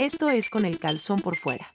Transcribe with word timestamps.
Esto 0.00 0.30
es 0.30 0.48
con 0.48 0.64
el 0.64 0.78
calzón 0.78 1.20
por 1.20 1.36
fuera. 1.36 1.74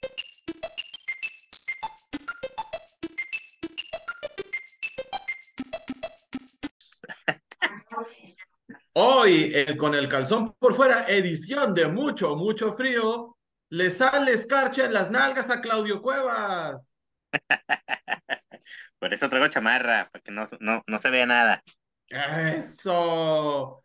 Hoy, 8.93 9.51
el- 9.53 9.77
con 9.77 9.93
el 9.93 10.07
calzón 10.07 10.55
por 10.57 10.75
fuera, 10.75 11.05
edición 11.07 11.73
de 11.73 11.87
mucho, 11.87 12.35
mucho 12.35 12.73
frío, 12.75 13.37
le 13.69 13.91
sale 13.91 14.33
escarcha 14.33 14.85
en 14.85 14.93
las 14.93 15.11
nalgas 15.11 15.49
a 15.49 15.61
Claudio 15.61 16.01
Cuevas. 16.01 16.89
Por 18.99 19.13
eso 19.13 19.29
traigo 19.29 19.47
chamarra, 19.49 20.09
para 20.11 20.23
que 20.23 20.31
no, 20.31 20.45
no, 20.61 20.83
no 20.87 20.99
se 20.99 21.09
vea 21.09 21.25
nada. 21.25 21.63
Eso. 22.07 23.83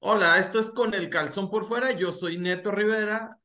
Hola, 0.00 0.38
esto 0.38 0.60
es 0.60 0.70
con 0.70 0.94
el 0.94 1.08
calzón 1.10 1.50
por 1.50 1.66
fuera. 1.66 1.92
Yo 1.92 2.12
soy 2.12 2.38
Neto 2.38 2.70
Rivera. 2.70 3.37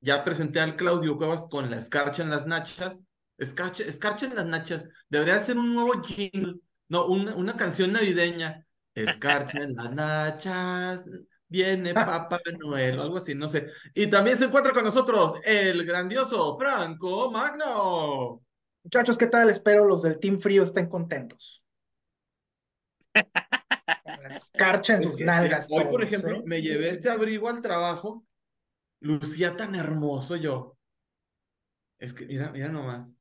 Ya 0.00 0.24
presenté 0.24 0.60
al 0.60 0.76
Claudio 0.76 1.16
Cuevas 1.16 1.46
con 1.48 1.70
la 1.70 1.76
escarcha 1.78 2.22
en 2.22 2.30
las 2.30 2.46
nachas. 2.46 3.00
Escarcha, 3.38 3.84
escarcha 3.84 4.26
en 4.26 4.34
las 4.34 4.46
nachas. 4.46 4.86
Debería 5.08 5.40
ser 5.40 5.56
un 5.58 5.74
nuevo 5.74 6.02
jingle. 6.02 6.56
No, 6.88 7.06
una, 7.06 7.34
una 7.34 7.56
canción 7.56 7.92
navideña. 7.92 8.66
Escarcha 8.94 9.62
en 9.62 9.74
las 9.74 9.92
nachas. 9.92 11.04
Viene 11.50 11.92
Papá 11.92 12.40
Noel, 12.60 13.00
algo 13.00 13.16
así, 13.16 13.34
no 13.34 13.48
sé. 13.48 13.66
Y 13.92 14.06
también 14.06 14.36
se 14.36 14.44
encuentra 14.44 14.72
con 14.72 14.84
nosotros 14.84 15.40
el 15.44 15.84
grandioso 15.84 16.56
Franco 16.56 17.28
Magno. 17.30 18.40
Muchachos, 18.84 19.18
¿qué 19.18 19.26
tal? 19.26 19.50
Espero 19.50 19.84
los 19.84 20.02
del 20.02 20.18
Team 20.20 20.38
Frío 20.38 20.62
estén 20.62 20.88
contentos. 20.88 21.64
Con 23.14 24.22
la 24.22 24.28
escarcha 24.28 24.94
en 24.94 25.02
sus 25.02 25.18
nalgas. 25.18 25.66
hoy, 25.70 25.84
por 25.90 26.02
ejemplo, 26.02 26.36
¿eh? 26.36 26.42
me 26.44 26.62
llevé 26.62 26.90
este 26.90 27.10
abrigo 27.10 27.48
al 27.48 27.60
trabajo. 27.60 28.24
Lucía 29.00 29.56
tan 29.58 29.74
hermoso 29.74 30.36
yo. 30.36 30.78
Es 31.98 32.12
que, 32.14 32.26
mira, 32.26 32.50
mira 32.50 32.68
nomás. 32.68 33.20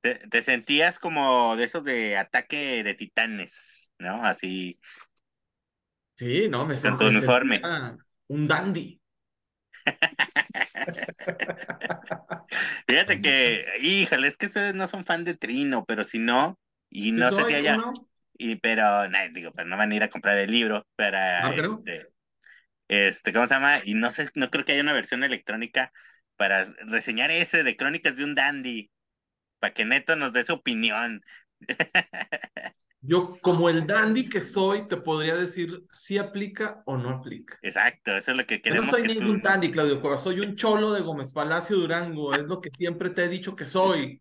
Te, 0.00 0.16
te 0.28 0.42
sentías 0.42 0.98
como 0.98 1.56
de 1.56 1.64
esos 1.64 1.84
de 1.84 2.16
ataque 2.16 2.82
de 2.82 2.94
titanes, 2.94 3.92
¿no? 3.98 4.24
Así. 4.24 4.80
Sí, 6.14 6.48
no, 6.48 6.64
me 6.66 6.74
Con 6.78 6.78
sentí 6.78 6.98
tu 6.98 7.04
uniforme. 7.06 7.60
un 8.28 8.48
dandy. 8.48 9.00
Fíjate 12.88 13.20
que, 13.20 13.64
híjole, 13.80 14.28
es 14.28 14.36
que 14.36 14.46
ustedes 14.46 14.74
no 14.74 14.86
son 14.88 15.04
fan 15.04 15.24
de 15.24 15.34
Trino, 15.36 15.84
pero 15.84 16.04
si 16.04 16.18
no, 16.18 16.58
y 16.90 17.12
Sí 17.12 17.12
no 17.12 17.32
sé 17.32 17.32
soy, 17.32 17.44
si 17.44 17.54
¿cómo 17.54 17.54
haya, 17.54 17.76
no? 17.76 17.92
y 18.34 18.56
pero, 18.56 19.08
nah, 19.08 19.28
digo, 19.28 19.52
pero 19.52 19.68
no 19.68 19.76
van 19.76 19.92
a 19.92 19.94
ir 19.96 20.02
a 20.02 20.10
comprar 20.10 20.38
el 20.38 20.50
libro 20.50 20.86
para, 20.96 21.50
no. 21.56 21.56
este, 21.56 22.08
este, 22.92 23.32
¿cómo 23.32 23.46
se 23.46 23.54
llama? 23.54 23.80
Y 23.84 23.94
no 23.94 24.10
sé, 24.10 24.28
no 24.34 24.50
creo 24.50 24.64
que 24.64 24.72
haya 24.72 24.82
una 24.82 24.92
versión 24.92 25.24
electrónica 25.24 25.92
para 26.36 26.64
reseñar 26.86 27.30
ese 27.30 27.62
de 27.62 27.76
Crónicas 27.76 28.16
de 28.16 28.24
un 28.24 28.34
Dandy, 28.34 28.90
para 29.58 29.74
que 29.74 29.84
Neto 29.84 30.16
nos 30.16 30.32
dé 30.32 30.42
su 30.44 30.54
opinión. 30.54 31.22
Yo, 33.04 33.36
como 33.40 33.68
el 33.68 33.84
dandy 33.84 34.28
que 34.28 34.40
soy, 34.40 34.86
te 34.86 34.96
podría 34.96 35.34
decir 35.34 35.84
si 35.90 36.18
aplica 36.18 36.84
o 36.86 36.96
no 36.96 37.10
aplica. 37.10 37.58
Exacto, 37.60 38.16
eso 38.16 38.30
es 38.30 38.36
lo 38.36 38.46
que 38.46 38.56
Yo 38.56 38.58
no 38.58 38.62
queremos 38.62 38.88
soy 38.90 39.02
que 39.02 39.14
tú- 39.14 39.20
ningún 39.20 39.42
dandy, 39.42 39.72
Claudio 39.72 40.00
Cuevas. 40.00 40.22
Soy 40.22 40.38
un 40.38 40.54
cholo 40.54 40.92
de 40.92 41.00
Gómez 41.00 41.32
Palacio 41.32 41.76
Durango. 41.76 42.32
Es 42.32 42.44
lo 42.44 42.60
que 42.60 42.70
siempre 42.72 43.10
te 43.10 43.24
he 43.24 43.28
dicho 43.28 43.56
que 43.56 43.66
soy. 43.66 44.20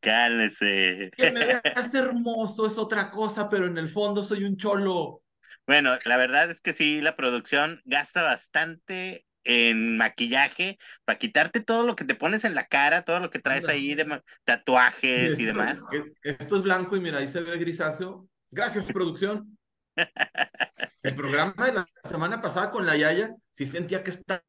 Cálmese. 0.00 1.10
Que 1.16 1.30
me 1.30 1.46
veas 1.46 1.94
hermoso 1.94 2.66
es 2.66 2.76
otra 2.76 3.08
cosa, 3.10 3.48
pero 3.48 3.66
en 3.66 3.78
el 3.78 3.88
fondo 3.88 4.22
soy 4.22 4.44
un 4.44 4.56
cholo. 4.58 5.22
Bueno, 5.66 5.96
la 6.04 6.16
verdad 6.16 6.50
es 6.50 6.60
que 6.60 6.72
sí, 6.72 7.00
la 7.00 7.16
producción 7.16 7.80
gasta 7.84 8.22
bastante 8.22 9.24
en 9.44 9.96
maquillaje 9.96 10.78
para 11.04 11.18
quitarte 11.18 11.60
todo 11.60 11.86
lo 11.86 11.96
que 11.96 12.04
te 12.04 12.14
pones 12.14 12.44
en 12.44 12.54
la 12.54 12.66
cara, 12.66 13.02
todo 13.04 13.20
lo 13.20 13.30
que 13.30 13.38
traes 13.38 13.64
Anda. 13.64 13.72
ahí 13.74 13.94
de 13.94 14.22
tatuajes 14.44 15.38
y 15.38 15.44
Esto- 15.44 15.44
demás. 15.44 15.78
e- 15.92 16.12
Esto 16.22 16.56
es 16.56 16.62
blanco 16.62 16.96
y 16.96 17.00
mira, 17.00 17.18
ahí 17.18 17.28
se 17.28 17.40
ve 17.40 17.56
grisáceo. 17.56 18.28
Gracias, 18.50 18.92
producción. 18.92 19.56
El 21.02 21.14
programa 21.14 21.66
de 21.66 21.72
la 21.72 21.86
semana 22.04 22.42
pasada 22.42 22.70
con 22.70 22.84
la 22.84 22.96
Yaya, 22.96 23.34
sí 23.52 23.66
sentía 23.66 24.02
que 24.04 24.10
estaba 24.10 24.42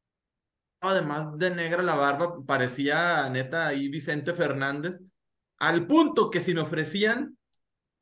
además 0.80 1.38
de 1.38 1.54
negra 1.54 1.82
la 1.82 1.94
barba, 1.94 2.44
parecía 2.44 3.28
neta 3.30 3.68
ahí 3.68 3.88
Vicente 3.88 4.34
Fernández, 4.34 5.00
al 5.58 5.86
punto 5.86 6.28
que 6.30 6.40
si 6.40 6.54
me 6.54 6.60
ofrecían 6.60 7.38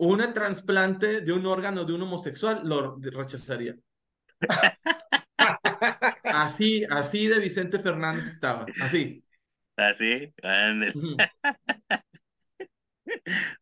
una 0.00 0.32
trasplante 0.32 1.20
de 1.20 1.32
un 1.32 1.46
órgano 1.46 1.84
de 1.84 1.92
un 1.92 2.02
homosexual, 2.02 2.62
lo 2.64 2.96
rechazaría. 2.98 3.76
Así, 6.24 6.84
así 6.90 7.26
de 7.26 7.38
Vicente 7.38 7.78
Fernández 7.78 8.24
estaba, 8.24 8.66
así. 8.82 9.22
Así, 9.76 10.32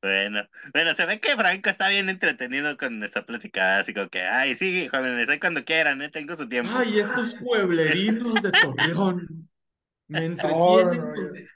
bueno, 0.03 0.43
bueno, 0.72 0.94
se 0.94 1.06
ve 1.06 1.21
que 1.21 1.37
Franco 1.37 1.71
está 1.71 1.88
bien 1.88 2.09
entretenido 2.09 2.77
con 2.77 2.98
nuestra 2.98 3.25
plática, 3.25 3.78
así 3.78 3.94
como 3.94 4.09
que, 4.09 4.22
ay, 4.22 4.54
sí, 4.54 4.88
jóvenes, 4.88 5.28
ahí 5.28 5.38
cuando 5.41 5.65
quieran, 5.65 6.03
¿eh? 6.03 6.10
Tengo 6.10 6.37
su 6.37 6.48
tiempo. 6.48 6.71
Ay, 6.75 6.98
estos 6.98 7.34
pueblerinos 7.34 8.43
de 8.43 8.53
Torreón 8.53 9.48
me 10.09 10.19
entretienen. 10.25 10.98
no, 10.98 11.06
no, 11.06 11.15
con- 11.15 11.48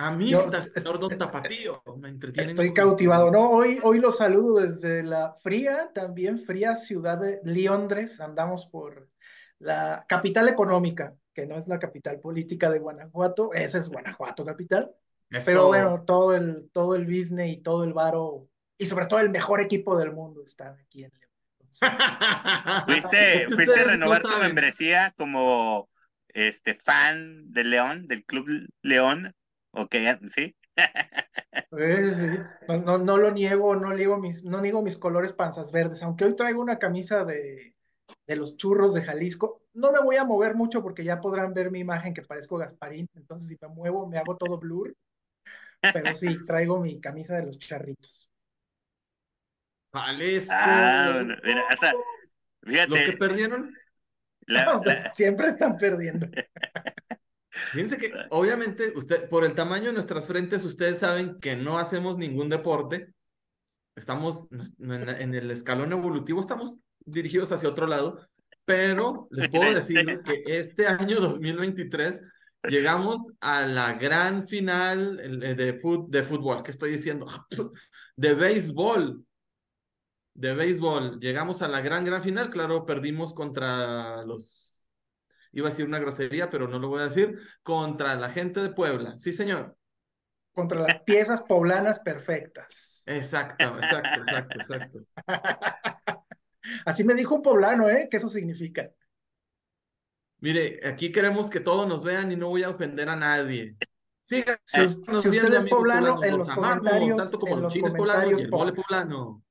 yo- 0.00 0.06
Amígdalas, 0.06 0.66
yo- 0.66 0.72
es- 0.76 0.82
señor 0.82 0.98
Don 1.00 1.16
Tapatío, 1.18 1.82
me 1.96 2.08
entretienen. 2.08 2.50
Estoy 2.50 2.68
con- 2.68 2.74
cautivado. 2.74 3.30
No, 3.30 3.50
hoy, 3.50 3.78
hoy 3.82 3.98
los 4.00 4.16
saludo 4.18 4.60
desde 4.60 5.02
la 5.02 5.34
fría, 5.42 5.90
también 5.94 6.38
fría 6.38 6.76
ciudad 6.76 7.18
de 7.18 7.40
Londres. 7.44 8.20
Andamos 8.20 8.66
por 8.66 9.08
la 9.58 10.04
capital 10.08 10.48
económica, 10.48 11.14
que 11.34 11.46
no 11.46 11.56
es 11.56 11.68
la 11.68 11.78
capital 11.78 12.18
política 12.20 12.70
de 12.70 12.78
Guanajuato. 12.78 13.52
Esa 13.52 13.78
es 13.78 13.88
Guanajuato 13.88 14.44
capital. 14.44 14.90
Eso. 15.30 15.46
Pero 15.46 15.66
bueno, 15.68 16.02
todo 16.06 16.34
el, 16.34 16.70
todo 16.72 16.94
el 16.96 17.04
business 17.06 17.52
y 17.52 17.56
todo 17.58 17.84
el 17.84 17.92
varo, 17.92 18.48
y 18.78 18.86
sobre 18.86 19.06
todo 19.06 19.20
el 19.20 19.30
mejor 19.30 19.60
equipo 19.60 19.96
del 19.96 20.12
mundo 20.12 20.42
está 20.44 20.70
aquí 20.82 21.04
en 21.04 21.12
León. 21.12 21.30
¿Fuiste, 22.86 23.46
fuiste 23.48 23.80
a 23.80 23.84
renovar 23.84 24.22
tu 24.22 24.38
membresía 24.40 25.14
como 25.16 25.88
este 26.28 26.74
fan 26.74 27.52
del 27.52 27.70
León, 27.70 28.08
del 28.08 28.24
Club 28.24 28.48
León? 28.82 29.34
¿O 29.72 29.88
qué? 29.88 30.18
¿Sí? 30.34 30.54
Sí. 31.70 32.50
No, 32.66 32.78
no, 32.78 32.98
no 32.98 33.16
lo 33.16 33.30
niego, 33.30 33.76
no 33.76 33.92
niego 33.94 34.18
mis, 34.18 34.42
no 34.44 34.60
niego 34.60 34.82
mis 34.82 34.96
colores 34.96 35.32
panzas 35.32 35.70
verdes, 35.70 36.02
aunque 36.02 36.24
hoy 36.24 36.34
traigo 36.34 36.60
una 36.60 36.78
camisa 36.80 37.24
de, 37.24 37.76
de 38.26 38.36
los 38.36 38.56
churros 38.56 38.92
de 38.94 39.02
Jalisco. 39.02 39.62
No 39.74 39.92
me 39.92 40.00
voy 40.00 40.16
a 40.16 40.24
mover 40.24 40.54
mucho 40.56 40.82
porque 40.82 41.04
ya 41.04 41.20
podrán 41.20 41.54
ver 41.54 41.70
mi 41.70 41.78
imagen 41.80 42.12
que 42.14 42.22
parezco 42.22 42.58
Gasparín, 42.58 43.08
entonces 43.14 43.48
si 43.48 43.56
me 43.60 43.68
muevo 43.68 44.06
me 44.08 44.18
hago 44.18 44.36
todo 44.36 44.58
blur, 44.58 44.96
pero 45.92 46.14
sí, 46.14 46.44
traigo 46.44 46.80
mi 46.80 47.00
camisa 47.00 47.36
de 47.36 47.46
los 47.46 47.58
charritos. 47.58 48.30
Jalisco. 49.92 50.70
Ah, 50.70 51.10
bueno, 51.14 51.36
mira, 51.44 51.62
hasta, 51.68 51.92
Los 52.84 53.02
que 53.02 53.12
fíjate, 53.12 53.18
perdieron, 53.18 53.74
la- 54.46 54.70
O 54.74 54.78
sea, 54.78 55.04
la- 55.04 55.12
siempre 55.12 55.48
están 55.48 55.78
perdiendo. 55.78 56.26
Fíjense 57.72 57.96
que 57.96 58.12
obviamente 58.30 58.92
usted, 58.96 59.28
por 59.28 59.44
el 59.44 59.54
tamaño 59.54 59.86
de 59.86 59.92
nuestras 59.92 60.26
frentes, 60.26 60.64
ustedes 60.64 60.98
saben 60.98 61.38
que 61.40 61.56
no 61.56 61.78
hacemos 61.78 62.16
ningún 62.16 62.48
deporte. 62.48 63.12
Estamos 63.96 64.48
en, 64.78 65.34
el 65.34 65.50
escalón 65.50 65.92
evolutivo, 65.92 66.40
estamos 66.40 66.78
dirigidos 67.04 67.52
hacia 67.52 67.68
otro 67.68 67.86
lado, 67.86 68.20
pero 68.64 69.28
les 69.30 69.48
puedo 69.50 69.74
decir 69.74 70.04
que 70.24 70.42
este 70.58 70.86
año 70.86 71.20
2023 71.20 72.22
llegamos 72.68 73.22
a 73.40 73.62
la 73.62 73.94
gran 73.94 74.46
final 74.46 75.20
eh, 75.42 75.54
de, 75.54 75.80
fut- 75.80 76.08
de 76.08 76.22
fútbol, 76.22 76.62
¿qué 76.62 76.70
estoy 76.70 76.92
diciendo? 76.92 77.26
De 78.16 78.34
béisbol. 78.34 79.24
De 80.34 80.54
béisbol. 80.54 81.18
Llegamos 81.20 81.62
a 81.62 81.68
la 81.68 81.80
gran, 81.80 82.04
gran 82.04 82.22
final. 82.22 82.50
Claro, 82.50 82.84
perdimos 82.86 83.32
contra 83.34 84.22
los. 84.24 84.69
Iba 85.52 85.68
a 85.68 85.70
decir 85.70 85.86
una 85.86 85.98
grosería, 85.98 86.48
pero 86.48 86.68
no 86.68 86.78
lo 86.78 86.88
voy 86.88 87.00
a 87.00 87.04
decir. 87.04 87.38
Contra 87.62 88.14
la 88.14 88.30
gente 88.30 88.60
de 88.60 88.70
Puebla. 88.70 89.18
Sí, 89.18 89.32
señor. 89.32 89.76
Contra 90.52 90.80
las 90.80 91.00
piezas 91.02 91.42
poblanas 91.42 92.00
perfectas. 92.00 93.02
Exacto, 93.06 93.64
exacto, 93.78 94.20
exacto, 94.20 94.58
exacto. 94.60 94.98
Así 96.84 97.04
me 97.04 97.14
dijo 97.14 97.34
un 97.34 97.42
poblano, 97.42 97.88
¿eh? 97.88 98.08
¿Qué 98.10 98.18
eso 98.18 98.28
significa? 98.28 98.90
Mire, 100.38 100.80
aquí 100.86 101.12
queremos 101.12 101.50
que 101.50 101.60
todos 101.60 101.86
nos 101.88 102.02
vean 102.02 102.32
y 102.32 102.36
no 102.36 102.48
voy 102.48 102.62
a 102.62 102.70
ofender 102.70 103.08
a 103.08 103.16
nadie. 103.16 103.76
Síganos 104.22 104.60
Si, 104.64 104.88
si 104.88 105.28
usted 105.28 105.52
es 105.52 105.64
poblano, 105.64 106.22
en 106.22 106.38
los 106.38 106.48
los 106.48 106.50
amamos, 106.50 106.78
comentarios, 106.78 107.16
tanto 107.16 107.38
como 107.38 107.56
en 107.56 107.62
los 107.62 107.72
chiles 107.72 107.94
poblanos 107.94 108.40
y 108.40 108.44
el 108.44 108.50
mole 108.50 108.72
poblano. 108.72 109.42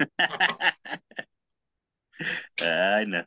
Ay, 2.58 3.06
no. 3.06 3.24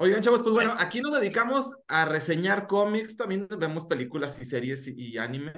Oigan, 0.00 0.22
chavos, 0.22 0.42
pues 0.42 0.54
bueno, 0.54 0.76
aquí 0.78 1.00
nos 1.00 1.12
dedicamos 1.12 1.76
a 1.88 2.04
reseñar 2.04 2.68
cómics, 2.68 3.16
también 3.16 3.48
vemos 3.58 3.86
películas 3.86 4.40
y 4.40 4.44
series 4.44 4.86
y, 4.86 4.94
y 4.94 5.18
anime, 5.18 5.52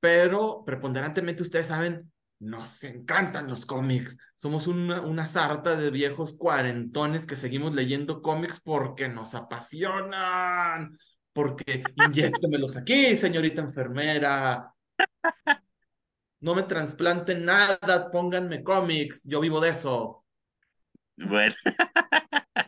pero 0.00 0.64
preponderantemente 0.64 1.42
ustedes 1.42 1.66
saben, 1.66 2.10
nos 2.38 2.82
encantan 2.82 3.46
los 3.46 3.66
cómics. 3.66 4.16
Somos 4.36 4.68
una, 4.68 5.02
una 5.02 5.26
sarta 5.26 5.76
de 5.76 5.90
viejos 5.90 6.32
cuarentones 6.32 7.26
que 7.26 7.36
seguimos 7.36 7.74
leyendo 7.74 8.22
cómics 8.22 8.58
porque 8.58 9.06
nos 9.08 9.34
apasionan. 9.34 10.96
porque 11.34 11.82
inyéctemelos 11.96 12.76
aquí, 12.76 13.18
señorita 13.18 13.60
enfermera. 13.60 14.72
No 16.40 16.54
me 16.54 16.62
trasplanten 16.62 17.44
nada, 17.44 18.10
pónganme 18.10 18.62
cómics, 18.62 19.22
yo 19.24 19.40
vivo 19.40 19.60
de 19.60 19.68
eso. 19.70 20.24
Bueno. 21.16 21.54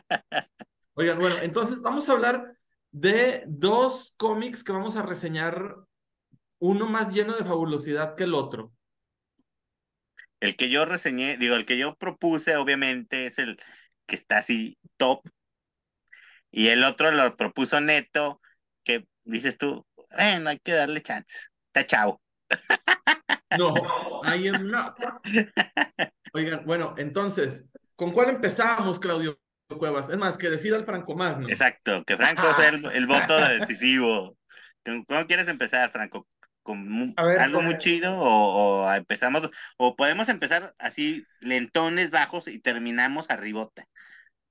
Oigan, 0.99 1.19
bueno, 1.19 1.35
entonces 1.43 1.79
vamos 1.83 2.09
a 2.09 2.13
hablar 2.13 2.57
de 2.89 3.43
dos 3.45 4.15
cómics 4.17 4.63
que 4.63 4.71
vamos 4.71 4.95
a 4.95 5.03
reseñar, 5.03 5.75
uno 6.57 6.87
más 6.87 7.13
lleno 7.13 7.35
de 7.35 7.45
fabulosidad 7.45 8.15
que 8.15 8.23
el 8.23 8.33
otro. 8.33 8.73
El 10.39 10.55
que 10.55 10.71
yo 10.71 10.85
reseñé, 10.85 11.37
digo, 11.37 11.53
el 11.53 11.67
que 11.67 11.77
yo 11.77 11.95
propuse, 11.97 12.55
obviamente, 12.55 13.27
es 13.27 13.37
el 13.37 13.59
que 14.07 14.15
está 14.15 14.39
así 14.39 14.79
top. 14.97 15.21
Y 16.49 16.69
el 16.69 16.83
otro 16.83 17.11
lo 17.11 17.37
propuso 17.37 17.79
Neto, 17.79 18.41
que 18.83 19.07
dices 19.23 19.59
tú, 19.59 19.85
bueno, 20.15 20.49
hay 20.49 20.57
que 20.57 20.73
darle 20.73 21.03
chance. 21.03 21.49
Está 21.67 21.85
chao. 21.85 22.19
No, 23.55 23.75
I 24.23 24.47
am 24.47 24.67
not. 24.67 24.97
Oigan, 26.33 26.65
bueno, 26.65 26.95
entonces, 26.97 27.65
¿con 27.95 28.11
cuál 28.11 28.29
empezamos, 28.29 28.99
Claudio 28.99 29.39
Cuevas? 29.67 30.09
Es 30.09 30.17
más, 30.17 30.37
que 30.37 30.49
decida 30.49 30.77
el 30.77 30.85
Franco 30.85 31.15
Magno. 31.15 31.49
Exacto, 31.49 32.03
que 32.05 32.15
Franco 32.15 32.43
sea 32.55 32.69
el, 32.69 32.85
el 32.85 33.07
voto 33.07 33.35
decisivo. 33.59 34.37
¿Cómo 34.83 35.27
quieres 35.27 35.47
empezar, 35.47 35.91
Franco? 35.91 36.27
¿Con 36.63 37.13
ver, 37.15 37.39
algo 37.39 37.61
muy 37.61 37.77
chido 37.77 38.17
o, 38.17 38.83
o 38.83 38.93
empezamos, 38.93 39.49
o 39.77 39.95
podemos 39.95 40.27
empezar 40.29 40.75
así 40.77 41.25
lentones 41.39 42.11
bajos 42.11 42.47
y 42.47 42.59
terminamos 42.59 43.29
arribota? 43.29 43.85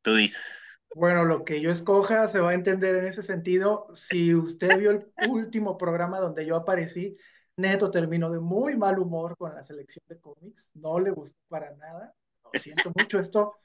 Tú 0.03 0.15
dices. 0.15 0.67
Bueno, 0.95 1.25
lo 1.25 1.45
que 1.45 1.61
yo 1.61 1.71
escoja 1.71 2.27
se 2.29 2.41
va 2.41 2.51
a 2.51 2.55
entender 2.55 2.97
en 2.97 3.07
ese 3.07 3.23
sentido. 3.23 3.89
Si 3.93 4.35
usted 4.35 4.79
vio 4.79 4.93
el 4.93 5.07
último 5.29 5.77
programa 5.77 6.21
donde 6.21 6.47
yo 6.47 6.57
aparecí, 6.57 7.17
Neto 7.57 7.91
terminó 7.91 8.31
de 8.31 8.41
muy 8.41 8.77
mal 8.77 8.99
humor 8.99 9.37
con 9.37 9.55
la 9.55 9.63
selección 9.63 10.05
de 10.09 10.19
cómics. 10.19 10.71
No 10.75 10.99
le 10.99 11.11
gustó 11.11 11.39
para 11.49 11.75
nada. 11.77 12.15
Lo 12.45 12.59
siento 12.59 12.93
mucho. 12.95 13.19
Esto, 13.19 13.57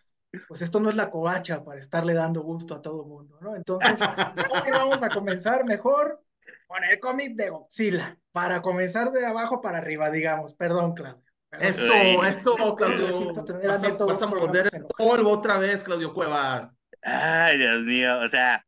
pues 0.47 0.61
esto 0.61 0.79
no 0.79 0.89
es 0.89 0.95
la 0.95 1.09
covacha 1.09 1.63
para 1.63 1.79
estarle 1.79 2.13
dando 2.13 2.41
gusto 2.41 2.75
a 2.75 2.81
todo 2.81 3.03
el 3.03 3.09
mundo, 3.09 3.37
¿no? 3.41 3.55
Entonces, 3.55 3.99
hoy 4.01 4.71
vamos 4.71 5.03
a 5.03 5.09
comenzar 5.09 5.65
mejor 5.65 6.23
con 6.67 6.83
el 6.83 6.99
cómic 6.99 7.35
de 7.35 7.49
Godzilla. 7.49 8.17
Para 8.31 8.61
comenzar 8.61 9.11
de 9.11 9.25
abajo 9.25 9.61
para 9.61 9.79
arriba, 9.79 10.09
digamos. 10.09 10.53
Perdón, 10.53 10.93
Claudio. 10.93 11.23
Perdón. 11.49 11.67
Eso, 11.67 12.23
eso, 12.23 12.75
Claudio. 12.75 13.07
A 13.07 13.67
Vas 13.67 13.83
a, 13.83 13.89
vas 13.91 14.21
a 14.21 14.77
el 14.77 14.85
polvo 14.97 15.31
otra 15.31 15.57
vez, 15.57 15.83
Claudio 15.83 16.13
Cuevas. 16.13 16.75
Ay, 17.03 17.57
Dios 17.57 17.81
mío, 17.81 18.19
o 18.19 18.27
sea, 18.29 18.65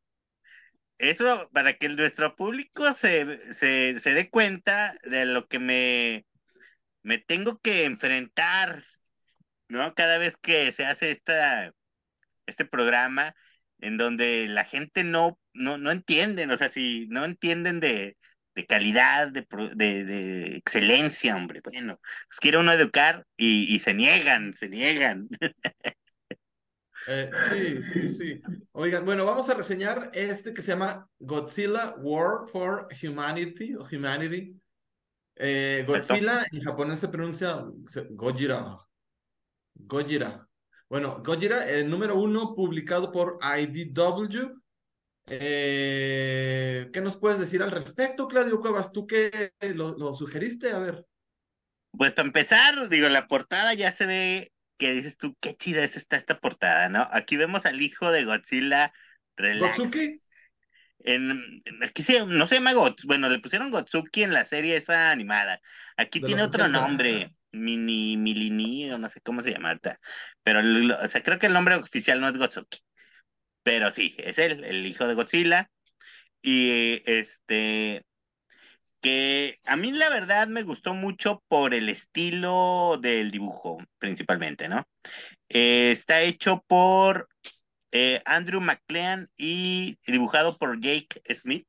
eso 0.98 1.50
para 1.54 1.74
que 1.74 1.90
nuestro 1.90 2.36
público 2.36 2.94
se, 2.94 3.54
se, 3.54 4.00
se 4.00 4.14
dé 4.14 4.30
cuenta 4.30 4.94
de 5.04 5.26
lo 5.26 5.48
que 5.48 5.60
me, 5.60 6.26
me 7.04 7.18
tengo 7.18 7.60
que 7.60 7.86
enfrentar, 7.86 8.84
¿no? 9.80 9.94
Cada 9.96 10.18
vez 10.18 10.38
que 10.38 10.72
se 10.72 10.86
hace 10.86 11.12
esta, 11.12 11.74
este 12.46 12.66
programa 12.66 13.36
en 13.80 13.98
donde 13.98 14.48
la 14.48 14.66
gente 14.66 15.04
no, 15.04 15.40
no, 15.54 15.78
no 15.78 15.92
entienden, 15.92 16.52
o 16.52 16.58
sea, 16.58 16.70
si 16.70 17.08
no 17.10 17.26
entienden 17.26 17.80
de, 17.80 18.18
de 18.56 18.66
calidad, 18.66 19.30
de, 19.30 19.46
de, 19.76 20.06
de 20.06 20.56
excelencia, 20.58 21.36
hombre, 21.36 21.62
bueno, 21.64 22.00
pues 22.30 22.40
quiere 22.40 22.58
uno 22.60 22.72
educar 22.72 23.26
y, 23.38 23.74
y 23.74 23.80
se 23.80 23.94
niegan, 23.94 24.54
se 24.54 24.70
niegan. 24.70 25.28
Eh, 27.06 27.30
sí, 27.52 27.84
sí, 27.84 28.10
sí. 28.10 28.42
Oigan, 28.72 29.04
bueno, 29.04 29.26
vamos 29.26 29.50
a 29.50 29.56
reseñar 29.56 30.10
este 30.14 30.54
que 30.54 30.62
se 30.62 30.72
llama 30.72 31.10
Godzilla 31.20 31.96
War 31.98 32.48
for 32.48 32.88
Humanity 33.04 33.76
o 33.76 33.86
Humanity. 33.92 34.58
Eh, 35.36 35.84
Godzilla 35.86 36.46
en 36.50 36.62
japonés 36.62 37.02
se 37.02 37.10
pronuncia 37.10 37.66
Gojira. 38.12 38.78
Gojira. 39.76 40.48
Bueno, 40.90 41.22
Gojira, 41.24 41.70
el 41.70 41.90
número 41.90 42.16
uno, 42.16 42.54
publicado 42.54 43.12
por 43.12 43.40
IDW. 43.42 44.62
Eh, 45.28 46.90
¿qué 46.94 47.02
nos 47.02 47.18
puedes 47.18 47.40
decir 47.40 47.64
al 47.64 47.72
respecto, 47.72 48.28
Claudio 48.28 48.60
Cuevas? 48.60 48.92
¿Tú 48.92 49.08
qué 49.08 49.54
lo, 49.74 49.98
lo 49.98 50.14
sugeriste? 50.14 50.72
A 50.72 50.80
ver. 50.80 51.06
Pues 51.92 52.12
para 52.14 52.28
empezar, 52.28 52.90
digo, 52.90 53.08
la 53.10 53.28
portada 53.28 53.74
ya 53.74 53.92
se 53.92 54.06
ve 54.06 54.52
que 54.78 54.94
dices 54.94 55.18
tú, 55.18 55.36
qué 55.40 55.56
chida 55.56 55.84
es 55.84 55.96
esta, 55.96 56.18
esta 56.18 56.40
portada, 56.40 56.90
¿no? 56.90 57.08
Aquí 57.12 57.38
vemos 57.38 57.66
al 57.66 57.82
hijo 57.82 58.12
de 58.12 58.26
Godzilla 58.26 58.92
relax. 59.38 59.78
¿Gotsuki? 59.78 60.20
En, 61.06 61.32
en- 61.66 61.84
aquí 61.84 62.02
se, 62.04 62.26
no 62.26 62.48
se 62.48 62.56
llama 62.56 62.74
Gots, 62.74 63.04
bueno, 63.06 63.30
le 63.30 63.40
pusieron 63.40 63.72
Gotsuki 63.72 64.24
en 64.24 64.34
la 64.34 64.46
serie 64.46 64.76
esa 64.78 65.12
animada. 65.12 65.62
Aquí 65.98 66.20
De 66.20 66.28
tiene 66.28 66.44
otro 66.44 66.66
80s. 66.66 66.72
nombre, 66.72 67.30
Mini, 67.54 68.18
Milini, 68.18 68.92
o 68.92 68.98
no 68.98 69.10
sé 69.10 69.22
cómo 69.22 69.42
se 69.42 69.52
llama 69.52 69.70
ahorita. 69.70 70.00
Pero, 70.44 70.60
o 71.04 71.10
sea, 71.10 71.24
creo 71.24 71.40
que 71.40 71.48
el 71.48 71.54
nombre 71.54 71.76
oficial 71.76 72.20
no 72.22 72.28
es 72.30 72.38
Gotsuki. 72.38 72.80
Pero 73.64 73.92
sí, 73.92 74.16
es 74.20 74.38
él, 74.40 74.64
el 74.66 74.86
hijo 74.86 75.08
de 75.08 75.14
Godzilla. 75.16 75.70
Y 76.42 77.02
este, 77.06 78.06
que 79.04 79.60
a 79.66 79.76
mí 79.76 79.92
la 79.92 80.10
verdad 80.10 80.48
me 80.48 80.64
gustó 80.64 80.94
mucho 80.94 81.44
por 81.50 81.74
el 81.74 81.90
estilo 81.90 82.98
del 83.02 83.32
dibujo, 83.32 83.78
principalmente, 84.00 84.70
¿no? 84.70 84.88
Eh, 85.50 85.92
está 85.92 86.22
hecho 86.22 86.64
por 86.68 87.28
eh, 87.92 88.22
Andrew 88.26 88.62
McLean 88.62 89.30
y 89.38 90.00
dibujado 90.08 90.58
por 90.58 90.80
Jake 90.80 91.22
Smith. 91.36 91.68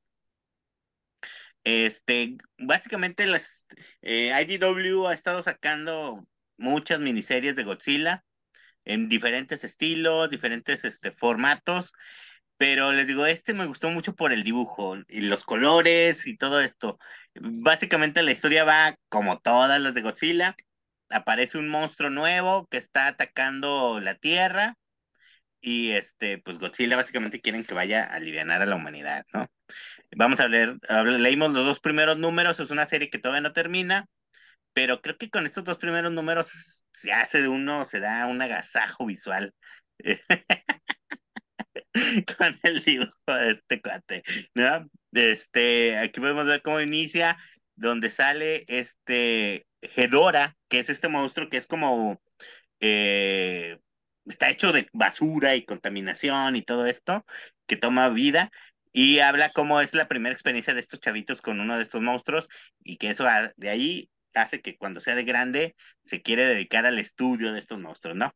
Este, 1.64 2.36
básicamente 2.58 3.26
las 3.26 3.64
eh, 4.02 4.32
IDW 4.46 5.06
ha 5.08 5.14
estado 5.14 5.42
sacando 5.42 6.26
muchas 6.58 7.00
miniseries 7.00 7.56
de 7.56 7.64
Godzilla 7.64 8.24
en 8.84 9.08
diferentes 9.08 9.64
estilos, 9.64 10.30
diferentes 10.30 10.84
este, 10.84 11.10
formatos, 11.10 11.92
pero 12.56 12.92
les 12.92 13.06
digo, 13.06 13.26
este 13.26 13.54
me 13.54 13.66
gustó 13.66 13.90
mucho 13.90 14.14
por 14.14 14.32
el 14.32 14.44
dibujo 14.44 14.96
y 15.08 15.22
los 15.22 15.44
colores 15.44 16.26
y 16.26 16.36
todo 16.36 16.60
esto. 16.60 16.98
Básicamente 17.34 18.22
la 18.22 18.32
historia 18.32 18.64
va 18.64 18.96
como 19.08 19.38
todas 19.40 19.80
las 19.80 19.94
de 19.94 20.02
Godzilla. 20.02 20.56
Aparece 21.10 21.58
un 21.58 21.68
monstruo 21.68 22.10
nuevo 22.10 22.66
que 22.68 22.78
está 22.78 23.08
atacando 23.08 24.00
la 24.00 24.14
Tierra 24.16 24.76
y 25.60 25.92
este, 25.92 26.38
pues 26.38 26.58
Godzilla 26.58 26.96
básicamente 26.96 27.40
quieren 27.40 27.64
que 27.64 27.74
vaya 27.74 28.04
a 28.04 28.16
aliviar 28.16 28.50
a 28.50 28.66
la 28.66 28.76
humanidad, 28.76 29.24
¿no? 29.32 29.48
Vamos 30.16 30.40
a 30.40 30.48
leer, 30.48 30.76
leímos 31.04 31.52
los 31.52 31.64
dos 31.64 31.80
primeros 31.80 32.18
números, 32.18 32.60
es 32.60 32.70
una 32.70 32.86
serie 32.86 33.10
que 33.10 33.18
todavía 33.18 33.40
no 33.40 33.52
termina, 33.52 34.06
pero 34.72 35.00
creo 35.00 35.16
que 35.18 35.30
con 35.30 35.46
estos 35.46 35.64
dos 35.64 35.78
primeros 35.78 36.12
números 36.12 36.86
se 36.92 37.12
hace 37.12 37.42
de 37.42 37.48
uno, 37.48 37.84
se 37.84 38.00
da 38.00 38.26
un 38.26 38.40
agasajo 38.42 39.06
visual 39.06 39.54
con 42.38 42.58
el 42.62 42.82
dibujo 42.84 43.12
de 43.26 43.50
este 43.52 43.80
cuate, 43.80 44.22
¿no? 44.54 44.88
Este, 45.12 45.96
aquí 45.98 46.20
podemos 46.20 46.46
ver 46.46 46.62
cómo 46.62 46.80
inicia, 46.80 47.38
donde 47.76 48.10
sale 48.10 48.64
este 48.68 49.66
Hedora, 49.80 50.56
que 50.68 50.80
es 50.80 50.90
este 50.90 51.08
monstruo 51.08 51.48
que 51.48 51.56
es 51.56 51.66
como 51.66 52.20
eh, 52.80 53.78
está 54.26 54.50
hecho 54.50 54.72
de 54.72 54.88
basura 54.92 55.56
y 55.56 55.64
contaminación 55.64 56.56
y 56.56 56.62
todo 56.62 56.86
esto, 56.86 57.24
que 57.66 57.76
toma 57.76 58.08
vida 58.10 58.50
y 58.94 59.20
habla 59.20 59.50
cómo 59.50 59.82
es 59.82 59.94
la 59.94 60.08
primera 60.08 60.34
experiencia 60.34 60.74
de 60.74 60.80
estos 60.80 61.00
chavitos 61.00 61.42
con 61.42 61.60
uno 61.60 61.76
de 61.78 61.84
estos 61.84 62.02
monstruos 62.02 62.48
y 62.84 62.98
que 62.98 63.10
eso 63.10 63.26
a- 63.28 63.52
de 63.56 63.70
ahí 63.70 64.10
hace 64.34 64.62
que 64.62 64.78
cuando 64.78 65.00
sea 65.02 65.16
de 65.16 65.24
grande 65.24 65.76
se 66.02 66.22
quiere 66.22 66.46
dedicar 66.46 66.86
al 66.86 67.00
estudio 67.00 67.52
de 67.54 67.60
estos 67.60 67.80
monstruos, 67.80 68.16
¿no? 68.16 68.34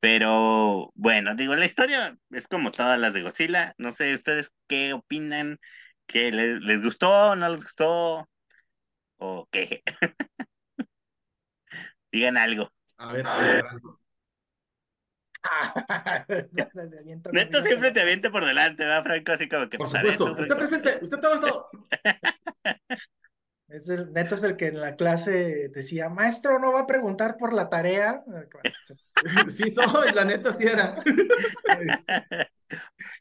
Pero 0.00 0.92
bueno, 0.94 1.34
digo, 1.34 1.56
la 1.56 1.64
historia 1.66 2.18
es 2.30 2.48
como 2.48 2.72
todas 2.72 2.98
las 3.00 3.14
de 3.14 3.22
Godzilla. 3.22 3.74
No 3.78 3.92
sé, 3.92 4.14
¿ustedes 4.14 4.52
qué 4.68 4.92
opinan? 4.94 5.58
¿Qué 6.06 6.30
les, 6.32 6.60
les 6.62 6.82
gustó? 6.82 7.36
¿No 7.36 7.48
les 7.48 7.62
gustó? 7.64 8.28
¿O 9.18 9.48
qué? 9.52 9.82
Digan 12.12 12.36
algo. 12.36 12.72
A 12.98 13.12
ver, 13.12 13.26
a 13.26 13.36
ver, 13.36 13.60
Franco. 13.60 14.00
Le 14.00 14.03
Neto 17.32 17.62
siempre 17.62 17.90
te 17.92 18.00
avienta 18.00 18.30
por 18.30 18.44
delante, 18.44 18.84
¿va, 18.86 19.02
Franco? 19.02 19.32
Así 19.32 19.48
como 19.48 19.68
que... 19.68 19.78
Por 19.78 19.90
pues, 19.90 20.02
supuesto. 20.02 20.42
Usted 20.42 20.56
presente, 20.56 20.98
usted 21.02 21.18
todo 21.18 21.34
esto. 21.34 21.68
Es 23.66 23.88
el, 23.88 24.12
Neto 24.12 24.36
es 24.36 24.44
el 24.44 24.56
que 24.56 24.66
en 24.68 24.80
la 24.80 24.94
clase 24.94 25.68
decía, 25.70 26.08
maestro, 26.08 26.60
no 26.60 26.72
va 26.72 26.82
a 26.82 26.86
preguntar 26.86 27.36
por 27.36 27.52
la 27.52 27.68
tarea. 27.68 28.22
Sí 29.48 29.70
soy, 29.70 30.12
la 30.12 30.24
neta 30.24 30.52
sí 30.52 30.66
era. 30.66 30.96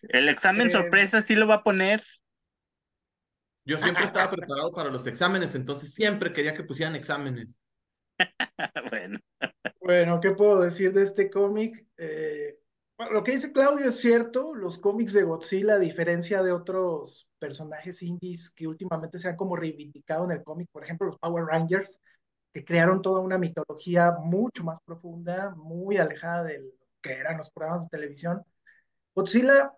El 0.01 0.30
examen 0.30 0.68
Eh, 0.68 0.70
sorpresa 0.70 1.22
sí 1.22 1.36
lo 1.36 1.48
va 1.48 1.56
a 1.56 1.63
poner. 1.63 2.03
Yo 3.65 3.80
siempre 3.80 4.03
estaba 4.03 4.30
preparado 4.30 4.72
para 4.74 4.89
los 4.89 5.08
exámenes, 5.08 5.56
entonces 5.56 5.94
siempre 5.94 6.34
quería 6.34 6.53
que 6.53 6.63
pusieran 6.63 6.96
exámenes. 6.96 7.58
bueno, 8.91 9.20
Bueno, 9.82 10.20
¿qué 10.22 10.32
puedo 10.32 10.62
decir 10.62 10.93
de 10.93 11.03
este 11.03 11.29
cómic? 11.29 11.88
Eh, 11.98 12.60
lo 13.12 13.24
que 13.24 13.34
dice 13.34 13.51
Claudio 13.51 13.88
es 13.89 14.00
cierto, 14.00 14.53
los 14.55 14.79
cómics 14.79 15.13
de 15.13 15.24
Godzilla, 15.24 15.75
a 15.75 15.79
diferencia 15.79 16.43
de 16.43 16.51
otros 16.53 17.27
personajes 17.39 18.01
indies 18.03 18.51
que 18.51 18.67
últimamente 18.67 19.20
se 19.20 19.29
han 19.29 19.36
como 19.38 19.55
reivindicado 19.58 20.25
en 20.25 20.32
el 20.34 20.43
cómic, 20.43 20.70
por 20.72 20.84
ejemplo, 20.84 21.08
los 21.08 21.20
Power 21.20 21.46
Rangers, 21.46 22.01
que 22.53 22.65
crearon 22.65 23.01
toda 23.01 23.22
una 23.22 23.38
mitología 23.39 24.13
mucho 24.24 24.63
más 24.63 24.79
profunda, 24.86 25.51
muy 25.58 25.98
alejada 25.98 26.43
de 26.46 26.60
lo 26.60 26.70
que 27.01 27.13
eran 27.13 27.38
los 27.38 27.51
programas 27.51 27.84
de 27.84 27.89
televisión. 27.98 28.43
Godzilla 29.15 29.74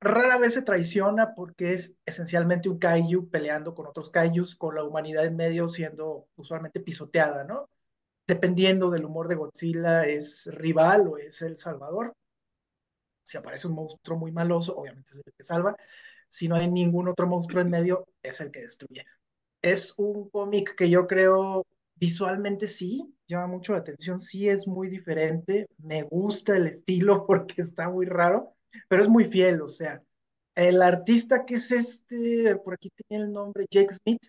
rara 0.00 0.38
vez 0.38 0.54
se 0.54 0.62
traiciona 0.62 1.34
porque 1.34 1.74
es 1.74 1.98
esencialmente 2.06 2.68
un 2.68 2.78
kaiju 2.78 3.30
peleando 3.30 3.74
con 3.74 3.86
otros 3.86 4.10
kaijus, 4.10 4.56
con 4.56 4.74
la 4.76 4.84
humanidad 4.84 5.26
en 5.26 5.36
medio 5.36 5.68
siendo 5.68 6.28
usualmente 6.36 6.80
pisoteada, 6.80 7.44
¿no? 7.44 7.68
Dependiendo 8.30 8.90
del 8.90 9.06
humor 9.06 9.26
de 9.26 9.34
Godzilla, 9.34 10.06
es 10.06 10.48
rival 10.54 11.08
o 11.08 11.18
es 11.18 11.42
el 11.42 11.58
salvador. 11.58 12.14
Si 13.24 13.36
aparece 13.36 13.66
un 13.66 13.74
monstruo 13.74 14.16
muy 14.16 14.30
maloso, 14.30 14.76
obviamente 14.76 15.10
es 15.10 15.16
el 15.26 15.32
que 15.36 15.42
salva. 15.42 15.74
Si 16.28 16.46
no 16.46 16.54
hay 16.54 16.70
ningún 16.70 17.08
otro 17.08 17.26
monstruo 17.26 17.60
en 17.60 17.70
medio, 17.70 18.06
es 18.22 18.40
el 18.40 18.52
que 18.52 18.60
destruye. 18.60 19.04
Es 19.60 19.94
un 19.96 20.30
cómic 20.30 20.76
que 20.76 20.88
yo 20.88 21.08
creo 21.08 21.66
visualmente 21.96 22.68
sí, 22.68 23.12
llama 23.26 23.48
mucho 23.48 23.72
la 23.72 23.80
atención, 23.80 24.20
sí 24.20 24.48
es 24.48 24.68
muy 24.68 24.88
diferente, 24.88 25.66
me 25.78 26.04
gusta 26.04 26.56
el 26.56 26.68
estilo 26.68 27.26
porque 27.26 27.62
está 27.62 27.90
muy 27.90 28.06
raro, 28.06 28.54
pero 28.86 29.02
es 29.02 29.08
muy 29.08 29.24
fiel, 29.24 29.60
o 29.60 29.68
sea, 29.68 30.04
el 30.54 30.82
artista 30.82 31.44
que 31.44 31.54
es 31.54 31.72
este, 31.72 32.54
por 32.64 32.74
aquí 32.74 32.90
tiene 33.08 33.24
el 33.24 33.32
nombre, 33.32 33.66
Jake 33.68 33.92
Smith, 33.92 34.22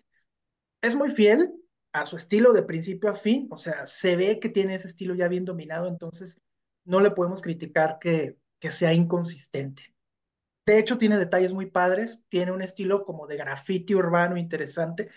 es 0.80 0.96
muy 0.96 1.10
fiel 1.10 1.61
a 1.92 2.06
su 2.06 2.16
estilo 2.16 2.52
de 2.52 2.62
principio 2.62 3.10
a 3.10 3.14
fin, 3.14 3.48
o 3.50 3.56
sea, 3.56 3.86
se 3.86 4.16
ve 4.16 4.40
que 4.40 4.48
tiene 4.48 4.74
ese 4.74 4.88
estilo 4.88 5.14
ya 5.14 5.28
bien 5.28 5.44
dominado, 5.44 5.88
entonces 5.88 6.40
no 6.84 7.00
le 7.00 7.10
podemos 7.10 7.42
criticar 7.42 7.98
que, 8.00 8.36
que 8.58 8.70
sea 8.70 8.92
inconsistente. 8.92 9.94
De 10.64 10.78
hecho, 10.78 10.96
tiene 10.96 11.18
detalles 11.18 11.52
muy 11.52 11.66
padres, 11.66 12.24
tiene 12.28 12.52
un 12.52 12.62
estilo 12.62 13.04
como 13.04 13.26
de 13.26 13.36
graffiti 13.36 13.94
urbano 13.94 14.36
interesante, 14.36 15.10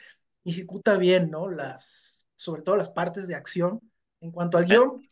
ejecuta 0.43 0.97
bien, 0.97 1.29
¿no? 1.29 1.49
Las, 1.49 2.27
sobre 2.35 2.61
todo 2.61 2.75
las 2.77 2.89
partes 2.89 3.27
de 3.27 3.35
acción. 3.35 3.79
En 4.21 4.31
cuanto 4.31 4.57
al 4.57 4.65
guion, 4.65 5.07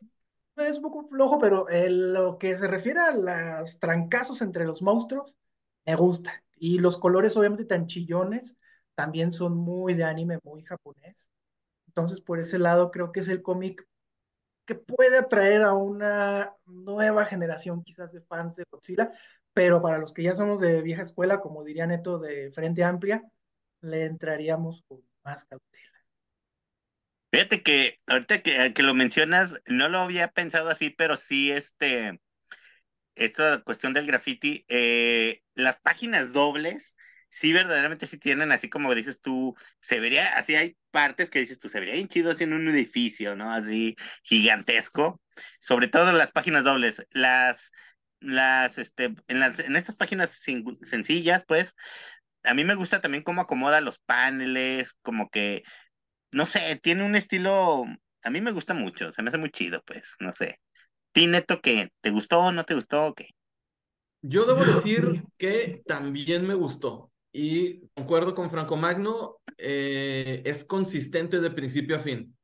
es 0.58 0.78
un 0.78 0.84
poco 0.84 1.08
flojo, 1.08 1.40
pero 1.40 1.70
en 1.70 2.14
lo 2.14 2.38
que 2.38 2.58
se 2.58 2.68
refiere 2.68 3.00
a 3.00 3.12
los 3.12 3.80
trancazos 3.80 4.42
entre 4.42 4.66
los 4.66 4.82
monstruos, 4.82 5.36
me 5.86 5.96
gusta. 5.96 6.44
Y 6.56 6.80
los 6.80 6.98
colores, 6.98 7.38
obviamente, 7.38 7.66
tan 7.66 7.88
chillones, 7.88 8.58
también 8.96 9.32
son 9.32 9.56
muy 9.56 9.94
de 9.94 10.04
anime, 10.04 10.40
muy 10.44 10.64
japonés. 10.64 11.30
Entonces, 11.96 12.22
por 12.22 12.40
ese 12.40 12.58
lado, 12.58 12.90
creo 12.90 13.12
que 13.12 13.20
es 13.20 13.28
el 13.28 13.44
cómic 13.44 13.88
que 14.66 14.76
puede 14.76 15.18
atraer 15.18 15.62
a 15.62 15.74
una 15.74 16.56
nueva 16.66 17.26
generación, 17.26 17.84
quizás 17.84 18.12
de 18.12 18.22
fans 18.22 18.56
de 18.56 18.66
Godzilla, 18.72 19.12
pero 19.54 19.82
para 19.82 20.00
los 20.00 20.12
que 20.12 20.24
ya 20.24 20.34
somos 20.34 20.60
de 20.60 20.82
vieja 20.82 21.04
escuela, 21.04 21.40
como 21.40 21.64
diría 21.64 21.86
Neto 21.86 22.18
de 22.18 22.52
Frente 22.52 22.84
Amplia, 22.84 23.24
le 23.82 24.06
entraríamos 24.06 24.84
con 24.88 25.04
más 25.24 25.46
cautela. 25.46 25.84
Fíjate 27.32 27.62
que 27.62 28.00
ahorita 28.08 28.42
que, 28.42 28.74
que, 28.74 28.84
lo 28.84 28.94
mencionas, 28.94 29.60
no 29.66 29.90
lo 29.90 30.00
había 30.00 30.30
pensado 30.30 30.70
así, 30.70 30.90
pero 30.90 31.18
sí, 31.18 31.52
este, 31.52 32.20
esta 33.16 33.62
cuestión 33.62 33.94
del 33.94 34.08
graffiti, 34.08 34.66
eh, 34.68 35.44
las 35.54 35.80
páginas 35.80 36.34
dobles, 36.34 36.96
sí 37.30 37.54
verdaderamente 37.54 38.08
sí 38.08 38.18
tienen, 38.18 38.52
así 38.52 38.70
como 38.70 38.94
dices 38.96 39.22
tú, 39.22 39.56
se 39.80 40.00
vería, 40.00 40.36
así 40.38 40.56
hay 40.56 40.78
partes 40.94 41.30
que 41.30 41.40
dices 41.40 41.60
tú, 41.60 41.70
se 41.70 41.80
vería 41.80 41.96
bien 41.96 42.08
chido 42.08 42.32
así 42.32 42.46
en 42.46 42.54
un 42.54 42.70
edificio, 42.70 43.36
¿no? 43.36 43.52
Así 43.52 43.98
gigantesco, 44.24 45.22
sobre 45.60 45.90
todo 45.90 46.14
las 46.14 46.32
páginas 46.32 46.64
dobles, 46.64 47.06
las, 47.12 47.72
las, 48.22 48.78
este, 48.78 49.16
en 49.28 49.40
las, 49.42 49.60
en 49.60 49.76
estas 49.76 49.98
páginas 49.98 50.42
sencillas, 50.84 51.44
pues, 51.48 51.76
a 52.44 52.54
mí 52.54 52.64
me 52.64 52.76
gusta 52.76 53.02
también 53.02 53.24
cómo 53.24 53.42
acomoda 53.42 53.82
los 53.82 54.00
paneles, 54.00 54.94
como 55.02 55.30
que 55.30 55.64
no 56.34 56.46
sé, 56.46 56.80
tiene 56.82 57.06
un 57.06 57.16
estilo, 57.16 57.86
a 58.24 58.30
mí 58.30 58.42
me 58.42 58.52
gusta 58.52 58.74
mucho, 58.74 59.14
se 59.14 59.22
me 59.22 59.30
hace 59.30 59.38
muy 59.38 59.52
chido, 59.52 59.82
pues, 59.86 60.16
no 60.20 60.34
sé. 60.34 60.60
¿Ti, 61.12 61.28
Neto, 61.28 61.62
qué? 61.62 61.92
¿Te 62.02 62.10
gustó, 62.10 62.52
no 62.52 62.66
te 62.66 62.74
gustó 62.74 63.08
o 63.08 63.14
qué? 63.14 63.28
Yo 64.24 64.46
debo 64.46 64.66
decir 64.66 65.24
que 65.38 65.84
también 65.86 66.48
me 66.48 66.56
gustó 66.56 67.12
y 67.32 67.88
concuerdo 67.90 68.34
con 68.34 68.50
Franco 68.50 68.78
Magno, 68.78 69.38
eh, 69.58 70.42
es 70.46 70.66
consistente 70.66 71.40
de 71.40 71.52
principio 71.52 71.96
a 71.96 72.00
fin. 72.00 72.36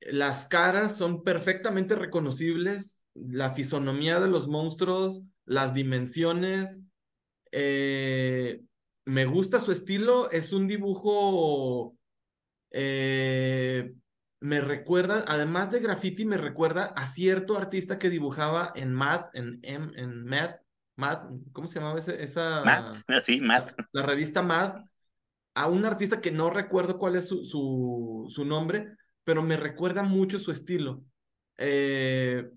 Las 0.00 0.46
caras 0.46 0.96
son 0.96 1.24
perfectamente 1.24 1.94
reconocibles, 1.94 3.04
la 3.14 3.52
fisonomía 3.52 4.20
de 4.20 4.28
los 4.28 4.48
monstruos, 4.48 5.22
las 5.44 5.74
dimensiones. 5.74 6.82
Eh, 7.52 8.62
me 9.04 9.24
gusta 9.24 9.60
su 9.60 9.72
estilo, 9.72 10.30
es 10.30 10.52
un 10.52 10.68
dibujo 10.68 11.96
eh, 12.70 13.94
me 14.40 14.60
recuerda, 14.60 15.24
además 15.26 15.70
de 15.70 15.80
graffiti, 15.80 16.24
me 16.24 16.36
recuerda 16.36 16.86
a 16.96 17.06
cierto 17.06 17.56
artista 17.56 17.98
que 17.98 18.10
dibujaba 18.10 18.72
en 18.76 18.92
Mad, 18.92 19.26
en, 19.34 19.58
en, 19.62 19.92
en 19.98 20.24
Mad, 20.24 20.56
Mad, 20.96 21.24
¿cómo 21.52 21.66
se 21.68 21.80
llamaba 21.80 21.98
ese, 21.98 22.22
esa? 22.22 22.62
Mad, 22.64 22.96
sí, 23.24 23.40
Mad. 23.40 23.68
La, 23.92 24.02
revista 24.02 24.42
Mad, 24.42 24.84
a 25.58 25.66
un 25.66 25.84
artista 25.84 26.20
que 26.20 26.30
no 26.30 26.50
recuerdo 26.50 26.98
cuál 26.98 27.16
es 27.16 27.26
su, 27.26 27.44
su, 27.44 28.26
su 28.30 28.44
nombre, 28.44 28.94
pero 29.24 29.42
me 29.42 29.56
recuerda 29.56 30.04
mucho 30.04 30.38
su 30.38 30.52
estilo. 30.52 31.02
Eh, 31.56 32.48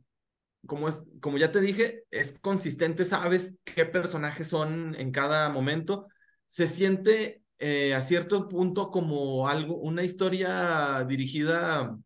como, 0.67 0.87
es, 0.87 1.01
como 1.19 1.39
ya 1.39 1.51
te 1.51 1.61
dije, 1.61 2.03
es 2.11 2.37
consistente, 2.41 3.05
sabes 3.05 3.55
qué 3.63 3.85
personajes 3.85 4.47
son 4.49 4.95
en 4.99 5.11
cada 5.11 5.49
momento. 5.49 6.07
Se 6.47 6.67
siente 6.67 7.41
eh, 7.57 7.95
a 7.95 8.01
cierto 8.01 8.47
punto 8.47 8.91
como 8.91 9.47
algo, 9.47 9.77
una 9.77 10.03
historia 10.03 11.03
dirigida 11.07 11.97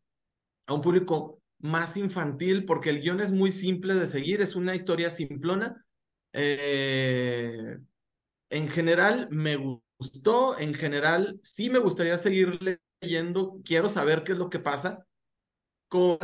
a 0.68 0.74
un 0.74 0.82
público 0.82 1.42
más 1.60 1.98
infantil, 1.98 2.64
porque 2.64 2.90
el 2.90 3.02
guion 3.02 3.20
es 3.20 3.34
muy 3.34 3.52
simple 3.52 3.96
de 3.96 4.08
seguir, 4.08 4.42
es 4.42 4.56
una 4.56 4.75
historia 4.75 5.12
simplona. 5.12 5.86
Eh, 6.32 7.78
en 8.50 8.70
general 8.70 9.28
me 9.30 9.58
gustó, 10.00 10.58
en 10.60 10.74
general 10.74 11.40
sí 11.44 11.70
me 11.70 11.80
gustaría 11.80 12.18
seguir 12.18 12.60
leyendo, 13.02 13.62
quiero 13.64 13.90
saber 13.90 14.24
qué 14.24 14.34
es 14.34 14.38
lo 14.38 14.50
que 14.50 14.60
pasa, 14.60 15.06
cómo 15.90 16.18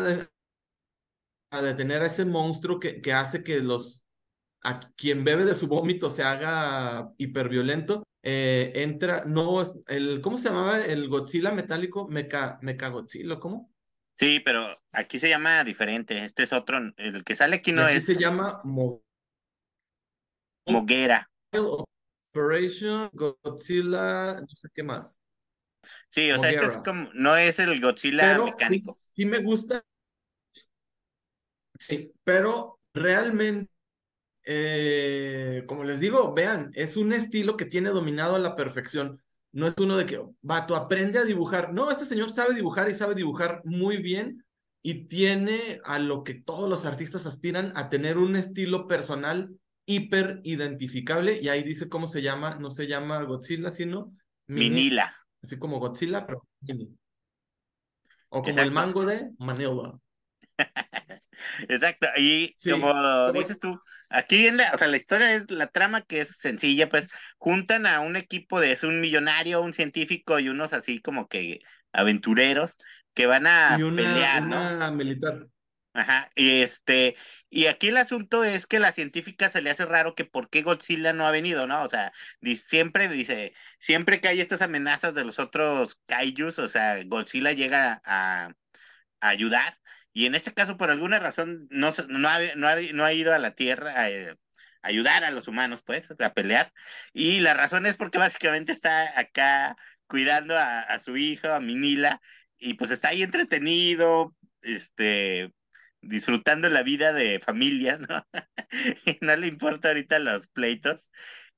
a 1.51 1.62
detener 1.62 2.01
a 2.01 2.08
ese 2.08 2.25
monstruo 2.25 2.80
que, 2.80 3.01
que 3.01 3.13
hace 3.13 3.44
que 3.44 3.60
los 3.60 4.06
a 4.63 4.80
quien 4.96 5.24
bebe 5.24 5.44
de 5.44 5.56
su 5.56 5.68
vómito 5.68 6.10
se 6.10 6.24
haga 6.24 7.12
hiperviolento 7.18 8.04
eh, 8.24 8.72
entra, 8.75 9.25
no, 9.25 9.63
el, 9.88 10.22
¿cómo 10.22 10.38
se 10.38 10.50
llamaba 10.50 10.80
el 10.82 11.10
Godzilla 11.10 11.51
metálico? 11.51 12.08
Mecha, 12.08 12.60
Mecha 12.62 12.90
Godzilla, 12.90 13.40
¿cómo? 13.40 13.74
Sí, 14.16 14.40
pero 14.42 14.80
aquí 14.92 15.18
se 15.18 15.30
llama 15.30 15.63
diferente, 15.63 16.24
este 16.25 16.44
es 16.44 16.54
otro, 16.54 16.78
el 16.98 17.24
que 17.24 17.36
sale 17.36 17.56
aquí 17.58 17.72
no 17.72 17.84
aquí 17.84 17.98
es. 17.98 18.06
se 18.06 18.16
llama 18.16 18.62
Mo... 18.63 19.01
Moguera. 20.68 21.28
Operation 22.33 23.09
Godzilla, 23.13 24.41
no 24.41 24.47
sé 24.47 24.69
qué 24.73 24.83
más. 24.83 25.19
Sí, 26.09 26.31
o 26.31 26.39
sea, 26.39 26.51
este 26.51 26.65
es 26.65 26.77
como, 26.79 27.09
no 27.13 27.35
es 27.35 27.59
el 27.59 27.79
Godzilla 27.81 28.43
mecánico. 28.43 29.00
sí 29.15 29.25
me 29.25 29.39
gusta. 29.39 29.83
Sí, 31.79 32.13
pero 32.23 32.79
realmente 32.93 33.71
eh, 34.43 35.63
como 35.67 35.83
les 35.83 36.00
digo, 36.00 36.33
vean, 36.33 36.71
es 36.75 36.97
un 36.97 37.13
estilo 37.13 37.57
que 37.57 37.65
tiene 37.65 37.89
dominado 37.89 38.35
a 38.35 38.39
la 38.39 38.55
perfección. 38.55 39.21
No 39.51 39.67
es 39.67 39.73
uno 39.77 39.97
de 39.97 40.05
que, 40.05 40.21
vato, 40.41 40.75
aprende 40.75 41.19
a 41.19 41.25
dibujar. 41.25 41.73
No, 41.73 41.91
este 41.91 42.05
señor 42.05 42.31
sabe 42.31 42.55
dibujar 42.55 42.89
y 42.89 42.95
sabe 42.95 43.15
dibujar 43.15 43.61
muy 43.65 43.97
bien 43.97 44.45
y 44.81 45.05
tiene 45.07 45.79
a 45.83 46.00
lo 46.00 46.23
que 46.23 46.33
todos 46.33 46.69
los 46.69 46.85
artistas 46.85 47.25
aspiran 47.25 47.73
a 47.75 47.89
tener 47.89 48.17
un 48.17 48.35
estilo 48.35 48.88
personal 48.88 49.55
hiper 49.85 50.41
identificable 50.43 51.39
y 51.41 51.50
ahí 51.50 51.63
dice 51.63 51.89
cómo 51.89 52.07
se 52.07 52.21
llama, 52.21 52.57
no 52.59 52.71
se 52.71 52.88
llama 52.88 53.23
Godzilla, 53.23 53.69
sino 53.71 54.15
Minila. 54.47 55.15
Así 55.41 55.57
como 55.57 55.79
Godzilla, 55.79 56.25
pero 56.25 56.47
O 58.29 58.41
como 58.41 58.59
el 58.59 58.71
mango 58.71 59.05
de 59.05 59.31
Manila. 59.39 60.00
Exacto, 61.67 62.07
y 62.17 62.53
como 62.69 63.31
dices 63.33 63.59
tú, 63.59 63.79
aquí 64.09 64.47
en 64.47 64.57
la, 64.57 64.71
o 64.73 64.77
sea, 64.77 64.88
la 64.88 64.97
historia 64.97 65.33
es 65.33 65.50
la 65.50 65.67
trama 65.67 66.01
que 66.01 66.21
es 66.21 66.38
sencilla, 66.38 66.89
pues 66.89 67.07
juntan 67.38 67.85
a 67.88 68.01
un 68.01 68.15
equipo 68.15 68.59
de 68.59 68.71
es 68.71 68.83
un 68.83 69.00
millonario, 69.00 69.61
un 69.61 69.73
científico 69.73 70.39
y 70.39 70.50
unos 70.50 70.73
así 70.73 71.01
como 71.01 71.27
que 71.27 71.61
aventureros 71.93 72.77
que 73.13 73.25
van 73.25 73.47
a 73.47 73.77
y 73.79 73.83
una, 73.83 74.03
pelear, 74.03 74.43
una 74.43 74.91
militar. 74.91 75.47
Ajá, 75.93 76.31
y 76.36 76.62
este, 76.62 77.17
y 77.50 77.65
aquí 77.67 77.89
el 77.89 77.98
asunto 77.98 78.45
es 78.45 78.65
que 78.65 78.79
la 78.79 78.93
científica 78.93 79.50
se 79.50 79.62
le 79.62 79.69
hace 79.71 79.86
raro 79.86 80.15
que 80.15 80.24
por 80.24 80.50
qué 80.50 80.62
Godzilla 80.62 81.12
no 81.12 81.27
ha 81.27 81.31
venido, 81.31 81.67
¿no? 81.67 81.83
O 81.83 81.89
sea, 81.89 82.13
siempre 82.55 83.10
dice, 83.10 83.53
siempre 83.77 84.21
que 84.21 84.29
hay 84.29 84.39
estas 84.39 84.62
amenazas 84.62 85.13
de 85.15 85.25
los 85.25 85.38
otros 85.38 86.00
kaijus, 86.05 86.60
o 86.60 86.69
sea, 86.69 87.03
Godzilla 87.03 87.51
llega 87.51 88.01
a, 88.05 88.53
ayudar 89.21 89.79
Y 90.13 90.25
en 90.27 90.36
este 90.36 90.53
caso, 90.53 90.77
por 90.77 90.91
alguna 90.91 91.19
razón, 91.19 91.67
no, 91.71 91.93
no, 92.10 92.29
ha, 92.29 92.39
no, 92.55 92.67
ha, 92.69 92.75
no 92.93 93.05
ha 93.05 93.13
ido 93.13 93.33
a 93.33 93.39
la 93.39 93.55
Tierra 93.55 93.93
a, 93.95 94.05
a 94.07 94.38
ayudar 94.81 95.24
a 95.24 95.31
los 95.31 95.48
humanos, 95.48 95.81
pues, 95.83 96.10
a 96.19 96.33
pelear. 96.33 96.74
Y 97.13 97.39
la 97.41 97.53
razón 97.53 97.86
es 97.86 97.98
porque 97.98 98.17
básicamente 98.17 98.71
está 98.71 99.19
acá 99.19 99.75
cuidando 100.07 100.57
a, 100.57 100.81
a 100.81 101.00
su 101.00 101.17
hija, 101.17 101.55
a 101.57 101.60
Minila, 101.60 102.21
y 102.57 102.75
pues 102.75 102.91
está 102.91 103.10
ahí 103.10 103.24
entretenido, 103.24 104.36
este, 104.62 105.53
disfrutando 106.01 106.70
la 106.70 106.84
vida 106.84 107.13
de 107.13 107.39
familia, 107.39 107.98
¿no? 107.98 108.25
y 109.05 109.17
no 109.22 109.36
le 109.36 109.48
importa 109.48 109.89
ahorita 109.89 110.20
los 110.20 110.48
pleitos. 110.48 111.12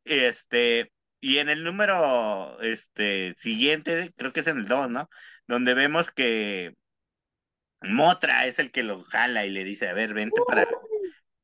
Este, 0.06 0.92
y 1.22 1.38
en 1.38 1.50
el 1.50 1.64
número 1.64 2.60
este, 2.62 3.34
siguiente, 3.38 4.14
creo 4.18 4.34
que 4.34 4.42
es 4.42 4.48
en 4.48 4.58
el 4.58 4.68
2, 4.68 4.90
¿no? 4.90 5.10
Donde 5.48 5.74
vemos 5.74 6.12
que 6.12 6.76
Motra 7.82 8.46
es 8.48 8.60
el 8.60 8.72
que 8.72 8.84
lo 8.84 9.04
jala 9.04 9.46
y 9.46 9.50
le 9.50 9.64
dice, 9.64 9.90
a 9.90 9.94
ver, 9.94 10.14
vente 10.14 10.42
para... 10.48 10.68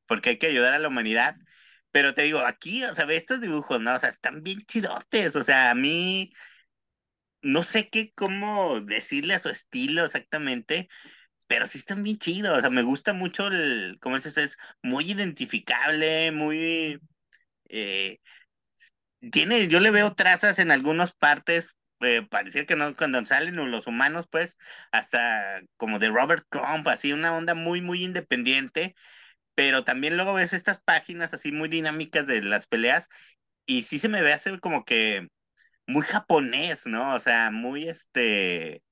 Porque 0.06 0.30
hay 0.30 0.38
que 0.38 0.48
ayudar 0.48 0.74
a 0.74 0.78
la 0.78 0.88
humanidad. 0.88 1.36
Pero 1.92 2.14
te 2.14 2.22
digo, 2.22 2.40
aquí, 2.40 2.84
o 2.84 2.94
sea, 2.94 3.04
ve 3.04 3.16
estos 3.16 3.40
dibujos, 3.40 3.80
¿no? 3.80 3.94
O 3.94 3.98
sea, 3.98 4.08
están 4.08 4.42
bien 4.42 4.60
chidotes. 4.62 5.36
O 5.36 5.42
sea, 5.42 5.70
a 5.70 5.74
mí 5.74 6.32
no 7.42 7.62
sé 7.62 7.88
qué, 7.88 8.12
cómo 8.14 8.80
decirle 8.80 9.34
a 9.34 9.38
su 9.38 9.48
estilo 9.48 10.04
exactamente, 10.04 10.88
pero 11.50 11.66
sí 11.66 11.78
están 11.78 12.04
bien 12.04 12.16
chidos. 12.18 12.56
O 12.58 12.60
sea, 12.60 12.70
me 12.70 12.82
gusta 12.82 13.12
mucho 13.12 13.48
el, 13.48 13.98
como 14.00 14.16
es, 14.16 14.24
es 14.38 14.56
muy 14.84 15.10
identificable, 15.10 16.30
muy... 16.30 17.00
Eh, 17.68 18.20
tiene, 19.32 19.66
yo 19.66 19.80
le 19.80 19.90
veo 19.90 20.14
trazas 20.14 20.60
en 20.60 20.70
algunas 20.70 21.12
partes, 21.12 21.76
eh, 22.02 22.22
parecía 22.30 22.66
que 22.66 22.76
no, 22.76 22.94
cuando 22.96 23.26
salen 23.26 23.56
los 23.56 23.88
humanos, 23.88 24.26
pues, 24.30 24.58
hasta 24.92 25.60
como 25.76 25.98
de 25.98 26.10
Robert 26.10 26.46
Crump, 26.50 26.86
así, 26.86 27.12
una 27.12 27.36
onda 27.36 27.54
muy, 27.54 27.82
muy 27.82 28.04
independiente, 28.04 28.94
pero 29.56 29.84
también 29.84 30.16
luego 30.16 30.34
ves 30.34 30.52
estas 30.52 30.80
páginas 30.80 31.34
así 31.34 31.52
muy 31.52 31.68
dinámicas 31.68 32.28
de 32.28 32.42
las 32.42 32.66
peleas, 32.68 33.08
y 33.66 33.84
sí 33.84 33.98
se 33.98 34.08
me 34.08 34.22
ve 34.22 34.32
hacer 34.32 34.60
como 34.60 34.84
que 34.84 35.28
muy 35.86 36.02
japonés, 36.04 36.86
¿no? 36.86 37.14
O 37.14 37.20
sea, 37.20 37.50
muy 37.50 37.88
este, 37.88 38.82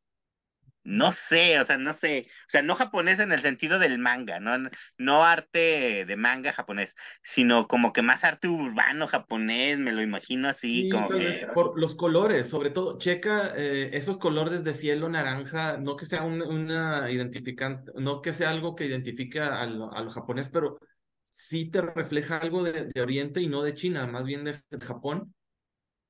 no 0.89 1.13
sé, 1.13 1.61
o 1.61 1.65
sea, 1.65 1.79
no 1.79 1.93
sé, 1.95 2.29
o 2.49 2.51
sea, 2.51 2.63
no 2.63 2.75
japonés 2.77 3.21
en 3.21 3.33
el 3.33 3.43
sentido 3.43 3.79
del 3.79 3.99
manga, 3.99 4.41
no, 4.41 4.53
no 4.99 5.25
arte 5.25 6.05
de 6.07 6.17
manga 6.17 6.53
japonés, 6.53 6.97
sino 7.23 7.69
como 7.69 7.93
que 7.93 8.03
más 8.03 8.25
arte 8.25 8.49
urbano 8.49 9.07
japonés, 9.07 9.79
me 9.79 9.93
lo 9.93 10.03
imagino 10.03 10.49
así, 10.49 10.87
Sí, 10.87 10.89
como 10.89 11.11
que, 11.11 11.21
por 11.53 11.79
los 11.81 11.95
colores, 11.97 12.49
sobre 12.49 12.71
todo, 12.71 12.99
checa 12.99 13.55
eh, 13.57 13.91
esos 13.97 14.19
colores 14.19 14.65
de 14.65 14.75
cielo 14.75 15.09
naranja, 15.09 15.79
no 15.79 15.97
que 15.97 16.05
sea 16.05 16.25
un- 16.25 16.43
una 16.43 17.11
identificante, 17.11 17.91
no 17.97 18.21
que 18.21 18.35
sea 18.35 18.51
algo 18.51 18.77
que 18.77 18.85
identifique 18.87 19.41
a 19.41 19.65
lo, 19.67 19.91
a 19.93 20.03
lo 20.03 20.11
japonés, 20.11 20.51
pero 20.51 20.79
sí 21.25 21.71
te 21.71 21.81
refleja 21.81 22.37
algo 22.39 22.63
de, 22.63 22.85
de 22.95 23.01
Oriente 23.01 23.41
y 23.41 23.49
no 23.49 23.63
de 23.63 23.75
China, 23.75 24.07
más 24.07 24.25
bien 24.25 24.45
de, 24.45 24.63
de 24.71 24.81
Japón. 24.87 25.35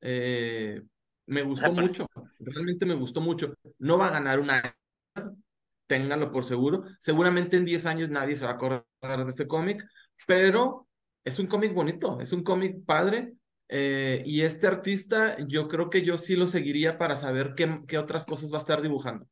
Eh, 0.03 0.83
me 1.29 1.43
gustó 1.43 1.73
mucho, 1.73 2.07
realmente 2.41 2.87
me 2.87 2.95
gustó 2.95 3.21
mucho. 3.21 3.55
No 3.79 3.99
va 3.99 4.09
a 4.09 4.13
ganar 4.13 4.41
una, 4.41 4.63
ténganlo 5.87 6.31
por 6.31 6.45
seguro. 6.45 6.85
Seguramente 6.99 7.57
en 7.57 7.65
10 7.65 7.87
años 7.87 8.09
nadie 8.11 8.37
se 8.37 8.45
va 8.45 8.53
a 8.53 8.55
acordar 8.55 8.85
de 9.25 9.31
este 9.31 9.47
cómic, 9.47 9.83
pero 10.27 10.89
es 11.25 11.39
un 11.39 11.47
cómic 11.47 11.73
bonito, 11.75 12.21
es 12.21 12.33
un 12.33 12.43
cómic 12.43 12.85
padre. 12.85 13.35
eh, 13.71 14.23
y 14.25 14.43
este 14.43 14.67
artista, 14.67 15.37
yo 15.47 15.69
creo 15.69 15.91
que 15.91 16.03
yo 16.03 16.17
sí 16.17 16.37
lo 16.37 16.49
seguiría 16.49 16.97
para 16.97 17.17
saber 17.17 17.53
qué, 17.55 17.83
qué 17.87 17.99
otras 17.99 18.25
cosas 18.25 18.51
va 18.51 18.57
a 18.57 18.61
estar 18.61 18.81
dibujando. 18.81 19.27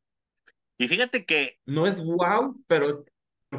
y 0.79 0.89
fíjate 0.89 1.25
que 1.25 1.59
No 1.67 1.87
es 1.87 2.03
wow, 2.05 2.63
pero 2.67 3.05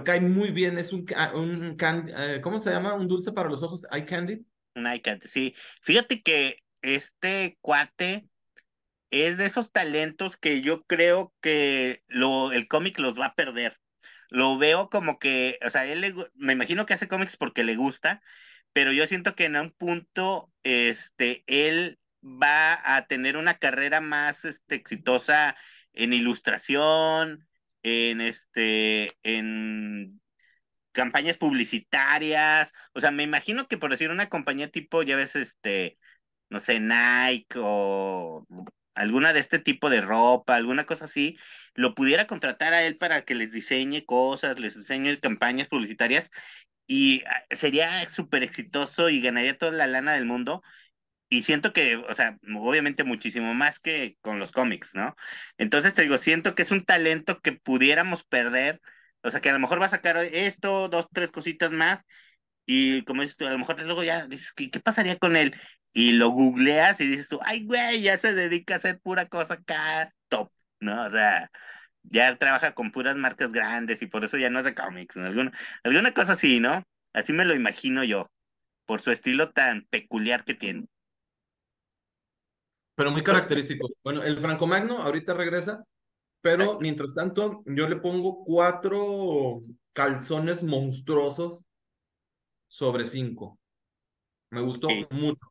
cae 0.06 0.22
muy 0.22 0.51
bien. 0.51 0.77
Es 0.77 0.94
un, 0.94 1.06
un 1.34 1.75
can- 1.75 2.10
eh, 2.15 2.39
¿cómo 2.44 2.60
se 2.60 2.70
llama? 2.70 2.94
Un 2.94 3.08
dulce 3.08 3.32
para 3.32 3.50
los 3.50 3.63
ojos, 3.63 3.88
eye 3.91 4.06
candy. 4.06 4.46
un 4.75 4.86
Icon, 4.94 5.20
sí, 5.25 5.56
fíjate 5.82 6.22
que 6.22 6.58
este 6.82 7.58
cuate 7.62 8.28
es 9.12 9.38
de 9.38 9.46
esos 9.46 9.72
talentos 9.72 10.38
que 10.38 10.62
yo 10.62 10.84
creo 10.86 11.34
que 11.42 12.04
lo, 12.08 12.52
el 12.52 12.68
cómic 12.68 13.00
los 13.00 13.20
va 13.20 13.28
a 13.28 13.36
perder. 13.36 13.80
Lo 14.30 14.58
veo 14.58 14.90
como 14.90 15.20
que, 15.20 15.60
o 15.66 15.70
sea, 15.70 15.86
él 15.86 16.02
le 16.02 16.13
me 16.36 16.54
imagino 16.54 16.86
que 16.86 16.94
hace 16.94 17.08
cómics 17.08 17.38
porque 17.38 17.63
le 17.63 17.76
gusta, 17.76 18.22
pero 18.74 18.92
yo 18.94 19.08
siento 19.08 19.36
que 19.36 19.46
en 19.46 19.56
un 19.56 19.72
punto, 19.72 20.52
este, 20.63 21.44
él 21.48 22.00
va 22.24 22.80
a 22.96 23.08
tener 23.08 23.38
una 23.38 23.58
carrera 23.58 24.02
más, 24.02 24.46
este, 24.46 24.76
exitosa 24.76 25.56
en 25.94 26.13
ilustración, 26.13 27.48
en, 27.84 28.22
este, 28.22 29.18
en 29.24 30.22
campañas 30.92 31.38
publicitarias, 31.38 32.74
o 32.94 33.02
sea, 33.02 33.12
me 33.12 33.24
imagino 33.24 33.68
que 33.68 33.78
por 33.78 33.92
decir 33.92 34.10
una 34.12 34.30
compañía 34.30 34.70
tipo, 34.72 35.04
ya 35.04 35.16
ves, 35.16 35.36
este, 35.36 35.98
no 36.50 36.60
sé, 36.60 36.80
Nike 36.80 37.58
o 37.58 38.46
alguna 38.96 39.34
de 39.34 39.40
este 39.40 39.60
tipo 39.60 39.90
de 39.90 40.02
ropa, 40.02 40.56
alguna 40.56 40.86
cosa 40.86 41.06
así, 41.06 41.38
lo 41.76 41.94
pudiera 41.96 42.28
contratar 42.28 42.74
a 42.74 42.84
él 42.84 42.98
para 42.98 43.24
que 43.26 43.36
les 43.36 43.52
diseñe 43.52 44.06
cosas, 44.06 44.60
les 44.60 44.76
diseñe 44.76 45.20
campañas 45.20 45.68
publicitarias 45.68 46.32
y 46.88 47.24
ah, 47.28 47.44
sería 47.52 48.08
súper 48.10 48.44
exitoso 48.44 49.10
y 49.10 49.22
ganaría 49.22 49.58
toda 49.58 49.72
la 49.74 49.88
lana 49.88 50.14
del 50.14 50.26
mundo. 50.26 50.64
Y 51.30 51.44
siento 51.44 51.74
que, 51.74 51.98
o 51.98 52.14
sea, 52.16 52.38
obviamente 52.56 53.04
muchísimo 53.04 53.54
más 53.54 53.80
que 53.80 54.18
con 54.22 54.40
los 54.40 54.52
cómics, 54.52 54.96
¿no? 54.96 55.16
Entonces 55.58 55.94
te 55.94 56.04
digo, 56.04 56.18
siento 56.18 56.56
que 56.56 56.62
es 56.64 56.72
un 56.72 56.86
talento 56.86 57.42
que 57.42 57.52
pudiéramos 57.54 58.24
perder, 58.24 58.82
o 59.24 59.32
sea, 59.32 59.42
que 59.42 59.50
a 59.50 59.54
lo 59.54 59.60
mejor 59.60 59.82
va 59.82 59.88
a 59.88 59.90
sacar 59.90 60.18
esto, 60.18 60.88
dos, 60.90 61.08
tres 61.12 61.32
cositas 61.32 61.72
más, 61.72 62.00
y 62.66 63.04
como 63.06 63.22
dices 63.22 63.38
tú, 63.38 63.48
a 63.48 63.52
lo 63.52 63.60
mejor 63.60 63.82
luego 63.84 64.04
ya 64.04 64.28
dices, 64.28 64.54
¿qué, 64.54 64.70
qué 64.70 64.80
pasaría 64.80 65.18
con 65.18 65.36
él? 65.38 65.56
Y 65.98 66.12
lo 66.14 66.30
googleas 66.30 67.00
y 67.02 67.08
dices 67.08 67.28
tú, 67.28 67.40
ay, 67.44 67.66
güey, 67.66 68.02
ya 68.04 68.18
se 68.20 68.36
dedica 68.36 68.76
a 68.76 68.78
hacer 68.78 69.00
pura 69.02 69.28
cosa 69.30 69.56
acá, 69.56 70.14
top, 70.30 70.52
¿no? 70.80 71.06
O 71.08 71.10
sea, 71.10 71.50
ya 72.04 72.38
trabaja 72.38 72.74
con 72.76 72.92
puras 72.92 73.16
marcas 73.18 73.52
grandes 73.52 74.02
y 74.04 74.08
por 74.08 74.24
eso 74.26 74.38
ya 74.38 74.50
no 74.52 74.60
hace 74.60 74.76
cómics, 74.76 75.16
¿no? 75.16 75.26
Alguna, 75.28 75.52
alguna 75.84 76.14
cosa 76.14 76.34
así, 76.34 76.60
¿no? 76.60 76.84
Así 77.14 77.34
me 77.34 77.46
lo 77.46 77.56
imagino 77.56 78.04
yo, 78.04 78.32
por 78.86 79.02
su 79.02 79.12
estilo 79.12 79.52
tan 79.54 79.86
peculiar 79.90 80.46
que 80.46 80.56
tiene. 80.56 80.88
pero 82.96 83.12
muy 83.12 83.24
característico. 83.24 83.90
Bueno, 84.04 84.24
el 84.24 84.40
Franco 84.40 84.66
Magno 84.68 85.00
ahorita 85.00 85.34
regresa, 85.34 85.84
pero 86.42 86.80
mientras 86.80 87.14
tanto 87.16 87.64
yo 87.68 87.90
le 87.90 87.98
pongo 87.98 88.44
cuatro 88.46 89.62
calzones 89.94 90.64
monstruosos 90.64 91.66
sobre 92.68 93.06
cinco. 93.08 93.60
Me 94.52 94.62
gustó 94.62 94.90
Sí. 94.90 95.08
mucho. 95.12 95.48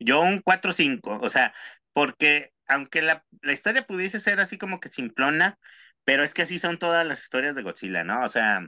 Yo 0.00 0.22
un 0.22 0.40
4-5, 0.42 1.18
o 1.22 1.30
sea, 1.30 1.54
porque 1.94 2.52
aunque 2.68 3.02
la, 3.02 3.26
la 3.42 3.54
historia 3.54 3.86
pudiese 3.86 4.20
ser 4.20 4.40
así 4.40 4.58
como 4.58 4.80
que 4.80 4.90
simplona, 4.90 5.58
pero 6.04 6.24
es 6.24 6.34
que 6.34 6.42
así 6.42 6.58
son 6.60 6.78
todas 6.78 7.06
las 7.06 7.22
historias 7.22 7.56
de 7.56 7.62
Godzilla, 7.62 8.04
¿no? 8.04 8.24
O 8.24 8.30
sea, 8.30 8.66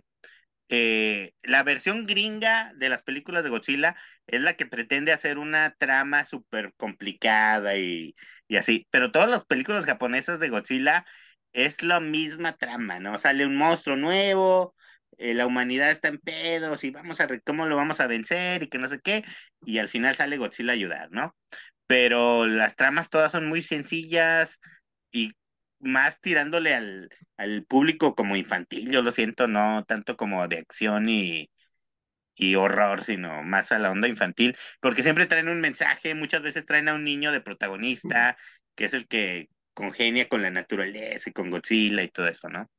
eh, 0.68 1.34
la 1.42 1.62
versión 1.62 2.06
gringa 2.06 2.72
de 2.76 2.88
las 2.88 3.02
películas 3.02 3.44
de 3.44 3.50
Godzilla 3.50 3.96
es 4.26 4.40
la 4.40 4.54
que 4.56 4.66
pretende 4.66 5.12
hacer 5.12 5.38
una 5.38 5.74
trama 5.78 6.24
súper 6.24 6.72
complicada 6.76 7.76
y, 7.76 8.14
y 8.48 8.56
así, 8.56 8.86
pero 8.90 9.12
todas 9.12 9.30
las 9.30 9.44
películas 9.44 9.84
japonesas 9.86 10.40
de 10.40 10.48
Godzilla 10.48 11.04
es 11.52 11.82
la 11.82 12.00
misma 12.00 12.56
trama, 12.56 13.00
¿no? 13.00 13.18
Sale 13.18 13.46
un 13.46 13.56
monstruo 13.56 13.96
nuevo, 13.96 14.74
eh, 15.22 15.34
la 15.34 15.46
humanidad 15.46 15.90
está 15.90 16.08
en 16.08 16.18
pedos 16.18 16.84
y 16.84 16.90
vamos 16.90 17.20
a 17.20 17.28
cómo 17.44 17.66
lo 17.66 17.76
vamos 17.76 18.00
a 18.00 18.08
vencer 18.08 18.64
y 18.64 18.68
que 18.68 18.78
no 18.78 18.88
sé 18.88 19.00
qué, 19.00 19.24
y 19.64 19.78
al 19.78 19.88
final 19.88 20.16
sale 20.16 20.36
Godzilla 20.36 20.72
a 20.72 20.74
ayudar, 20.74 21.10
¿no? 21.12 21.36
Pero 21.86 22.46
las 22.46 22.76
tramas 22.76 23.10
todas 23.10 23.32
son 23.32 23.48
muy 23.48 23.62
sencillas 23.62 24.58
y 25.12 25.32
más 25.80 26.20
tirándole 26.20 26.74
al, 26.74 27.08
al 27.36 27.64
público 27.66 28.14
como 28.16 28.36
infantil, 28.36 28.90
yo 28.90 29.02
lo 29.02 29.12
siento, 29.12 29.46
no 29.48 29.84
tanto 29.86 30.16
como 30.16 30.48
de 30.48 30.58
acción 30.58 31.08
y, 31.08 31.50
y 32.34 32.54
horror, 32.56 33.04
sino 33.04 33.42
más 33.42 33.72
a 33.72 33.78
la 33.78 33.90
onda 33.90 34.08
infantil, 34.08 34.56
porque 34.80 35.02
siempre 35.02 35.26
traen 35.26 35.48
un 35.48 35.60
mensaje, 35.60 36.14
muchas 36.14 36.42
veces 36.42 36.66
traen 36.66 36.88
a 36.88 36.94
un 36.94 37.04
niño 37.04 37.32
de 37.32 37.40
protagonista, 37.40 38.36
que 38.74 38.86
es 38.86 38.94
el 38.94 39.06
que 39.08 39.48
congenia 39.74 40.28
con 40.28 40.42
la 40.42 40.50
naturaleza 40.50 41.30
y 41.30 41.32
con 41.32 41.50
Godzilla 41.50 42.02
y 42.02 42.08
todo 42.08 42.28
eso, 42.28 42.48
¿no? 42.48 42.70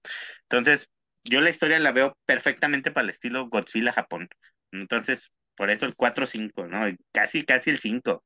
Entonces, 0.44 0.90
yo 1.24 1.42
la 1.42 1.50
historia 1.50 1.80
la 1.80 1.92
veo 1.92 2.18
perfectamente 2.26 2.92
para 2.92 3.06
el 3.06 3.10
estilo 3.12 3.48
Godzilla 3.50 3.94
Japón. 3.94 4.30
Entonces, 4.72 5.32
por 5.56 5.70
eso 5.70 5.86
el 5.86 5.96
4-5, 5.96 6.68
¿no? 6.68 6.86
Casi, 7.12 7.44
casi 7.46 7.70
el 7.70 7.80
5. 7.80 8.24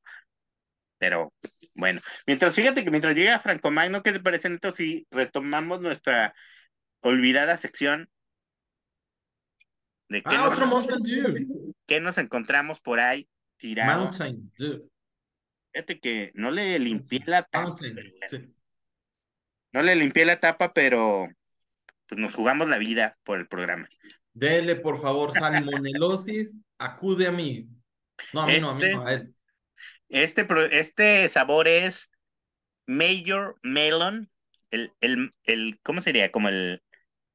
Pero 0.98 1.32
bueno, 1.74 2.00
mientras 2.26 2.54
fíjate 2.54 2.84
que 2.84 2.90
mientras 2.90 3.14
llega 3.14 3.38
Franco 3.38 3.70
Magno, 3.70 4.02
¿qué 4.02 4.12
te 4.12 4.20
parece, 4.20 4.50
Neto, 4.50 4.72
si 4.74 5.06
retomamos 5.10 5.80
nuestra 5.80 6.34
olvidada 7.00 7.56
sección 7.56 8.10
de 10.08 10.22
qué, 10.22 10.30
Ah, 10.34 10.38
nos, 10.38 10.52
otro 10.54 10.66
Mountain 10.66 11.02
Dew. 11.02 11.74
qué 11.86 12.00
nos 12.00 12.18
encontramos 12.18 12.80
por 12.80 12.98
ahí 12.98 13.28
tirado? 13.58 14.02
Mountain 14.02 14.50
Dew. 14.58 14.90
Fíjate 15.72 16.00
que 16.00 16.32
no 16.34 16.50
le 16.50 16.78
limpié 16.78 17.22
la 17.26 17.42
tapa, 17.44 17.66
Mountain. 17.66 18.14
Sí. 18.28 18.54
no 19.72 19.82
le 19.82 19.94
limpié 19.94 20.24
la 20.24 20.40
tapa, 20.40 20.72
pero 20.72 21.28
pues 22.08 22.20
nos 22.20 22.34
jugamos 22.34 22.68
la 22.68 22.78
vida 22.78 23.16
por 23.22 23.38
el 23.38 23.46
programa. 23.46 23.88
Dele, 24.32 24.76
por 24.76 25.00
favor, 25.00 25.32
salmonelosis, 25.32 26.58
acude 26.78 27.26
a 27.26 27.30
mí. 27.32 27.68
No, 28.32 28.42
a 28.42 28.46
mí 28.46 28.58
no, 28.60 28.70
a 28.70 28.74
mí 28.74 28.82
Este- 28.82 28.94
no, 28.94 29.06
a 29.06 29.12
él. 29.12 29.34
Este, 30.08 30.46
este 30.72 31.28
sabor 31.28 31.68
es 31.68 32.10
Major 32.86 33.56
Melon, 33.62 34.28
el, 34.70 34.92
el, 35.00 35.30
el, 35.44 35.78
¿cómo 35.82 36.00
sería? 36.00 36.30
Como 36.32 36.48
el 36.48 36.82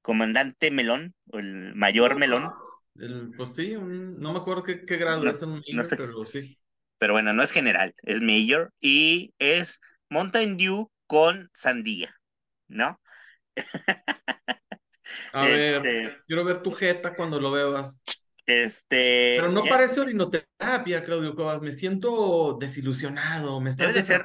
comandante 0.02 0.72
melón, 0.72 1.14
o 1.32 1.40
el 1.40 1.76
mayor 1.76 2.18
melón, 2.18 2.52
El- 2.96 3.32
pues 3.38 3.54
sí, 3.56 3.76
un- 3.76 4.20
no 4.20 4.34
me 4.34 4.40
acuerdo 4.40 4.64
qué, 4.64 4.84
qué 4.86 4.98
grado 4.98 5.24
No- 5.24 5.30
es 5.32 5.42
un 5.44 5.64
no 5.74 5.86
sé. 5.86 5.96
pero 5.96 6.26
sí. 6.26 6.60
pero 6.98 7.14
bueno, 7.14 7.32
no 7.34 7.44
es 7.44 7.52
general, 7.52 7.94
es 8.02 8.20
Major, 8.22 8.74
y 8.82 9.34
es 9.40 9.80
Mountain 10.10 10.58
Dew 10.58 10.92
con 11.08 11.50
sandía, 11.54 12.16
¿no? 12.68 13.00
A 15.34 15.46
ver, 15.46 15.60
Este- 15.86 16.18
quiero 16.28 16.44
ver 16.44 16.62
tu 16.62 16.72
jeta 16.72 17.14
cuando 17.16 17.40
lo 17.40 17.52
bebas. 17.52 18.02
Este, 18.46 19.36
Pero 19.38 19.52
no 19.54 19.64
ya- 19.64 19.72
parece 19.72 20.02
orinoterapia, 20.02 21.02
Claudio 21.04 21.34
Cuevas. 21.34 21.62
Me 21.62 21.72
siento 21.72 22.58
desilusionado, 22.60 23.62
me 23.62 23.70
estás 23.70 23.88
Debe 23.88 24.00
de 24.00 24.06
ser. 24.06 24.24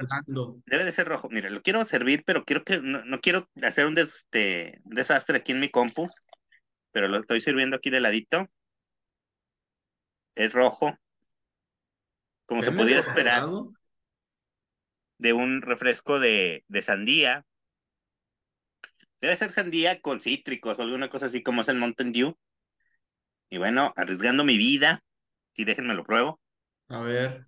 Debe 0.65 0.83
de 0.83 0.91
ser 0.91 1.07
rojo. 1.07 1.29
Mira, 1.29 1.49
lo 1.49 1.61
quiero 1.61 1.85
servir, 1.85 2.23
pero 2.25 2.43
quiero 2.43 2.65
que 2.65 2.79
no, 2.81 3.05
no 3.05 3.21
quiero 3.21 3.49
hacer 3.61 3.85
un, 3.85 3.95
des- 3.95 4.15
este, 4.15 4.81
un 4.83 4.95
desastre 4.95 5.37
aquí 5.37 5.53
en 5.53 5.61
mi 5.61 5.69
compu. 5.69 6.09
Pero 6.91 7.07
lo 7.07 7.17
estoy 7.19 7.39
sirviendo 7.39 7.77
aquí 7.77 7.89
de 7.89 8.01
ladito. 8.01 8.49
Es 10.35 10.53
rojo. 10.53 10.97
Como 12.45 12.61
se 12.63 12.71
pudiera 12.71 12.99
esperar 12.99 13.47
de 15.17 15.33
un 15.33 15.61
refresco 15.61 16.19
de, 16.19 16.63
de 16.67 16.81
sandía. 16.81 17.45
Debe 19.21 19.35
ser 19.37 19.51
sandía 19.51 20.01
con 20.01 20.19
cítricos 20.19 20.77
o 20.77 20.81
alguna 20.81 21.09
cosa 21.09 21.27
así 21.27 21.41
como 21.43 21.61
es 21.61 21.67
el 21.69 21.77
Mountain 21.77 22.11
Dew. 22.11 22.37
Y 23.51 23.57
bueno, 23.57 23.93
arriesgando 23.95 24.43
mi 24.43 24.57
vida. 24.57 25.03
Y 25.55 25.65
déjenme 25.65 25.93
lo 25.93 26.03
pruebo. 26.05 26.39
A 26.89 26.99
ver. 27.01 27.45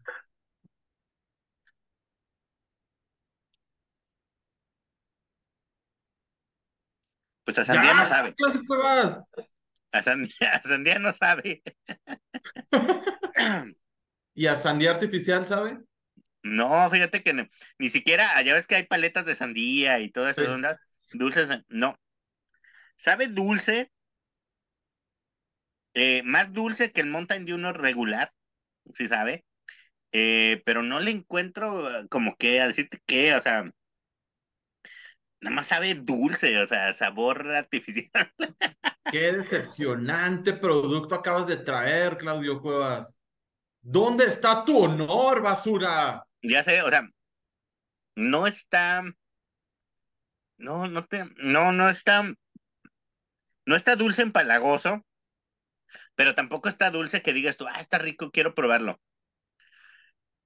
Pues 7.44 7.58
a 7.60 7.66
sandía 7.66 7.94
no 7.94 8.04
¡Ya, 8.04 8.06
sabe. 8.06 8.36
A 9.94 10.02
sandía, 10.02 10.56
a 10.56 10.62
sandía 10.64 11.00
no 11.00 11.14
sabe. 11.14 11.62
¿Y 14.36 14.48
a 14.48 14.56
sandía 14.56 14.92
artificial, 14.92 15.46
sabe? 15.46 15.80
No, 16.44 16.90
fíjate 16.90 17.24
que 17.24 17.34
no- 17.34 17.48
ni 17.78 17.90
siquiera, 17.90 18.36
allá 18.36 18.56
ves 18.56 18.66
que 18.68 18.76
hay 18.76 18.86
paletas 18.88 19.26
de 19.26 19.36
sandía 19.36 20.00
y 20.00 20.12
todas 20.12 20.32
esas 20.38 20.46
Sí. 20.48 20.52
ondas, 20.52 20.80
dulces, 21.14 21.48
no. 21.70 21.96
Sabe 22.96 23.28
dulce, 23.28 23.92
eh, 25.94 26.22
más 26.24 26.54
dulce 26.54 26.92
que 26.92 27.02
el 27.02 27.08
Mountain 27.08 27.46
Dew 27.46 27.58
no 27.58 27.74
regular, 27.74 28.32
sí 28.94 29.08
sabe, 29.08 29.46
eh, 30.12 30.62
pero 30.66 30.84
no 30.84 31.00
le 31.00 31.12
encuentro 31.12 31.90
eh, 31.90 32.08
como 32.10 32.36
que 32.36 32.62
a 32.62 32.68
decirte 32.68 33.02
qué, 33.06 33.34
o 33.36 33.42
sea, 33.42 33.72
nada 35.42 35.56
más 35.56 35.68
sabe 35.68 35.96
dulce, 35.96 36.58
o 36.60 36.68
sea, 36.68 36.94
sabor 36.94 37.48
artificial. 37.48 38.32
Qué 39.12 39.34
decepcionante 39.34 40.54
producto 40.54 41.16
acabas 41.16 41.46
de 41.48 41.58
traer, 41.58 42.18
Claudio 42.18 42.62
Cuevas. 42.62 43.18
¿Dónde 43.82 44.26
está 44.26 44.64
tu 44.64 44.78
honor, 44.78 45.42
basura? 45.42 46.26
Ya 46.42 46.64
sé, 46.64 46.82
o 46.82 46.90
sea, 46.90 47.10
no 48.16 48.48
está, 48.48 49.04
no, 50.62 50.88
no 50.88 51.06
te, 51.06 51.26
no, 51.38 51.72
no 51.72 51.90
está, 51.90 52.24
no 53.66 53.76
está 53.76 53.96
dulce 53.96 54.22
empalagoso, 54.22 55.06
pero 56.16 56.36
tampoco 56.36 56.70
está 56.70 56.92
dulce 56.92 57.22
que 57.22 57.34
digas 57.34 57.58
tú, 57.58 57.68
ah, 57.68 57.80
está 57.80 57.98
rico, 57.98 58.32
quiero 58.32 58.54
probarlo. 58.54 59.02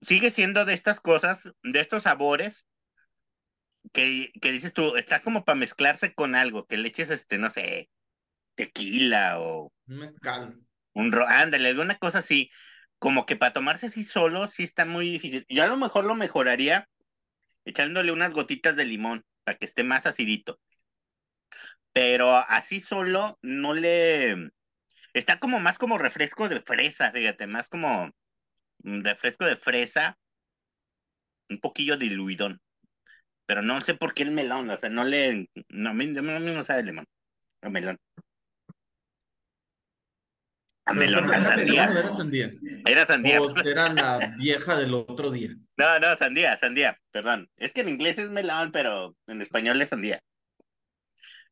Sigue 0.01 0.31
siendo 0.31 0.65
de 0.65 0.73
estas 0.73 0.99
cosas, 0.99 1.39
de 1.63 1.79
estos 1.79 2.03
sabores, 2.03 2.65
que, 3.93 4.31
que 4.41 4.51
dices 4.51 4.73
tú, 4.73 4.95
está 4.95 5.21
como 5.21 5.45
para 5.45 5.57
mezclarse 5.57 6.13
con 6.13 6.35
algo, 6.35 6.65
que 6.65 6.77
le 6.77 6.87
eches, 6.87 7.09
este, 7.09 7.37
no 7.37 7.49
sé, 7.49 7.89
tequila 8.55 9.39
o 9.39 9.73
Un 9.87 9.97
mezcal. 9.97 10.59
un 10.93 11.11
ro, 11.11 11.27
ándale, 11.27 11.69
alguna 11.69 11.97
cosa 11.97 12.19
así, 12.19 12.49
como 12.99 13.25
que 13.25 13.35
para 13.35 13.53
tomarse 13.53 13.87
así 13.87 14.03
solo, 14.03 14.47
sí 14.47 14.63
está 14.63 14.85
muy 14.85 15.11
difícil. 15.11 15.45
Yo 15.49 15.63
a 15.63 15.67
lo 15.67 15.77
mejor 15.77 16.05
lo 16.05 16.15
mejoraría 16.15 16.87
echándole 17.65 18.11
unas 18.11 18.31
gotitas 18.31 18.75
de 18.75 18.85
limón 18.85 19.25
para 19.45 19.57
que 19.57 19.65
esté 19.65 19.85
más 19.85 20.05
acidito. 20.05 20.59
Pero 21.93 22.35
así 22.35 22.81
solo 22.81 23.39
no 23.41 23.73
le... 23.73 24.51
Está 25.13 25.39
como 25.39 25.61
más 25.61 25.77
como 25.77 25.97
refresco 25.97 26.49
de 26.49 26.59
fresa, 26.59 27.11
fíjate, 27.11 27.47
más 27.47 27.69
como 27.69 28.11
mm, 28.79 29.01
refresco 29.03 29.45
de 29.45 29.55
fresa, 29.55 30.17
un 31.49 31.61
poquillo 31.61 31.95
diluidón. 31.95 32.59
Pero 33.45 33.61
no 33.61 33.79
sé 33.79 33.93
por 33.93 34.13
qué 34.13 34.23
el 34.23 34.31
melón, 34.31 34.69
o 34.69 34.77
sea, 34.77 34.89
no 34.89 35.05
le... 35.05 35.49
No, 35.69 35.91
a 35.91 35.93
mí, 35.93 36.07
mí 36.07 36.21
no 36.21 36.63
sabe 36.63 36.83
limón, 36.83 37.05
a 37.61 37.69
melón. 37.69 37.97
A 40.87 40.93
melón, 40.93 41.29
¿era 41.29 41.37
a 41.37 41.41
sandía. 41.41 41.87
melón 41.87 41.97
era 41.97 42.11
sandía? 42.11 42.51
Era 42.85 43.05
sandía. 43.05 43.41
O 43.41 43.57
era 43.57 43.93
la 43.93 44.35
vieja 44.37 44.75
del 44.75 44.93
otro 44.95 45.31
día. 45.31 45.55
No, 45.77 45.99
no, 45.99 46.15
sandía, 46.15 46.55
sandía, 46.57 46.97
perdón. 47.11 47.49
Es 47.57 47.73
que 47.73 47.81
en 47.81 47.89
inglés 47.89 48.17
es 48.17 48.29
melón, 48.29 48.71
pero 48.71 49.15
en 49.27 49.41
español 49.41 49.81
es 49.81 49.89
sandía. 49.89 50.21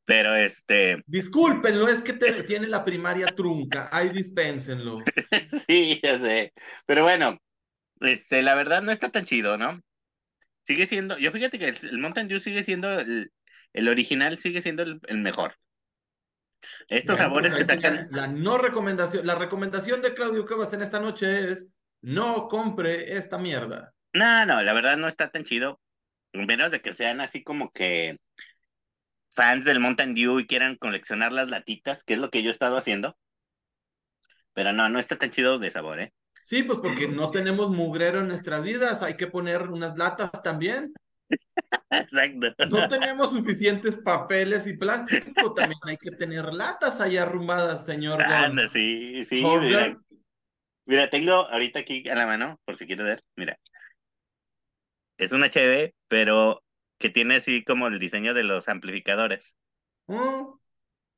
Pero 0.05 0.35
este, 0.35 1.01
Discúlpenlo, 1.07 1.87
es 1.87 2.01
que 2.01 2.13
te- 2.13 2.43
tiene 2.43 2.67
la 2.67 2.83
primaria 2.83 3.27
trunca. 3.27 3.89
Ahí 3.91 4.09
dispénsenlo. 4.09 4.99
sí, 5.67 5.99
ya 6.03 6.19
sé. 6.19 6.53
Pero 6.85 7.03
bueno, 7.03 7.37
este, 8.01 8.41
la 8.41 8.55
verdad 8.55 8.81
no 8.81 8.91
está 8.91 9.09
tan 9.09 9.25
chido, 9.25 9.57
¿no? 9.57 9.81
Sigue 10.65 10.87
siendo, 10.87 11.17
yo 11.17 11.31
fíjate 11.31 11.59
que 11.59 11.69
el, 11.69 11.97
Mountain 11.97 12.27
Dew 12.27 12.39
sigue 12.39 12.63
siendo, 12.63 12.99
el, 12.99 13.31
el 13.73 13.87
original 13.89 14.39
sigue 14.39 14.61
siendo 14.61 14.83
el, 14.83 14.99
el 15.07 15.17
mejor. 15.17 15.55
Estos 16.87 17.17
sabores 17.17 17.53
pues 17.53 17.67
que 17.67 17.75
sacan, 17.75 18.07
La 18.11 18.27
no 18.27 18.57
recomendación, 18.57 19.25
la 19.25 19.35
recomendación 19.35 20.01
de 20.01 20.13
Claudio 20.13 20.45
Cuevas 20.45 20.71
en 20.73 20.81
esta 20.81 20.99
noche 20.99 21.51
es 21.51 21.67
no 22.01 22.47
compre 22.47 23.17
esta 23.17 23.37
mierda. 23.37 23.92
No, 24.13 24.45
no, 24.45 24.61
la 24.61 24.73
verdad 24.73 24.97
no 24.97 25.07
está 25.07 25.29
tan 25.31 25.43
chido. 25.43 25.79
Menos 26.33 26.71
de 26.71 26.81
que 26.81 26.93
sean 26.93 27.21
así 27.21 27.43
como 27.43 27.71
que 27.71 28.17
fans 29.29 29.65
del 29.65 29.79
Mountain 29.79 30.15
Dew 30.15 30.39
y 30.39 30.47
quieran 30.47 30.77
coleccionar 30.77 31.31
las 31.31 31.49
latitas, 31.49 32.03
que 32.03 32.13
es 32.13 32.19
lo 32.19 32.29
que 32.29 32.41
yo 32.41 32.49
he 32.49 32.51
estado 32.51 32.77
haciendo. 32.77 33.17
Pero 34.53 34.71
no, 34.73 34.89
no 34.89 34.99
está 34.99 35.17
tan 35.17 35.31
chido 35.31 35.59
de 35.59 35.71
sabor, 35.71 35.99
¿eh? 35.99 36.13
Sí, 36.43 36.63
pues 36.63 36.79
porque 36.79 37.07
no 37.07 37.31
tenemos 37.31 37.69
mugrero 37.69 38.19
en 38.19 38.27
nuestras 38.27 38.63
vidas, 38.63 39.01
hay 39.01 39.15
que 39.15 39.27
poner 39.27 39.69
unas 39.69 39.97
latas 39.97 40.31
también. 40.43 40.93
Exacto. 41.89 42.53
No 42.69 42.87
tenemos 42.87 43.31
suficientes 43.31 43.97
papeles 43.97 44.67
y 44.67 44.75
plástico, 44.75 45.53
también 45.53 45.79
hay 45.83 45.97
que 45.97 46.11
tener 46.11 46.53
latas 46.53 46.99
ahí 46.99 47.17
arrumbadas, 47.17 47.85
señor. 47.85 48.21
Anda, 48.21 48.67
sí, 48.67 49.25
sí, 49.25 49.43
Holger. 49.43 49.69
mira. 49.69 49.99
Mira, 50.85 51.09
tengo 51.09 51.31
ahorita 51.31 51.79
aquí 51.79 52.07
a 52.09 52.15
la 52.15 52.25
mano, 52.25 52.59
por 52.65 52.75
si 52.75 52.85
quieres 52.85 53.05
ver, 53.05 53.23
mira. 53.37 53.57
Es 55.23 55.31
una 55.31 55.47
HB, 55.47 55.93
pero 56.07 56.63
que 56.99 57.09
tiene 57.09 57.35
así 57.35 57.63
como 57.63 57.87
el 57.87 57.99
diseño 57.99 58.33
de 58.33 58.43
los 58.43 58.67
amplificadores. 58.67 59.57
Oh, 60.07 60.59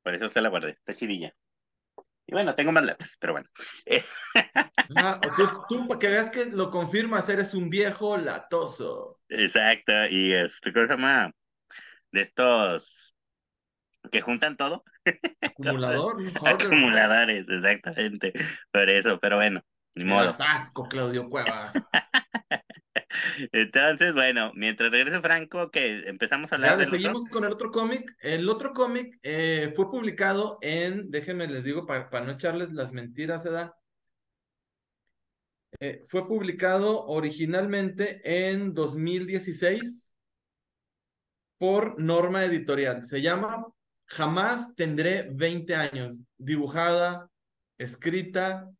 Por 0.02 0.14
eso 0.14 0.28
se 0.28 0.40
la 0.40 0.48
guardé, 0.48 0.70
está 0.70 0.94
chidilla. 0.94 1.34
Y 2.28 2.32
bueno, 2.32 2.54
tengo 2.54 2.72
más 2.72 2.84
latas, 2.84 3.16
pero 3.20 3.34
bueno. 3.34 3.48
Ah, 4.94 5.18
entonces 5.20 5.58
tú, 5.68 5.88
para 5.88 5.98
que 5.98 6.06
veas 6.06 6.30
que 6.30 6.44
lo 6.44 6.70
confirmas, 6.70 7.28
eres 7.28 7.54
un 7.54 7.68
viejo 7.68 8.16
latoso. 8.16 9.18
exacto, 9.28 9.92
y 10.08 10.32
este, 10.32 10.72
¿cómo 10.72 10.86
se 10.86 10.92
llama? 10.92 11.32
De 12.12 12.20
estos 12.20 13.16
que 14.12 14.20
juntan 14.20 14.56
todo. 14.56 14.84
Acumulador. 15.42 16.16
Acumuladores, 16.46 17.46
exactamente. 17.48 18.32
Por 18.70 18.88
eso, 18.88 19.18
pero 19.18 19.36
bueno, 19.36 19.60
ni 19.96 20.04
modo. 20.04 20.28
asco, 20.38 20.88
Claudio 20.88 21.28
Cuevas. 21.28 21.74
Entonces, 23.52 24.14
bueno, 24.14 24.52
mientras 24.54 24.90
regrese 24.90 25.20
Franco, 25.20 25.70
que 25.70 26.08
empezamos 26.08 26.52
a 26.52 26.56
hablar 26.56 26.78
del 26.78 26.88
otro. 26.88 26.98
seguimos 26.98 27.24
con 27.30 27.44
el 27.44 27.52
otro 27.52 27.70
cómic. 27.70 28.16
El 28.20 28.48
otro 28.48 28.72
cómic 28.72 29.18
eh, 29.22 29.72
fue 29.74 29.90
publicado 29.90 30.58
en, 30.60 31.10
déjenme 31.10 31.46
les 31.46 31.64
digo 31.64 31.86
para, 31.86 32.10
para 32.10 32.26
no 32.26 32.32
echarles 32.32 32.72
las 32.72 32.92
mentiras, 32.92 33.44
¿verdad? 33.44 33.72
Eh, 35.80 36.04
fue 36.06 36.26
publicado 36.26 37.04
originalmente 37.06 38.20
en 38.24 38.72
2016 38.72 40.14
por 41.58 42.00
Norma 42.00 42.44
Editorial. 42.44 43.02
Se 43.02 43.20
llama 43.20 43.66
Jamás 44.06 44.74
tendré 44.74 45.28
20 45.32 45.74
años. 45.74 46.20
Dibujada, 46.38 47.28
escrita, 47.76 48.70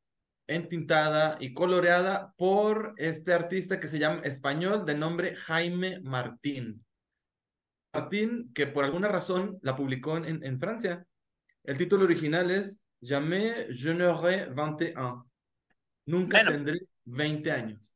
entintada 0.49 1.37
y 1.41 1.53
coloreada 1.55 2.33
por 2.37 2.93
este 2.97 3.33
artista 3.35 3.81
que 3.81 3.89
se 3.89 3.99
llama 3.99 4.23
español 4.25 4.85
de 4.87 4.95
nombre 4.95 5.35
Jaime 5.37 6.01
Martín. 6.03 6.85
Martín, 7.93 8.53
que 8.55 8.67
por 8.67 8.85
alguna 8.85 9.09
razón 9.09 9.59
la 9.63 9.75
publicó 9.75 10.17
en, 10.19 10.45
en 10.45 10.61
Francia. 10.61 11.05
El 11.65 11.79
título 11.79 12.05
original 12.05 12.51
es 12.51 12.79
Jamais 13.01 13.69
je 13.71 13.95
n'aurai 13.95 14.47
21. 14.55 15.29
Nunca 16.07 16.39
Bueno. 16.39 16.53
tendré 16.53 16.81
20 17.05 17.51
años. 17.53 17.93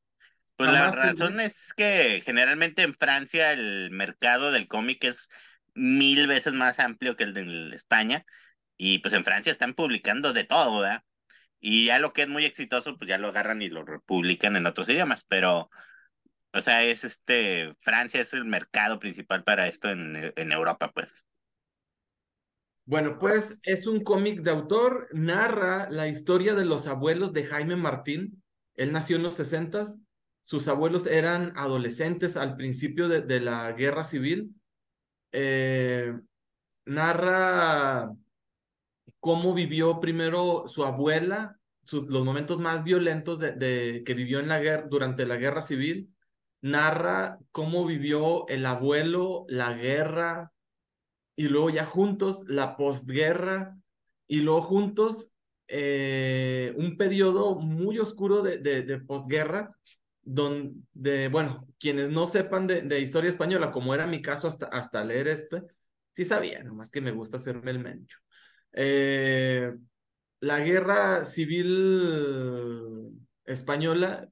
Pues 0.56 0.72
la 0.72 0.90
tendré- 0.90 1.02
razón 1.12 1.40
es 1.40 1.72
que 1.76 2.22
generalmente 2.24 2.82
en 2.82 2.94
Francia 2.94 3.52
el 3.52 3.90
mercado 3.92 4.50
del 4.52 4.68
cómic 4.68 5.04
es 5.04 5.28
mil 5.74 6.26
veces 6.26 6.52
más 6.52 6.78
amplio 6.80 7.16
que 7.16 7.24
el 7.24 7.34
de 7.34 7.76
España 7.76 8.24
y 8.76 8.98
pues 8.98 9.14
en 9.14 9.24
Francia 9.24 9.52
están 9.52 9.74
publicando 9.74 10.32
de 10.32 10.44
todo, 10.44 10.80
¿verdad? 10.80 11.02
Y 11.60 11.86
ya 11.86 11.98
lo 11.98 12.12
que 12.12 12.22
es 12.22 12.28
muy 12.28 12.44
exitoso 12.44 12.96
pues 12.96 13.08
ya 13.08 13.18
lo 13.18 13.28
agarran 13.28 13.62
y 13.62 13.68
lo 13.68 13.84
republican 13.84 14.56
en 14.56 14.66
otros 14.66 14.88
idiomas, 14.88 15.24
pero 15.28 15.70
o 16.52 16.62
sea, 16.62 16.84
es 16.84 17.04
este, 17.04 17.74
Francia 17.80 18.20
es 18.20 18.32
el 18.32 18.44
mercado 18.44 18.98
principal 18.98 19.44
para 19.44 19.68
esto 19.68 19.88
en, 19.90 20.32
en 20.34 20.52
Europa, 20.52 20.90
pues. 20.92 21.24
Bueno, 22.86 23.18
pues 23.20 23.56
es 23.62 23.86
un 23.86 24.02
cómic 24.02 24.40
de 24.40 24.50
autor, 24.50 25.08
narra 25.12 25.88
la 25.90 26.08
historia 26.08 26.54
de 26.54 26.64
los 26.64 26.88
abuelos 26.88 27.32
de 27.32 27.44
Jaime 27.44 27.76
Martín. 27.76 28.42
Él 28.74 28.92
nació 28.92 29.16
en 29.16 29.22
los 29.22 29.34
60, 29.34 29.84
sus 30.42 30.66
abuelos 30.66 31.06
eran 31.06 31.52
adolescentes 31.54 32.36
al 32.36 32.56
principio 32.56 33.08
de, 33.08 33.20
de 33.20 33.40
la 33.40 33.70
guerra 33.72 34.04
civil. 34.04 34.56
Eh, 35.30 36.12
narra 36.84 38.12
cómo 39.20 39.54
vivió 39.54 40.00
primero 40.00 40.64
su 40.66 40.84
abuela, 40.84 41.58
los 41.92 42.24
momentos 42.24 42.58
más 42.58 42.84
violentos 42.84 43.38
de, 43.38 44.02
que 44.04 44.14
vivió 44.14 44.40
en 44.40 44.48
la 44.48 44.60
guerra, 44.60 44.86
durante 44.88 45.26
la 45.26 45.36
guerra 45.36 45.62
civil. 45.62 46.14
Narra 46.62 47.38
cómo 47.52 47.86
vivió 47.86 48.46
el 48.48 48.66
abuelo, 48.66 49.46
la 49.48 49.72
guerra, 49.72 50.52
y 51.36 51.48
luego 51.48 51.70
ya 51.70 51.86
juntos 51.86 52.44
la 52.48 52.76
posguerra 52.76 53.78
y 54.26 54.40
luego 54.42 54.60
juntos 54.60 55.30
eh, 55.68 56.74
un 56.76 56.98
periodo 56.98 57.54
muy 57.54 57.98
oscuro 57.98 58.42
de, 58.42 58.58
de, 58.58 58.82
de 58.82 58.98
posguerra 58.98 59.74
donde, 60.22 61.28
bueno, 61.28 61.66
quienes 61.78 62.10
no 62.10 62.26
sepan 62.26 62.66
de, 62.66 62.82
de 62.82 63.00
historia 63.00 63.30
española, 63.30 63.72
como 63.72 63.94
era 63.94 64.06
mi 64.06 64.20
caso 64.20 64.48
hasta, 64.48 64.66
hasta 64.66 65.04
leer 65.04 65.28
este, 65.28 65.62
sí 66.12 66.24
sabía, 66.24 66.62
nomás 66.62 66.90
que 66.90 67.00
me 67.00 67.10
gusta 67.10 67.38
hacerme 67.38 67.70
el 67.70 67.78
mencho. 67.78 68.18
Eh, 68.72 69.72
la 70.40 70.60
guerra 70.60 71.24
civil 71.24 73.10
española 73.44 74.28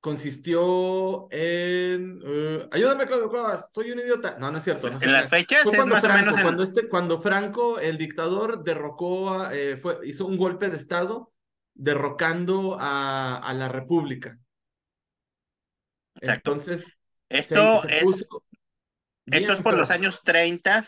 consistió 0.00 1.28
en... 1.30 2.20
eh, 2.24 2.68
ayúdame, 2.72 3.06
Claudio 3.06 3.28
Cuevas, 3.28 3.70
soy 3.74 3.90
un 3.92 3.98
idiota. 3.98 4.36
No, 4.38 4.50
no 4.50 4.58
es 4.58 4.64
cierto. 4.64 4.88
no 4.90 4.98
En 5.00 5.12
las 5.12 5.28
crean. 5.28 5.28
fechas 5.28 5.62
Fue 5.64 5.72
es 5.72 5.76
cuando 5.76 5.94
más 5.96 6.04
o 6.04 6.06
Franco, 6.06 6.24
menos 6.24 6.36
en- 6.38 6.42
cuando, 6.42 6.62
este, 6.62 6.88
cuando 6.88 7.20
Franco, 7.20 7.78
el 7.78 7.98
dictador, 7.98 8.64
derrocó, 8.64 9.34
a, 9.34 9.54
eh, 9.54 9.76
fue, 9.76 9.98
hizo 10.04 10.26
un 10.26 10.38
golpe 10.38 10.70
de 10.70 10.76
Estado 10.76 11.32
derrocando 11.74 12.76
a, 12.80 13.36
a 13.38 13.52
la 13.54 13.68
República. 13.68 14.38
Exacto. 16.14 16.52
Entonces, 16.52 16.86
Esto 17.28 17.82
se 17.82 17.98
es 17.98 18.28
Esto 19.26 19.52
es 19.52 19.60
por 19.60 19.76
los 19.76 19.90
años 19.90 20.20
30 20.24 20.84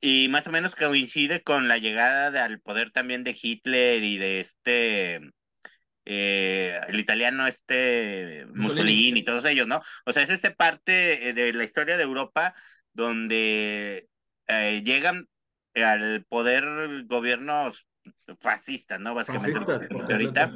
y 0.00 0.28
más 0.28 0.46
o 0.46 0.50
menos 0.50 0.74
coincide 0.74 1.42
con 1.42 1.68
la 1.68 1.78
llegada 1.78 2.30
de- 2.30 2.38
al 2.40 2.60
poder 2.60 2.90
también 2.90 3.24
de 3.24 3.36
Hitler 3.40 4.02
y 4.02 4.18
de 4.18 4.40
este, 4.40 5.20
eh, 6.04 6.78
el 6.88 7.00
italiano 7.00 7.46
este 7.46 8.46
Mussolini. 8.54 9.20
Y 9.20 9.24
todos 9.24 9.44
ellos, 9.44 9.66
¿no? 9.66 9.82
O 10.04 10.12
sea, 10.12 10.22
es 10.22 10.30
esta 10.30 10.54
parte 10.54 11.28
eh, 11.28 11.32
de 11.32 11.52
la 11.52 11.64
historia 11.64 11.96
de 11.96 12.04
Europa 12.04 12.54
donde 12.92 14.08
eh, 14.48 14.82
llegan 14.84 15.28
al 15.74 16.24
poder 16.28 17.04
gobiernos 17.04 17.86
fascistas, 18.40 19.00
¿no? 19.00 19.14
Básicamente 19.14 19.58
Fascistas, 19.58 20.10
ahorita. 20.10 20.52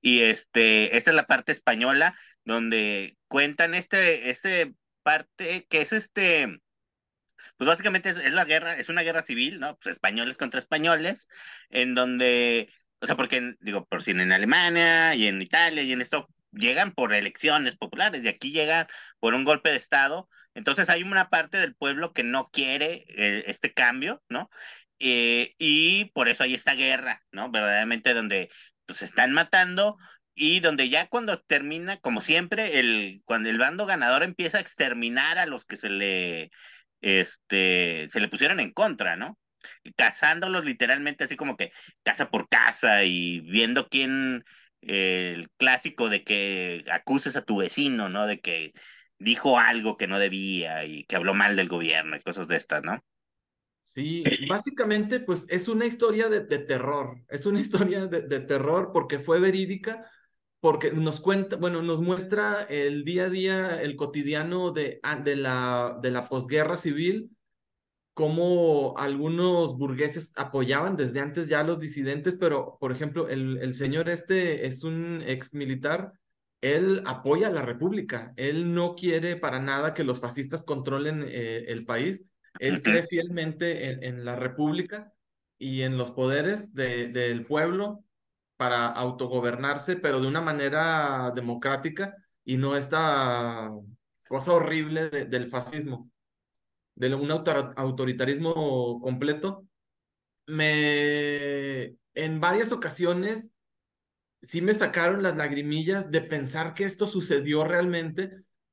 Y 0.00 0.20
este, 0.20 0.96
esta 0.96 1.10
es 1.10 1.16
la 1.16 1.26
parte 1.26 1.52
española 1.52 2.16
donde 2.44 3.16
cuentan 3.26 3.74
este, 3.74 4.28
este 4.30 4.74
parte 5.02 5.66
que 5.70 5.80
es 5.80 5.92
este, 5.92 6.60
pues 7.56 7.68
básicamente 7.68 8.10
es, 8.10 8.32
la 8.32 8.44
guerra, 8.44 8.74
es 8.74 8.88
una 8.88 9.02
guerra 9.02 9.22
civil, 9.22 9.60
¿no? 9.60 9.76
Pues 9.78 9.94
españoles 9.94 10.36
contra 10.38 10.60
españoles, 10.60 11.28
en 11.70 11.94
donde, 11.94 12.70
o 13.00 13.06
sea, 13.06 13.16
porque 13.16 13.54
digo, 13.60 13.86
por 13.86 14.02
si 14.02 14.10
en 14.12 14.32
Alemania 14.32 15.14
y 15.14 15.26
en 15.26 15.40
Italia 15.42 15.82
y 15.82 15.92
en 15.92 16.02
esto 16.02 16.28
llegan 16.52 16.92
por 16.92 17.12
elecciones 17.14 17.76
populares 17.76 18.22
y 18.24 18.28
aquí 18.28 18.52
llegan 18.52 18.86
por 19.20 19.34
un 19.34 19.44
golpe 19.44 19.70
de 19.70 19.76
estado. 19.76 20.28
Entonces 20.54 20.88
hay 20.88 21.02
una 21.02 21.30
parte 21.30 21.58
del 21.58 21.74
pueblo 21.74 22.12
que 22.12 22.22
no 22.22 22.50
quiere 22.50 23.04
eh, 23.08 23.44
este 23.46 23.72
cambio, 23.72 24.22
¿no? 24.28 24.50
Eh, 24.98 25.54
y 25.58 26.06
por 26.14 26.28
eso 26.28 26.44
hay 26.44 26.54
esta 26.54 26.74
guerra, 26.74 27.22
¿no? 27.32 27.50
Verdaderamente 27.50 28.14
donde 28.14 28.50
pues 28.86 29.00
se 29.00 29.04
están 29.04 29.32
matando 29.32 29.96
y 30.34 30.60
donde 30.60 30.88
ya 30.88 31.08
cuando 31.08 31.40
termina, 31.40 31.98
como 31.98 32.20
siempre, 32.20 32.80
el, 32.80 33.22
cuando 33.24 33.50
el 33.50 33.58
bando 33.58 33.86
ganador 33.86 34.22
empieza 34.22 34.58
a 34.58 34.60
exterminar 34.60 35.38
a 35.38 35.46
los 35.46 35.64
que 35.66 35.76
se 35.76 35.90
le, 35.90 36.50
este, 37.00 38.08
se 38.10 38.20
le 38.20 38.28
pusieron 38.28 38.60
en 38.60 38.72
contra, 38.72 39.16
¿no? 39.16 39.38
Cazándolos 39.96 40.64
literalmente 40.64 41.24
así 41.24 41.36
como 41.36 41.56
que 41.56 41.72
casa 42.02 42.30
por 42.30 42.48
casa 42.48 43.04
y 43.04 43.40
viendo 43.40 43.88
quién, 43.88 44.44
eh, 44.82 45.32
el 45.36 45.50
clásico 45.56 46.08
de 46.08 46.24
que 46.24 46.84
acuses 46.90 47.36
a 47.36 47.42
tu 47.44 47.58
vecino, 47.58 48.08
¿no? 48.08 48.26
De 48.26 48.40
que 48.40 48.72
dijo 49.18 49.58
algo 49.58 49.96
que 49.96 50.06
no 50.06 50.18
debía 50.18 50.84
y 50.84 51.04
que 51.04 51.16
habló 51.16 51.34
mal 51.34 51.56
del 51.56 51.68
gobierno 51.68 52.16
y 52.16 52.20
cosas 52.20 52.48
de 52.48 52.56
estas, 52.56 52.82
¿no? 52.82 53.02
Sí, 53.82 54.34
básicamente, 54.40 55.20
pues 55.20 55.46
es 55.50 55.68
una 55.68 55.84
historia 55.86 56.28
de, 56.28 56.40
de 56.40 56.58
terror, 56.58 57.22
es 57.28 57.44
una 57.46 57.60
historia 57.60 58.06
de, 58.06 58.22
de 58.22 58.40
terror 58.40 58.90
porque 58.92 59.18
fue 59.20 59.40
verídica, 59.40 60.10
porque 60.64 60.92
nos 60.92 61.20
cuenta, 61.20 61.56
bueno, 61.56 61.82
nos 61.82 62.00
muestra 62.00 62.62
el 62.70 63.04
día 63.04 63.24
a 63.26 63.28
día, 63.28 63.82
el 63.82 63.96
cotidiano 63.96 64.72
de, 64.72 64.98
ah, 65.02 65.16
de 65.16 65.36
la, 65.36 65.98
de 66.00 66.10
la 66.10 66.26
posguerra 66.26 66.78
civil, 66.78 67.28
cómo 68.14 68.94
algunos 68.96 69.76
burgueses 69.76 70.32
apoyaban 70.36 70.96
desde 70.96 71.20
antes 71.20 71.48
ya 71.48 71.60
a 71.60 71.64
los 71.64 71.80
disidentes, 71.80 72.36
pero, 72.40 72.78
por 72.80 72.92
ejemplo, 72.92 73.28
el, 73.28 73.58
el 73.58 73.74
señor 73.74 74.08
este 74.08 74.66
es 74.66 74.84
un 74.84 75.22
ex 75.26 75.52
militar, 75.52 76.14
él 76.62 77.02
apoya 77.04 77.48
a 77.48 77.52
la 77.52 77.60
república, 77.60 78.32
él 78.36 78.72
no 78.72 78.94
quiere 78.94 79.36
para 79.36 79.60
nada 79.60 79.92
que 79.92 80.02
los 80.02 80.18
fascistas 80.18 80.64
controlen 80.64 81.26
eh, 81.28 81.66
el 81.68 81.84
país. 81.84 82.24
Él 82.58 82.80
cree 82.82 83.02
fielmente 83.06 83.90
en, 83.90 84.02
en 84.02 84.24
la 84.24 84.36
república 84.36 85.12
y 85.58 85.82
en 85.82 85.98
los 85.98 86.12
poderes 86.12 86.72
de- 86.72 87.08
del 87.08 87.44
pueblo 87.44 88.02
para 88.56 88.86
autogobernarse, 88.88 89.96
pero 89.96 90.20
de 90.20 90.26
una 90.28 90.40
manera 90.40 91.32
democrática 91.34 92.14
y 92.44 92.56
no 92.56 92.76
esta 92.76 93.70
cosa 94.28 94.52
horrible 94.52 95.10
de- 95.10 95.24
del 95.26 95.48
fascismo, 95.48 96.10
de 96.96 97.14
un 97.14 97.30
autor- 97.30 97.72
autoritarismo 97.76 99.00
completo. 99.00 99.66
Me, 100.46 101.96
en 102.14 102.40
varias 102.40 102.72
ocasiones, 102.72 103.52
sí 104.42 104.60
me 104.62 104.74
sacaron 104.74 105.22
las 105.22 105.36
lagrimillas 105.36 106.10
de 106.10 106.20
pensar 106.22 106.74
que 106.74 106.84
esto 106.84 107.06
sucedió 107.06 107.64
realmente 107.64 108.30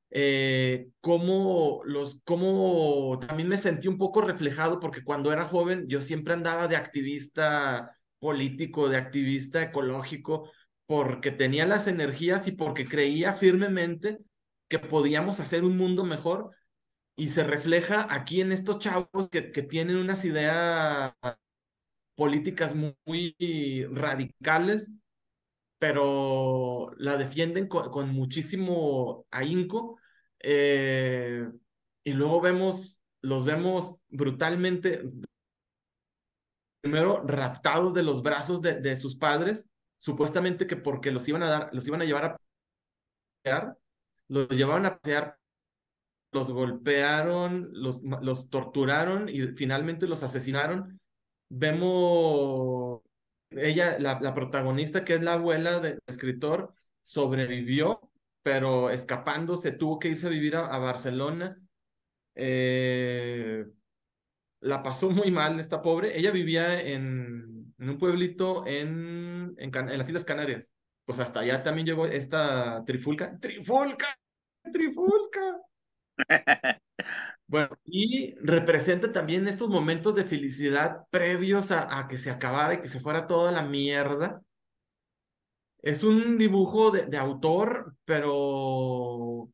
eh, 0.10 0.89
cómo 1.00 1.82
los, 1.86 2.22
cómo 2.26 3.17
también 3.26 3.48
me 3.50 3.58
sentí 3.58 3.88
un 3.88 3.98
poco 3.98 4.22
reflejado 4.22 4.80
porque 4.80 5.04
cuando 5.04 5.32
era 5.32 5.46
joven 5.46 5.86
yo 5.88 6.02
siempre 6.02 6.34
andaba 6.34 6.67
de 6.67 6.76
activista 6.76 7.98
político, 8.21 8.89
de 8.89 8.97
activista 8.97 9.63
ecológico, 9.63 10.51
porque 10.88 11.31
tenía 11.31 11.65
las 11.67 11.88
energías 11.88 12.47
y 12.47 12.53
porque 12.53 12.88
creía 12.88 13.34
firmemente 13.34 14.19
que 14.69 14.79
podíamos 14.79 15.41
hacer 15.41 15.65
un 15.65 15.77
mundo 15.77 16.05
mejor 16.05 16.51
y 17.17 17.29
se 17.31 17.43
refleja 17.43 18.07
aquí 18.10 18.41
en 18.41 18.53
estos 18.53 18.79
chavos 18.79 19.29
que, 19.31 19.51
que 19.51 19.63
tienen 19.63 19.97
unas 19.97 20.25
ideas 20.25 21.13
políticas 22.15 22.75
muy, 22.75 23.36
radicales 23.91 24.91
pero 25.79 26.91
la 26.97 27.17
defienden 27.17 27.67
con, 27.67 27.89
con 27.91 28.10
muchísimo 28.10 29.25
ahínco. 29.31 29.97
eh, 30.39 31.47
y 32.03 32.13
luego 32.13 32.41
vemos, 32.41 33.01
los 33.21 33.45
vemos 33.45 33.95
brutalmente, 34.10 35.03
primero 36.82 37.24
raptados 37.26 37.94
de 37.94 38.04
los 38.04 38.22
brazos 38.24 38.62
de, 38.62 38.82
de 38.82 38.96
sus 38.98 39.15
padres, 39.15 39.67
supuestamente 39.98 40.67
que 40.67 40.78
porque 40.78 41.12
los 41.12 41.28
iban 41.28 41.44
a 41.44 41.50
dar, 41.50 41.70
los 41.74 41.88
iban 41.88 42.02
a 42.02 42.06
llevar 42.06 42.26
a 42.26 42.38
pasear, 43.44 43.78
los 44.28 44.50
llevaban 44.50 44.86
a 44.86 44.98
pasear, 44.98 45.38
los 46.32 46.52
golpearon, 46.52 47.70
los, 47.74 48.02
los 48.04 48.50
torturaron 48.50 49.30
y 49.30 49.41
finalmente 49.50 50.08
los 50.08 50.24
asesinaron. 50.24 51.00
Vemos 51.50 53.02
ella, 53.52 54.00
la, 54.00 54.20
la 54.22 54.34
protagonista, 54.34 55.04
que 55.04 55.15
es 55.15 55.22
la 55.22 55.34
abuela 55.34 55.80
del 55.80 56.00
escritor, 56.08 56.74
sobrevivió, 57.02 58.02
pero 58.44 58.89
escapándose, 58.89 59.72
tuvo 59.74 60.00
que 60.00 60.10
irse 60.10 60.28
a 60.28 60.30
vivir 60.30 60.56
a, 60.56 60.67
a 60.67 60.80
Barcelona. 60.80 61.62
eh, 62.36 63.65
la 64.62 64.84
pasó 64.84 65.10
muy 65.10 65.32
mal 65.32 65.60
esta 65.60 65.82
pobre. 65.82 66.17
Ella 66.17 66.32
vivía 66.32 66.82
en, 66.82 67.74
en 67.80 67.89
un 67.89 67.97
pueblito 67.97 68.65
en, 68.67 69.56
en, 69.58 69.76
en, 69.76 69.97
las 69.97 70.08
Islas 70.08 70.26
Canarias. 70.26 70.71
Pues 71.06 71.19
hasta 71.19 71.41
allá 71.41 71.63
también 71.63 71.88
llegó 71.88 72.06
esta 72.06 72.84
trifulca. 72.86 73.38
¡Trifulca! 73.39 74.17
¡Trifulca! 74.71 75.58
bueno, 77.47 77.69
y 77.86 78.36
representa 78.41 79.12
también 79.12 79.47
estos 79.47 79.69
momentos 79.69 80.15
de 80.15 80.26
felicidad 80.26 81.06
previos 81.12 81.71
a, 81.71 82.00
a, 82.00 82.08
que 82.08 82.17
se 82.17 82.32
acabara 82.32 82.76
y 82.76 82.82
que 82.82 82.89
se 82.89 83.00
fuera 83.02 83.28
toda 83.28 83.52
la 83.52 83.63
mierda. 83.63 84.41
Es 85.82 86.04
un 86.04 86.38
dibujo 86.38 86.91
de, 86.91 87.04
de 87.08 87.17
autor, 87.17 87.95
pero 88.06 89.50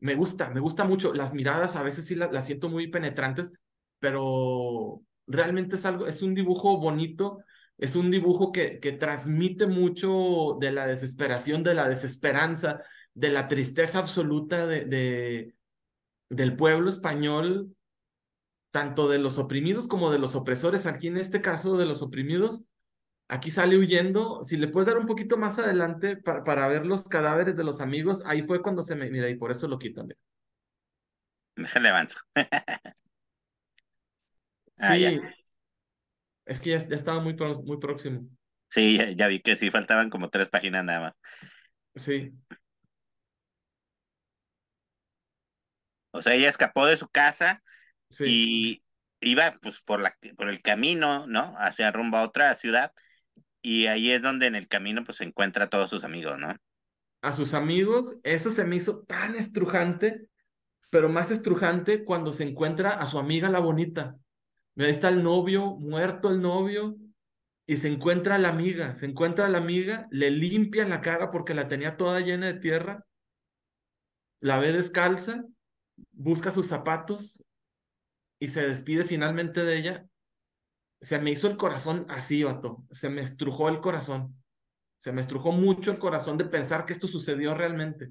me 0.00 0.14
gusta, 0.14 0.50
me 0.50 0.60
gusta 0.60 0.84
mucho. 0.84 1.14
Las 1.14 1.34
miradas 1.34 1.76
a 1.76 1.82
veces 1.82 2.06
sí 2.06 2.14
las, 2.16 2.32
las 2.32 2.46
siento 2.46 2.68
muy 2.68 2.88
penetrantes, 2.88 3.52
pero 3.98 5.02
realmente 5.26 5.76
es 5.76 5.84
algo, 5.84 6.06
es 6.06 6.22
un 6.22 6.34
dibujo 6.34 6.78
bonito, 6.78 7.38
es 7.76 7.96
un 7.96 8.10
dibujo 8.10 8.52
que, 8.52 8.80
que 8.80 8.92
transmite 8.92 9.66
mucho 9.66 10.56
de 10.60 10.72
la 10.72 10.86
desesperación, 10.86 11.62
de 11.62 11.74
la 11.74 11.88
desesperanza, 11.88 12.82
de 13.14 13.30
la 13.30 13.48
tristeza 13.48 13.98
absoluta 13.98 14.66
de, 14.66 14.84
de, 14.84 15.54
del 16.28 16.56
pueblo 16.56 16.88
español, 16.88 17.74
tanto 18.70 19.08
de 19.08 19.18
los 19.18 19.38
oprimidos 19.38 19.88
como 19.88 20.10
de 20.10 20.18
los 20.18 20.34
opresores. 20.34 20.86
Aquí 20.86 21.08
en 21.08 21.16
este 21.16 21.40
caso 21.40 21.76
de 21.76 21.86
los 21.86 22.02
oprimidos, 22.02 22.64
aquí 23.28 23.50
sale 23.50 23.78
huyendo. 23.78 24.44
Si 24.44 24.56
le 24.56 24.68
puedes 24.68 24.86
dar 24.86 24.98
un 24.98 25.06
poquito 25.06 25.36
más 25.36 25.58
adelante 25.58 26.16
para, 26.16 26.44
para 26.44 26.68
ver 26.68 26.86
los 26.86 27.04
cadáveres 27.04 27.56
de 27.56 27.64
los 27.64 27.80
amigos, 27.80 28.22
ahí 28.26 28.42
fue 28.42 28.62
cuando 28.62 28.82
se 28.82 28.96
me, 28.96 29.10
mira, 29.10 29.28
y 29.28 29.36
por 29.36 29.50
eso 29.50 29.68
lo. 29.68 29.78
Mira. 29.78 30.16
Déjale 31.56 31.88
avanzo. 31.88 32.18
Ah, 34.78 34.94
sí, 34.94 35.00
ya. 35.02 35.34
es 36.46 36.60
que 36.60 36.70
ya, 36.70 36.78
ya, 36.78 36.96
estaba 36.96 37.20
muy, 37.20 37.34
muy 37.64 37.78
próximo. 37.78 38.28
Sí, 38.70 38.98
ya, 38.98 39.10
ya, 39.10 39.28
vi 39.28 39.40
que 39.40 39.56
sí, 39.56 39.70
faltaban 39.70 40.10
como 40.10 40.30
tres 40.30 40.48
páginas 40.48 40.84
nada 40.84 41.00
más. 41.00 41.14
Sí. 41.94 42.32
O 46.10 46.22
sea, 46.22 46.34
ella 46.34 46.48
escapó 46.48 46.86
de 46.86 46.96
su 46.96 47.08
casa 47.08 47.62
sí. 48.10 48.82
y 49.20 49.30
iba 49.30 49.58
pues 49.60 49.80
por, 49.80 50.00
la, 50.00 50.16
por 50.36 50.48
el 50.48 50.62
camino, 50.62 51.26
¿no? 51.26 51.54
Hacia 51.58 51.90
rumbo 51.90 52.16
a 52.16 52.22
otra 52.22 52.54
ciudad 52.54 52.92
y 53.62 53.86
ahí 53.86 54.10
es 54.10 54.22
donde 54.22 54.46
en 54.46 54.54
el 54.54 54.68
camino 54.68 55.04
pues 55.04 55.18
se 55.18 55.24
encuentra 55.24 55.64
a 55.64 55.70
todos 55.70 55.90
sus 55.90 56.04
amigos, 56.04 56.38
¿no? 56.38 56.54
A 57.20 57.32
sus 57.32 57.54
amigos, 57.54 58.16
eso 58.22 58.50
se 58.50 58.64
me 58.64 58.76
hizo 58.76 59.00
tan 59.00 59.34
estrujante, 59.34 60.28
pero 60.90 61.08
más 61.08 61.30
estrujante 61.30 62.04
cuando 62.04 62.32
se 62.32 62.44
encuentra 62.44 62.90
a 62.90 63.06
su 63.06 63.18
amiga 63.18 63.50
la 63.50 63.58
bonita. 63.58 64.16
Ahí 64.78 64.90
está 64.90 65.08
el 65.08 65.22
novio, 65.22 65.74
muerto 65.76 66.30
el 66.30 66.40
novio, 66.40 66.96
y 67.66 67.76
se 67.76 67.88
encuentra 67.88 68.38
la 68.38 68.48
amiga, 68.48 68.94
se 68.94 69.06
encuentra 69.06 69.48
la 69.48 69.58
amiga, 69.58 70.08
le 70.10 70.30
limpian 70.30 70.88
la 70.88 71.02
cara 71.02 71.30
porque 71.30 71.52
la 71.52 71.68
tenía 71.68 71.96
toda 71.96 72.20
llena 72.20 72.46
de 72.46 72.54
tierra, 72.54 73.04
la 74.40 74.58
ve 74.58 74.72
descalza, 74.72 75.44
busca 76.12 76.50
sus 76.50 76.66
zapatos 76.66 77.44
y 78.40 78.48
se 78.48 78.66
despide 78.66 79.04
finalmente 79.04 79.64
de 79.64 79.76
ella. 79.76 80.06
Se 81.00 81.18
me 81.18 81.30
hizo 81.30 81.48
el 81.48 81.56
corazón 81.56 82.06
así, 82.08 82.42
vato, 82.42 82.84
se 82.90 83.10
me 83.10 83.20
estrujó 83.20 83.68
el 83.68 83.80
corazón, 83.80 84.42
se 85.00 85.12
me 85.12 85.20
estrujó 85.20 85.52
mucho 85.52 85.90
el 85.90 85.98
corazón 85.98 86.38
de 86.38 86.46
pensar 86.46 86.86
que 86.86 86.92
esto 86.92 87.06
sucedió 87.06 87.54
realmente. 87.54 88.08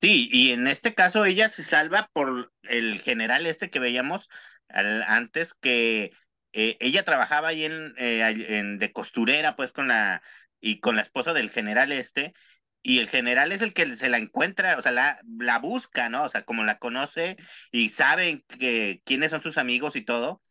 Sí, 0.00 0.28
y 0.30 0.52
en 0.52 0.66
este 0.68 0.94
caso 0.94 1.24
ella 1.24 1.48
se 1.48 1.64
salva 1.64 2.08
por 2.12 2.52
el 2.62 3.00
general 3.00 3.46
este 3.46 3.70
que 3.70 3.80
veíamos, 3.80 4.28
antes 4.68 5.54
que 5.54 6.12
eh, 6.52 6.76
ella 6.80 7.04
trabajaba 7.04 7.48
ahí 7.48 7.64
en, 7.64 7.94
eh, 7.98 8.22
en, 8.58 8.78
de 8.78 8.92
costurera, 8.92 9.56
pues 9.56 9.72
con 9.72 9.88
la, 9.88 10.22
y 10.60 10.80
con 10.80 10.96
la 10.96 11.02
esposa 11.02 11.32
del 11.32 11.50
general 11.50 11.92
este, 11.92 12.34
y 12.82 13.00
el 13.00 13.08
general 13.08 13.52
es 13.52 13.62
el 13.62 13.74
que 13.74 13.96
se 13.96 14.08
la 14.08 14.18
encuentra, 14.18 14.78
o 14.78 14.82
sea, 14.82 14.92
la, 14.92 15.20
la 15.38 15.58
busca, 15.58 16.08
¿no? 16.08 16.24
O 16.24 16.28
sea, 16.28 16.44
como 16.44 16.64
la 16.64 16.78
conoce 16.78 17.36
y 17.72 17.90
saben 17.90 18.44
que, 18.60 19.02
quiénes 19.04 19.30
son 19.32 19.42
sus 19.42 19.58
amigos 19.58 19.96
y 19.96 20.02
todo, 20.02 20.42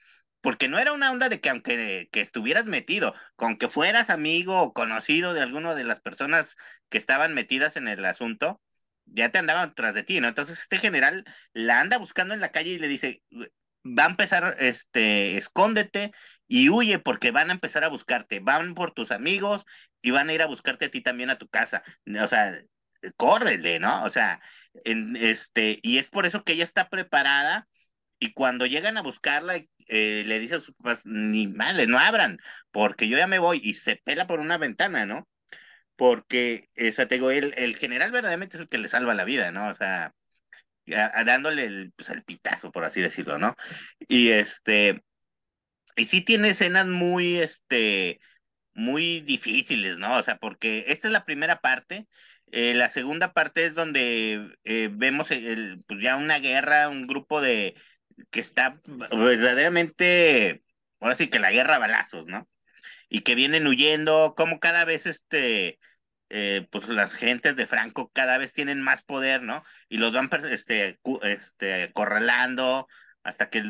porque 0.41 0.67
no 0.67 0.77
era 0.79 0.93
una 0.93 1.11
onda 1.11 1.29
de 1.29 1.41
que 1.41 1.49
aunque 1.49 2.09
que 2.11 2.21
estuvieras 2.21 2.65
metido, 2.65 3.15
con 3.35 3.57
que 3.57 3.69
fueras 3.69 4.09
amigo 4.09 4.61
o 4.61 4.73
conocido 4.73 5.33
de 5.33 5.41
alguna 5.41 5.75
de 5.75 5.85
las 5.85 6.01
personas 6.01 6.55
que 6.89 6.97
estaban 6.97 7.33
metidas 7.33 7.77
en 7.77 7.87
el 7.87 8.05
asunto, 8.05 8.61
ya 9.05 9.31
te 9.31 9.39
andaban 9.39 9.73
tras 9.75 9.93
de 9.95 10.03
ti, 10.03 10.19
¿no? 10.19 10.27
Entonces 10.27 10.59
este 10.59 10.77
general 10.77 11.25
la 11.53 11.79
anda 11.79 11.97
buscando 11.97 12.33
en 12.33 12.41
la 12.41 12.51
calle 12.51 12.71
y 12.71 12.79
le 12.79 12.87
dice, 12.87 13.23
va 13.85 14.05
a 14.05 14.09
empezar, 14.09 14.55
este, 14.59 15.37
escóndete 15.37 16.11
y 16.47 16.69
huye 16.69 16.99
porque 16.99 17.31
van 17.31 17.49
a 17.49 17.53
empezar 17.53 17.83
a 17.83 17.89
buscarte, 17.89 18.39
van 18.39 18.73
por 18.75 18.91
tus 18.93 19.11
amigos 19.11 19.65
y 20.01 20.11
van 20.11 20.29
a 20.29 20.33
ir 20.33 20.41
a 20.41 20.47
buscarte 20.47 20.85
a 20.85 20.91
ti 20.91 21.01
también 21.01 21.29
a 21.29 21.37
tu 21.37 21.47
casa, 21.47 21.83
o 22.21 22.27
sea, 22.27 22.61
córrele, 23.17 23.79
¿no? 23.79 24.03
O 24.03 24.09
sea, 24.09 24.41
este, 24.83 25.79
y 25.81 25.97
es 25.97 26.09
por 26.09 26.25
eso 26.25 26.43
que 26.43 26.53
ella 26.53 26.63
está 26.63 26.89
preparada 26.89 27.67
y 28.19 28.33
cuando 28.33 28.65
llegan 28.65 28.97
a 28.97 29.01
buscarla, 29.01 29.57
eh, 29.87 30.23
le 30.25 30.39
dice 30.39 30.55
a 30.55 30.59
sus 30.59 30.75
papás, 30.75 31.05
ni 31.05 31.47
madre, 31.47 31.87
no 31.87 31.99
abran, 31.99 32.39
porque 32.71 33.07
yo 33.07 33.17
ya 33.17 33.27
me 33.27 33.39
voy 33.39 33.61
y 33.63 33.73
se 33.75 33.97
pela 33.97 34.27
por 34.27 34.39
una 34.39 34.57
ventana, 34.57 35.05
¿no? 35.05 35.27
Porque, 35.95 36.69
o 36.77 36.91
sea, 36.93 37.07
te 37.07 37.15
digo, 37.15 37.31
el, 37.31 37.53
el 37.57 37.75
general 37.77 38.11
verdaderamente 38.11 38.57
es 38.57 38.61
el 38.61 38.69
que 38.69 38.77
le 38.79 38.89
salva 38.89 39.13
la 39.13 39.25
vida, 39.25 39.51
¿no? 39.51 39.69
O 39.69 39.75
sea, 39.75 40.13
dándole 40.85 41.65
el, 41.65 41.91
pues, 41.95 42.09
el 42.09 42.23
pitazo, 42.23 42.71
por 42.71 42.85
así 42.85 43.01
decirlo, 43.01 43.37
¿no? 43.37 43.55
Y 44.07 44.29
este, 44.29 45.03
y 45.95 46.05
sí 46.05 46.21
tiene 46.21 46.49
escenas 46.49 46.87
muy, 46.87 47.37
este, 47.39 48.19
muy 48.73 49.21
difíciles, 49.21 49.97
¿no? 49.97 50.17
O 50.17 50.23
sea, 50.23 50.37
porque 50.37 50.85
esta 50.87 51.07
es 51.07 51.11
la 51.13 51.25
primera 51.25 51.61
parte, 51.61 52.07
eh, 52.51 52.73
la 52.75 52.89
segunda 52.89 53.33
parte 53.33 53.65
es 53.65 53.73
donde 53.75 54.55
eh, 54.63 54.89
vemos 54.91 55.31
el, 55.31 55.83
pues 55.87 56.01
ya 56.01 56.15
una 56.17 56.39
guerra, 56.39 56.89
un 56.89 57.07
grupo 57.07 57.41
de 57.41 57.75
que 58.31 58.39
está 58.39 58.79
verdaderamente, 59.11 60.63
ahora 60.99 61.15
sí 61.15 61.29
que 61.29 61.39
la 61.39 61.51
guerra 61.51 61.75
a 61.77 61.79
balazos, 61.79 62.27
¿no? 62.27 62.47
Y 63.09 63.21
que 63.21 63.35
vienen 63.35 63.67
huyendo, 63.67 64.35
como 64.35 64.59
cada 64.59 64.85
vez 64.85 65.05
este, 65.05 65.79
eh, 66.29 66.67
pues 66.71 66.87
las 66.87 67.13
gentes 67.13 67.55
de 67.55 67.67
Franco 67.67 68.09
cada 68.11 68.37
vez 68.37 68.53
tienen 68.53 68.81
más 68.81 69.03
poder, 69.03 69.41
¿no? 69.43 69.63
Y 69.89 69.97
los 69.97 70.11
van 70.11 70.29
este, 70.49 70.99
este, 71.23 71.91
corralando 71.93 72.87
hasta 73.23 73.49
que 73.49 73.63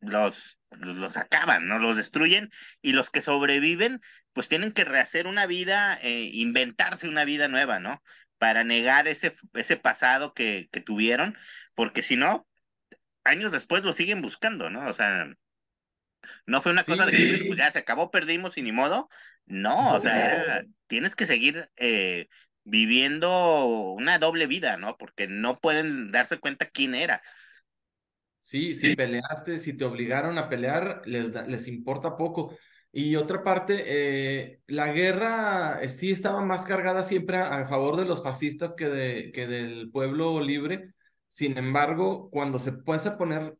los, 0.00 0.58
los 0.70 1.16
acaban, 1.16 1.68
¿no? 1.68 1.78
Los 1.78 1.96
destruyen 1.96 2.50
y 2.82 2.92
los 2.92 3.10
que 3.10 3.22
sobreviven, 3.22 4.00
pues 4.32 4.48
tienen 4.48 4.72
que 4.72 4.84
rehacer 4.84 5.26
una 5.26 5.46
vida, 5.46 5.98
eh, 6.02 6.30
inventarse 6.32 7.08
una 7.08 7.24
vida 7.24 7.48
nueva, 7.48 7.78
¿no? 7.78 8.02
Para 8.38 8.64
negar 8.64 9.06
ese, 9.08 9.34
ese 9.54 9.76
pasado 9.76 10.34
que, 10.34 10.68
que 10.72 10.80
tuvieron, 10.80 11.36
porque 11.74 12.02
si 12.02 12.16
no, 12.16 12.46
años 13.24 13.52
después 13.52 13.84
lo 13.84 13.92
siguen 13.92 14.22
buscando, 14.22 14.70
¿no? 14.70 14.88
O 14.88 14.94
sea, 14.94 15.28
no 16.46 16.62
fue 16.62 16.72
una 16.72 16.82
sí, 16.82 16.90
cosa 16.92 17.06
de 17.06 17.12
que 17.12 17.44
pues, 17.46 17.58
ya 17.58 17.70
se 17.70 17.78
acabó, 17.78 18.10
perdimos 18.10 18.56
y 18.56 18.62
ni 18.62 18.72
modo, 18.72 19.08
no, 19.46 19.92
o 19.94 20.00
sea, 20.00 20.64
tienes 20.90 21.16
que 21.16 21.26
seguir 21.26 21.70
eh, 21.76 22.28
viviendo 22.64 23.64
una 23.94 24.18
doble 24.18 24.48
vida, 24.48 24.76
¿no? 24.76 24.98
Porque 24.98 25.28
no 25.28 25.60
pueden 25.60 26.10
darse 26.12 26.38
cuenta 26.40 26.66
quién 26.68 26.96
eras. 26.96 27.22
Sí, 28.40 28.74
si 28.74 28.90
sí, 28.90 28.96
peleaste, 28.96 29.58
si 29.58 29.76
te 29.76 29.84
obligaron 29.84 30.36
a 30.38 30.48
pelear, 30.48 31.02
les, 31.04 31.32
da, 31.32 31.46
les 31.46 31.68
importa 31.68 32.16
poco. 32.16 32.56
Y 32.92 33.14
otra 33.14 33.44
parte, 33.44 33.84
eh, 33.86 34.60
la 34.66 34.92
guerra 34.92 35.86
sí 35.88 36.10
estaba 36.10 36.44
más 36.44 36.64
cargada 36.64 37.04
siempre 37.04 37.36
a, 37.36 37.60
a 37.60 37.68
favor 37.68 37.96
de 37.96 38.04
los 38.06 38.22
fascistas 38.24 38.74
que, 38.74 38.88
de, 38.88 39.30
que 39.32 39.46
del 39.46 39.90
pueblo 39.92 40.40
libre. 40.40 40.94
Sin 41.28 41.56
embargo, 41.58 42.28
cuando 42.30 42.58
se 42.58 42.72
puede 42.72 43.12
poner 43.12 43.56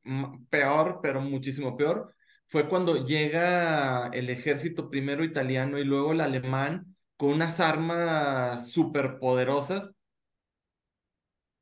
peor, 0.50 0.98
pero 1.02 1.20
muchísimo 1.20 1.76
peor, 1.76 2.12
fue 2.48 2.68
cuando 2.68 3.04
llega 3.04 4.08
el 4.08 4.28
ejército 4.28 4.90
primero 4.90 5.22
italiano 5.24 5.78
y 5.78 5.84
luego 5.84 6.10
el 6.12 6.20
alemán 6.20 6.89
con 7.20 7.32
unas 7.34 7.60
armas 7.60 8.70
superpoderosas 8.70 9.94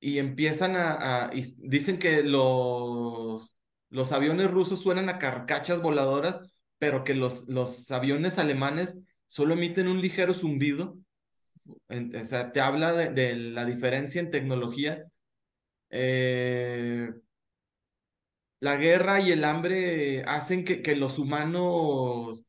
y 0.01 0.19
empiezan 0.19 0.77
a, 0.77 1.31
dicen 1.59 1.99
que 1.99 2.23
los, 2.23 3.57
los 3.91 4.13
aviones 4.13 4.51
rusos 4.51 4.81
suenan 4.81 5.09
a 5.09 5.19
carcachas 5.19 5.83
voladoras, 5.83 6.41
pero 6.79 7.03
que 7.03 7.15
los, 7.15 7.49
los 7.49 7.91
aviones 7.91 8.39
alemanes 8.39 8.99
solo 9.27 9.55
emiten 9.55 9.89
un 9.89 10.01
ligero 10.01 10.33
zumbido. 10.35 10.97
O 11.89 12.25
sea, 12.25 12.53
te 12.53 12.61
habla 12.61 12.93
de, 12.93 13.11
de 13.11 13.35
la 13.35 13.65
diferencia 13.65 14.21
en 14.21 14.31
tecnología. 14.31 15.05
Eh, 15.91 17.11
la 18.61 18.77
guerra 18.77 19.21
y 19.21 19.33
el 19.33 19.45
hambre 19.45 20.23
hacen 20.25 20.65
que, 20.65 20.83
que 20.83 20.97
los 20.97 21.19
humanos 21.19 22.45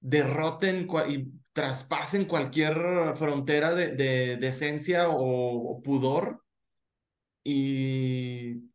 derroten 0.00 0.88
y 1.08 1.32
traspasen 1.56 2.26
cualquier 2.26 3.16
frontera 3.16 3.72
de, 3.72 3.88
de, 3.92 4.36
de 4.36 4.48
esencia 4.48 5.08
o, 5.08 5.80
pudor. 5.82 6.44
Y 7.44 8.70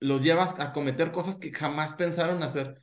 los 0.00 0.22
llevas 0.22 0.60
a 0.60 0.72
cometer 0.72 1.12
cosas 1.12 1.36
que 1.36 1.50
jamás 1.50 1.94
pensaron 1.94 2.42
hacer. 2.42 2.82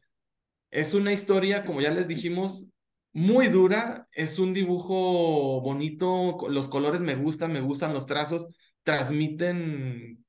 Es 0.71 0.95
una 0.95 1.13
historia, 1.13 1.65
como 1.65 1.81
ya 1.81 1.91
les 1.91 2.07
dijimos, 2.07 2.65
muy 3.13 3.49
dura, 3.49 4.07
es 4.11 4.39
un 4.39 4.55
dibujo 4.55 5.61
bonito, 5.61 6.39
los 6.49 6.67
colores 6.67 7.01
me 7.01 7.13
gustan, 7.13 7.53
me 7.53 7.61
gustan 7.61 7.93
los 7.93 8.07
trazos, 8.07 8.47
transmiten 8.81 10.25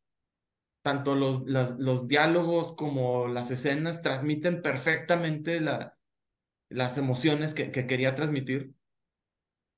tanto 0.82 1.14
los, 1.14 1.45
los 1.47 2.09
diálogos 2.09 2.74
como 2.76 3.26
las 3.26 3.51
escenas, 3.51 4.03
transmiten 4.03 4.61
perfectamente 4.61 5.61
la, 5.62 5.97
las 6.68 6.99
emociones 6.99 7.55
que 7.55 7.70
quería 7.70 8.14
transmitir. 8.14 8.74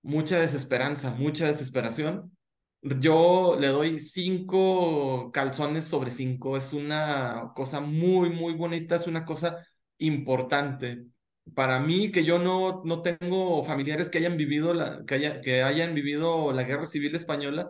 Mucha 0.04 0.38
desesperanza, 0.38 1.10
mucha 1.10 1.46
desesperación. 1.46 2.36
Yo 2.82 3.56
le 3.58 3.68
doy 3.68 4.00
cinco 4.00 5.30
calzones 5.32 5.86
sobre 5.86 6.10
cinco. 6.10 6.56
Es 6.56 6.72
una 6.72 7.52
cosa 7.54 7.80
muy, 7.80 8.30
muy 8.30 8.54
bonita, 8.54 8.96
es 8.96 9.06
una 9.06 9.24
cosa 9.24 9.66
importante 9.98 11.06
para 11.54 11.78
mí, 11.80 12.10
que 12.10 12.24
yo 12.24 12.38
no, 12.38 12.82
no 12.84 13.02
tengo 13.02 13.62
familiares 13.64 14.08
que 14.08 14.18
hayan 14.18 14.36
vivido 14.36 14.72
la, 14.74 15.04
que, 15.06 15.16
haya, 15.16 15.40
que 15.40 15.62
hayan 15.62 15.94
vivido 15.94 16.52
la 16.52 16.64
guerra 16.64 16.86
civil 16.86 17.14
española, 17.14 17.68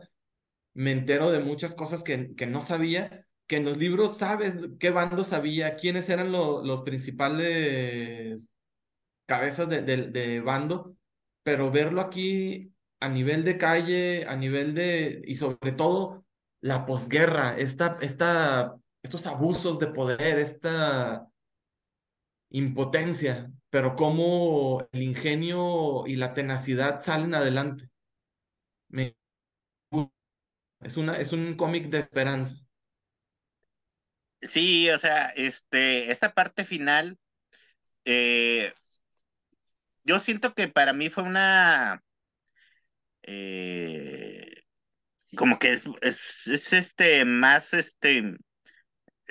me 0.74 0.93
entero 0.93 1.30
de 1.30 1.41
muchas 1.41 1.74
cosas 1.74 2.03
que, 2.05 2.35
que 2.37 2.47
no 2.47 2.61
sabía, 2.61 3.26
que 3.47 3.57
en 3.57 3.64
los 3.64 3.78
libros 3.78 4.18
sabes 4.18 4.57
qué 4.78 4.91
bando 4.91 5.24
sabía, 5.24 5.76
quiénes 5.76 6.09
eran 6.09 6.32
los 6.32 6.82
principales 6.82 8.51
cabezas 9.26 9.68
de, 9.68 9.82
de, 9.82 10.41
bando, 10.41 10.97
pero 11.45 11.70
verlo 11.70 12.01
aquí 12.01 12.72
a 13.01 13.09
nivel 13.09 13.45
de 13.45 13.59
calle, 13.59 14.26
a 14.26 14.34
nivel 14.34 14.74
de, 14.74 15.22
y 15.26 15.36
sobre 15.36 15.72
todo 15.72 16.24
la 16.61 16.86
posguerra, 16.86 17.57
esta, 17.57 17.99
esta, 18.01 18.74
estos 19.03 19.26
abusos 19.26 19.78
de 19.78 19.88
poder, 19.88 20.38
esta 20.38 21.28
impotencia, 22.51 23.53
pero 23.68 23.95
cómo 23.95 24.88
el 24.92 25.03
ingenio 25.03 26.07
y 26.07 26.16
la 26.16 26.32
tenacidad 26.32 27.01
salen 27.01 27.34
adelante. 27.34 27.90
es, 30.80 30.97
una, 30.97 31.18
es 31.18 31.32
un 31.32 31.55
cómic 31.57 31.88
de 31.90 31.99
esperanza. 31.99 32.64
Sí, 34.40 34.88
o 34.90 34.99
sea, 34.99 35.28
este, 35.30 36.11
esta 36.11 36.32
parte 36.34 36.64
final, 36.64 37.18
eh, 38.05 38.72
yo 40.05 40.18
siento 40.20 40.55
que 40.55 40.68
para 40.68 40.92
mí 40.92 41.11
fue 41.11 41.24
una, 41.24 42.02
eh, 43.22 44.64
como 45.36 45.59
que 45.59 45.72
es, 45.72 45.82
es, 46.46 46.72
este, 46.72 47.24
más, 47.24 47.74
este, 47.74 48.36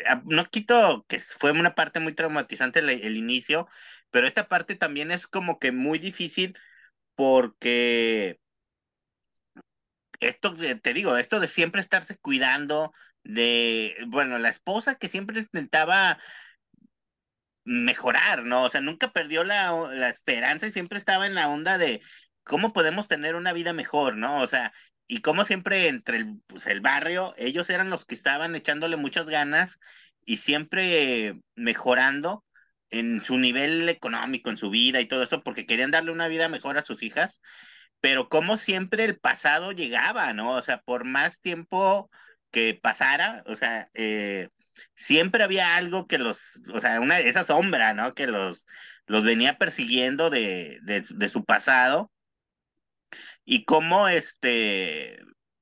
Ah, 0.08 0.22
no 0.26 0.46
quito 0.50 1.06
que 1.08 1.20
fue 1.20 1.52
una 1.52 1.76
parte 1.76 2.00
muy 2.00 2.14
traumatizante 2.16 2.80
el, 2.80 3.18
inicio, 3.18 3.68
pero 4.12 4.28
esta 4.28 4.48
parte 4.48 4.76
también 4.76 5.12
es 5.12 5.28
como 5.28 5.60
que 5.60 5.72
muy 5.72 6.00
difícil 6.00 6.58
porque 7.16 8.40
esto, 10.20 10.56
te 10.56 10.94
digo, 10.94 11.18
esto 11.18 11.40
de 11.40 11.48
siempre 11.48 11.82
estarse 11.82 12.18
cuidando 12.18 12.94
de, 13.24 13.96
bueno, 14.08 14.38
la 14.40 14.50
esposa 14.50 14.96
que 14.96 15.10
siempre 15.10 15.40
intentaba 15.40 16.20
mejorar, 17.66 18.44
¿no? 18.46 18.64
O 18.64 18.70
sea, 18.70 18.82
nunca 18.82 19.12
perdió 19.12 19.44
la, 19.44 19.72
la 19.94 20.10
esperanza 20.10 20.68
y 20.68 20.72
siempre 20.72 20.98
estaba 21.00 21.28
en 21.28 21.36
la 21.36 21.50
onda 21.50 21.78
de 21.78 22.02
cómo 22.44 22.74
podemos 22.74 23.08
tener 23.08 23.36
una 23.36 23.54
vida 23.54 23.74
mejor, 23.74 24.18
¿no? 24.18 24.42
O 24.42 24.48
sea, 24.48 24.74
y 25.08 25.22
como 25.22 25.46
siempre 25.46 25.88
entre 25.88 26.18
el, 26.18 26.42
pues, 26.48 26.66
el 26.68 26.82
barrio, 26.82 27.34
ellos 27.38 27.70
eran 27.70 27.90
los 27.90 28.06
que 28.06 28.16
estaban 28.16 28.56
echándole 28.56 28.98
muchas 28.98 29.28
ganas 29.28 29.80
y 30.26 30.38
siempre 30.38 31.40
mejorando 31.56 32.46
en 32.90 33.24
su 33.24 33.38
nivel 33.38 33.90
económico, 33.90 34.50
en 34.50 34.58
su 34.58 34.70
vida 34.70 35.02
y 35.02 35.08
todo 35.08 35.24
esto, 35.24 35.44
porque 35.44 35.66
querían 35.66 35.92
darle 35.92 36.12
una 36.12 36.28
vida 36.28 36.48
mejor 36.50 36.78
a 36.78 36.86
sus 36.86 37.02
hijas, 37.04 37.42
pero 38.00 38.30
como 38.30 38.58
siempre 38.58 39.06
el 39.06 39.20
pasado 39.20 39.72
llegaba, 39.72 40.34
¿no? 40.34 40.56
O 40.56 40.62
sea, 40.62 40.82
por 40.82 41.06
más 41.06 41.42
tiempo 41.42 42.10
que 42.52 42.76
pasara, 42.82 43.44
o 43.48 43.56
sea, 43.56 43.88
eh, 43.94 44.50
siempre 44.96 45.44
había 45.44 45.76
algo 45.76 46.08
que 46.08 46.18
los, 46.18 46.62
o 46.74 46.80
sea, 46.80 47.00
una, 47.00 47.20
esa 47.20 47.44
sombra, 47.44 47.94
¿no? 47.94 48.14
Que 48.16 48.28
los, 48.28 48.66
los 49.08 49.24
venía 49.24 49.58
persiguiendo 49.58 50.30
de, 50.30 50.80
de, 50.84 51.30
su 51.30 51.46
pasado 51.46 52.12
y 53.46 53.66
cómo 53.66 54.08
este 54.08 55.20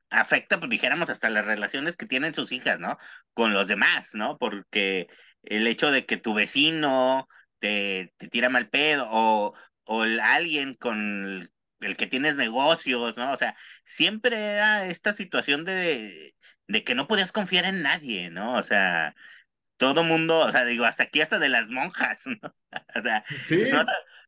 afecta, 0.10 0.60
pues 0.60 0.70
dijéramos, 0.70 1.10
hasta 1.10 1.30
las 1.30 1.46
relaciones 1.46 1.96
que 1.96 2.06
tienen 2.06 2.34
sus 2.36 2.52
hijas, 2.52 2.80
¿no? 2.80 2.98
Con 3.34 3.54
los 3.54 3.68
demás, 3.68 4.12
¿no? 4.14 4.38
Porque 4.38 5.08
el 5.44 5.68
hecho 5.68 5.92
de 5.92 6.06
que 6.06 6.18
tu 6.18 6.34
vecino 6.34 7.28
te, 7.60 8.14
te 8.18 8.28
tira 8.28 8.50
mal 8.50 8.70
pedo 8.70 9.08
o, 9.10 9.54
o 9.86 10.02
alguien 10.04 10.74
con 10.76 11.50
el, 11.80 11.98
que 11.98 12.08
tienes 12.08 12.36
negocios, 12.36 13.16
¿no? 13.18 13.32
O 13.34 13.38
sea, 13.38 13.56
siempre 13.86 14.38
era 14.38 14.86
esta 14.88 15.14
situación 15.14 15.66
de, 15.66 16.36
de 16.68 16.84
que 16.84 16.96
no 16.96 17.08
podías 17.08 17.32
confiar 17.32 17.66
en 17.66 17.82
nadie, 17.84 18.30
¿no? 18.30 18.56
O 18.56 18.64
sea, 18.64 19.16
todo 19.78 20.04
mundo, 20.04 20.40
o 20.40 20.52
sea, 20.52 20.66
digo, 20.66 20.86
hasta 20.86 21.04
aquí 21.04 21.22
hasta 21.22 21.40
de 21.40 21.50
las 21.50 21.68
monjas, 21.68 22.24
¿no? 22.42 22.56
O 22.96 23.02
sea, 23.02 23.26
no, 23.72 23.84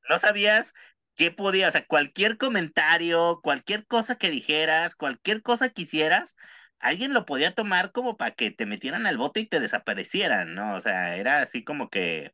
no, 0.09 0.19
sabías 0.19 0.73
¿qué 1.15 1.31
podía? 1.31 1.69
O 1.69 1.71
sea, 1.71 1.85
cualquier 1.85 2.37
comentario, 2.37 3.39
cualquier 3.43 3.85
cosa 3.85 4.17
que 4.17 4.29
dijeras, 4.29 4.95
cualquier 4.95 5.41
cosa 5.41 5.69
que 5.69 5.83
hicieras, 5.83 6.35
alguien 6.79 7.13
lo 7.13 7.25
podía 7.25 7.53
tomar 7.53 7.91
como 7.91 8.17
para 8.17 8.31
que 8.31 8.51
te 8.51 8.65
metieran 8.65 9.05
al 9.07 9.17
bote 9.17 9.41
y 9.41 9.45
te 9.47 9.59
desaparecieran, 9.59 10.55
¿no? 10.55 10.75
O 10.75 10.81
sea, 10.81 11.15
era 11.17 11.41
así 11.41 11.63
como 11.63 11.89
que 11.89 12.33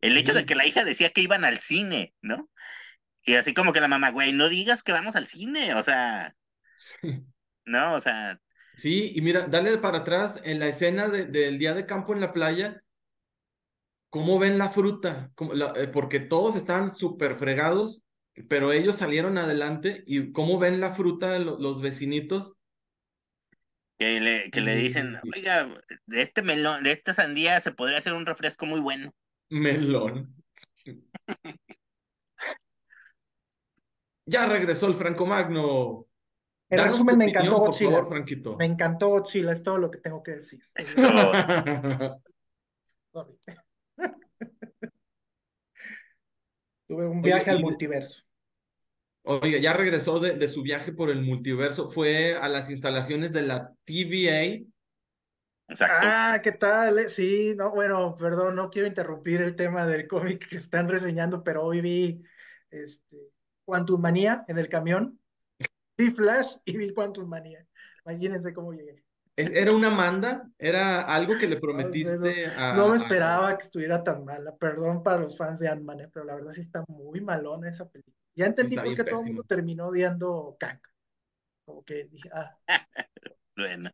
el 0.00 0.16
hecho 0.16 0.34
de 0.34 0.46
que 0.46 0.54
la 0.54 0.66
hija 0.66 0.84
decía 0.84 1.10
que 1.10 1.22
iban 1.22 1.44
al 1.44 1.58
cine, 1.58 2.14
¿no? 2.22 2.50
Y 3.24 3.34
así 3.34 3.54
como 3.54 3.72
que 3.72 3.80
la 3.80 3.88
mamá, 3.88 4.10
güey, 4.10 4.32
no 4.32 4.48
digas 4.48 4.82
que 4.82 4.92
vamos 4.92 5.16
al 5.16 5.26
cine, 5.26 5.74
o 5.74 5.82
sea, 5.82 6.34
¿no? 7.64 7.94
O 7.94 8.00
sea. 8.00 8.40
Sí, 8.78 9.12
y 9.14 9.20
mira, 9.20 9.46
dale 9.46 9.76
para 9.76 9.98
atrás 9.98 10.40
en 10.44 10.58
la 10.58 10.68
escena 10.68 11.08
del 11.08 11.58
día 11.58 11.74
de 11.74 11.84
campo 11.84 12.14
en 12.14 12.22
la 12.22 12.32
playa, 12.32 12.82
¿cómo 14.08 14.38
ven 14.38 14.56
la 14.56 14.70
fruta? 14.70 15.30
Eh, 15.76 15.88
porque 15.88 16.20
todos 16.20 16.56
estaban 16.56 16.96
súper 16.96 17.36
fregados 17.36 18.02
pero 18.46 18.72
ellos 18.72 18.96
salieron 18.96 19.38
adelante 19.38 20.04
y 20.06 20.32
cómo 20.32 20.58
ven 20.58 20.80
la 20.80 20.92
fruta 20.92 21.32
de 21.32 21.40
los 21.40 21.80
vecinitos. 21.80 22.54
Que 23.98 24.20
le, 24.20 24.50
que 24.50 24.60
le 24.60 24.76
dicen, 24.76 25.18
oiga, 25.34 25.74
de 26.06 26.22
este 26.22 26.42
melón, 26.42 26.84
de 26.84 26.92
esta 26.92 27.12
sandía 27.14 27.60
se 27.60 27.72
podría 27.72 27.98
hacer 27.98 28.12
un 28.12 28.26
refresco 28.26 28.64
muy 28.64 28.78
bueno. 28.78 29.12
Melón. 29.50 30.36
ya 34.26 34.46
regresó 34.46 34.86
el 34.86 34.94
Franco 34.94 35.26
Magno. 35.26 36.06
En 36.70 36.84
resumen, 36.84 37.16
me 37.16 37.26
encantó 37.26 37.58
Godzilla. 37.58 38.06
me 38.58 38.66
encantó 38.66 39.08
Godzilla, 39.08 39.52
es 39.52 39.62
todo 39.62 39.78
lo 39.78 39.90
que 39.90 39.98
tengo 39.98 40.22
que 40.22 40.32
decir. 40.32 40.60
Tuve 46.86 47.06
un 47.06 47.22
viaje 47.22 47.50
al 47.50 47.60
multiverso. 47.60 48.22
Oiga, 49.22 49.58
ya 49.58 49.74
regresó 49.74 50.20
de, 50.20 50.36
de, 50.36 50.48
su 50.48 50.62
viaje 50.62 50.92
por 50.92 51.10
el 51.10 51.20
multiverso, 51.22 51.90
fue 51.90 52.36
a 52.36 52.48
las 52.48 52.70
instalaciones 52.70 53.32
de 53.32 53.42
la 53.42 53.74
TVA. 53.84 54.64
Exacto. 55.68 55.96
Ah, 56.00 56.40
¿qué 56.42 56.52
tal? 56.52 56.98
Eh, 56.98 57.10
sí, 57.10 57.54
no, 57.54 57.72
bueno, 57.72 58.16
perdón, 58.16 58.56
no 58.56 58.70
quiero 58.70 58.88
interrumpir 58.88 59.42
el 59.42 59.54
tema 59.54 59.84
del 59.84 60.08
cómic 60.08 60.48
que 60.48 60.56
están 60.56 60.88
reseñando, 60.88 61.44
pero 61.44 61.62
hoy 61.62 61.82
vi 61.82 62.22
este, 62.70 63.16
Quantum 63.66 64.00
Manía 64.00 64.44
en 64.48 64.58
el 64.58 64.70
camión. 64.70 65.20
Vi 65.98 66.12
Flash 66.12 66.56
y 66.64 66.76
vi 66.76 66.94
Quantum 66.94 67.28
Manía. 67.28 67.66
Imagínense 68.06 68.54
cómo 68.54 68.72
llegué. 68.72 69.04
¿E-, 69.36 69.60
¿Era 69.60 69.72
una 69.72 69.90
manda? 69.90 70.48
¿Era 70.58 71.02
algo 71.02 71.36
que 71.38 71.48
le 71.48 71.56
prometiste 71.60 72.46
no, 72.46 72.52
a.? 72.56 72.74
No 72.74 72.88
me 72.88 72.96
esperaba 72.96 73.56
que 73.58 73.64
estuviera 73.64 74.02
tan 74.02 74.24
mala. 74.24 74.56
Perdón 74.56 75.02
para 75.02 75.18
los 75.18 75.36
fans 75.36 75.58
de 75.58 75.68
Ant-Man, 75.68 76.00
eh, 76.00 76.08
pero 76.12 76.24
la 76.24 76.36
verdad 76.36 76.52
sí 76.52 76.60
está 76.60 76.84
muy 76.88 77.20
malona 77.20 77.68
esa 77.68 77.88
película. 77.88 78.16
Ya 78.34 78.46
entendí 78.46 78.76
por 78.76 78.94
qué 78.94 79.04
todo 79.04 79.20
el 79.20 79.26
mundo 79.26 79.42
terminó 79.42 79.88
odiando 79.88 80.56
Kang. 80.60 80.80
Como 81.64 81.84
que 81.84 82.04
dije, 82.04 82.30
ah. 82.32 82.56
bueno. 83.56 83.90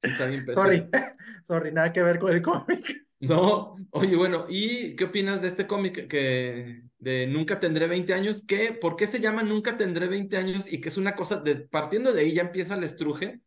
está 0.00 0.26
bien 0.26 0.46
Sorry, 0.52 0.88
sorry, 1.44 1.72
nada 1.72 1.92
que 1.92 2.02
ver 2.02 2.20
con 2.20 2.32
el 2.32 2.40
cómic. 2.40 3.07
No, 3.20 3.74
oye, 3.90 4.16
bueno, 4.16 4.46
¿y 4.48 4.94
qué 4.94 5.04
opinas 5.04 5.42
de 5.42 5.48
este 5.48 5.66
cómic 5.66 6.06
que 6.06 6.82
de 6.98 7.26
Nunca 7.26 7.58
tendré 7.58 7.86
20 7.88 8.14
años? 8.14 8.44
¿Qué, 8.46 8.72
¿Por 8.72 8.96
qué 8.96 9.06
se 9.06 9.20
llama 9.20 9.42
Nunca 9.42 9.76
tendré 9.76 10.06
20 10.06 10.36
años? 10.36 10.72
Y 10.72 10.80
que 10.80 10.88
es 10.88 10.96
una 10.96 11.14
cosa, 11.14 11.42
partiendo 11.70 12.12
de 12.12 12.22
ahí 12.22 12.34
ya 12.34 12.42
empieza 12.42 12.74
el 12.74 12.84
estruje. 12.84 13.40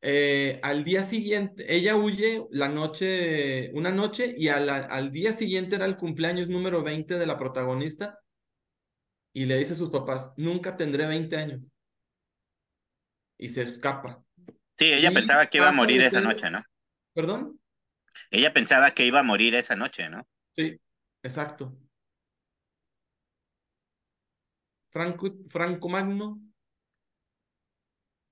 Eh, 0.00 0.60
al 0.62 0.84
día 0.84 1.02
siguiente, 1.02 1.74
ella 1.74 1.96
huye 1.96 2.46
la 2.52 2.68
noche, 2.68 3.72
una 3.74 3.90
noche, 3.90 4.34
y 4.36 4.48
al, 4.48 4.70
al 4.70 5.10
día 5.10 5.32
siguiente 5.32 5.74
era 5.74 5.86
el 5.86 5.96
cumpleaños 5.96 6.48
número 6.48 6.84
20 6.84 7.18
de 7.18 7.26
la 7.26 7.36
protagonista, 7.36 8.20
y 9.32 9.46
le 9.46 9.58
dice 9.58 9.72
a 9.72 9.76
sus 9.76 9.90
papás, 9.90 10.32
nunca 10.36 10.76
tendré 10.76 11.06
20 11.06 11.36
años. 11.36 11.72
Y 13.36 13.48
se 13.48 13.62
escapa. 13.62 14.22
Sí, 14.76 14.92
ella 14.92 15.12
pensaba 15.12 15.46
que 15.46 15.58
iba 15.58 15.68
a 15.68 15.72
morir 15.72 16.02
esa 16.02 16.20
noche, 16.20 16.50
¿no? 16.50 16.62
¿Perdón? 17.12 17.58
Ella 18.30 18.52
pensaba 18.52 18.92
que 18.92 19.06
iba 19.06 19.20
a 19.20 19.22
morir 19.22 19.54
esa 19.54 19.76
noche, 19.76 20.08
¿no? 20.08 20.26
Sí, 20.56 20.78
exacto. 21.22 21.78
Franco, 24.90 25.26
Franco 25.48 25.88
Magno. 25.88 26.28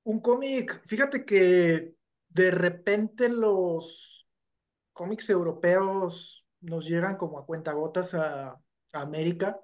Un 0.05 0.21
cómic, 0.21 0.83
fíjate 0.87 1.25
que 1.25 1.95
de 2.29 2.51
repente 2.51 3.29
los 3.29 4.27
cómics 4.93 5.31
europeos 5.31 6.47
nos 6.61 6.87
llegan 6.89 7.17
como 7.17 7.39
a 7.39 7.47
cuentagotas 7.47 8.15
a, 8.15 8.51
a 8.51 8.61
América. 8.93 9.61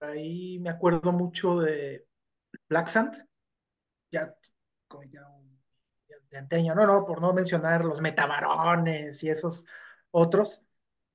Ahí 0.00 0.58
me 0.60 0.70
acuerdo 0.70 1.12
mucho 1.12 1.60
de 1.60 2.06
Black 2.68 2.88
Sand, 2.88 3.26
ya, 4.12 4.34
como 4.88 5.04
ya 5.04 5.26
un- 5.28 5.37
ya 5.37 5.37
de 6.30 6.38
anteño, 6.38 6.74
no, 6.74 6.86
no, 6.86 7.04
por 7.06 7.20
no 7.20 7.32
mencionar 7.32 7.84
los 7.84 8.00
metabarones 8.00 9.22
y 9.22 9.30
esos 9.30 9.66
otros, 10.10 10.62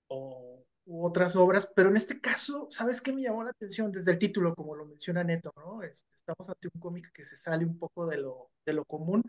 o 0.07 0.64
u 0.86 1.05
otras 1.05 1.36
obras, 1.36 1.72
pero 1.76 1.89
en 1.89 1.97
este 1.97 2.20
caso, 2.20 2.68
¿sabes 2.70 3.01
qué 3.01 3.14
me 3.14 3.22
llamó 3.22 3.43
la 3.43 3.51
atención? 3.51 3.91
Desde 3.91 4.11
el 4.11 4.20
título, 4.20 4.53
como 4.55 4.76
lo 4.76 4.86
menciona 4.86 5.24
Neto, 5.24 5.53
¿no? 5.55 5.82
Este, 5.84 6.14
estamos 6.16 6.49
ante 6.49 6.68
un 6.74 6.82
cómic 6.82 7.11
que 7.14 7.24
se 7.24 7.38
sale 7.38 7.66
un 7.66 7.78
poco 7.78 8.05
de 8.05 8.18
lo, 8.18 8.49
de 8.66 8.74
lo 8.74 8.86
común, 8.86 9.24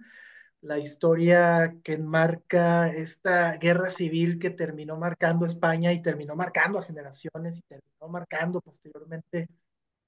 la 0.63 0.79
historia 0.79 1.77
que 1.85 1.95
enmarca 1.95 2.89
esta 2.91 3.53
guerra 3.59 3.91
civil 3.91 4.39
que 4.39 4.51
terminó 4.51 4.97
marcando 4.97 5.47
España 5.47 5.93
y 5.93 6.03
terminó 6.03 6.35
marcando 6.37 6.79
a 6.79 6.83
generaciones 6.83 7.59
y 7.59 7.63
terminó 7.63 8.09
marcando 8.09 8.61
posteriormente 8.61 9.49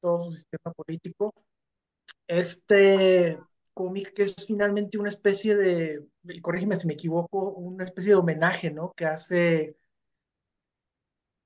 todo 0.01 0.23
su 0.23 0.33
sistema 0.35 0.73
político. 0.73 1.35
Este 2.27 3.39
cómic 3.77 4.15
que 4.15 4.23
es 4.25 4.37
finalmente 4.47 4.99
una 4.99 5.11
especie 5.11 5.55
de, 5.57 6.03
y 6.25 6.41
corrígeme 6.41 6.77
si 6.79 6.87
me 6.87 6.95
equivoco, 6.95 7.51
una 7.53 7.85
especie 7.85 8.13
de 8.13 8.17
homenaje, 8.17 8.71
¿no? 8.71 8.95
Que 8.97 9.05
hace, 9.07 9.77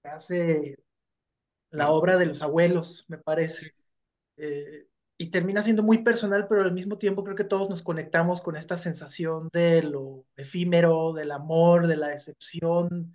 que 0.03 0.09
hace 0.09 0.79
la 1.71 1.91
obra 1.91 2.19
de 2.19 2.27
los 2.27 2.43
abuelos, 2.43 3.07
me 3.09 3.19
parece. 3.19 3.73
Eh, 4.37 4.89
y 5.19 5.31
termina 5.31 5.63
siendo 5.63 5.83
muy 5.83 5.99
personal, 6.05 6.47
pero 6.49 6.63
al 6.63 6.73
mismo 6.73 6.99
tiempo 6.99 7.25
creo 7.25 7.37
que 7.37 7.45
todos 7.45 7.71
nos 7.71 7.83
conectamos 7.83 8.43
con 8.43 8.57
esta 8.57 8.79
sensación 8.79 9.51
de 9.53 9.83
lo 9.83 10.27
efímero, 10.37 11.13
del 11.15 11.33
amor, 11.33 11.89
de 11.89 11.97
la 11.97 12.09
decepción 12.09 13.15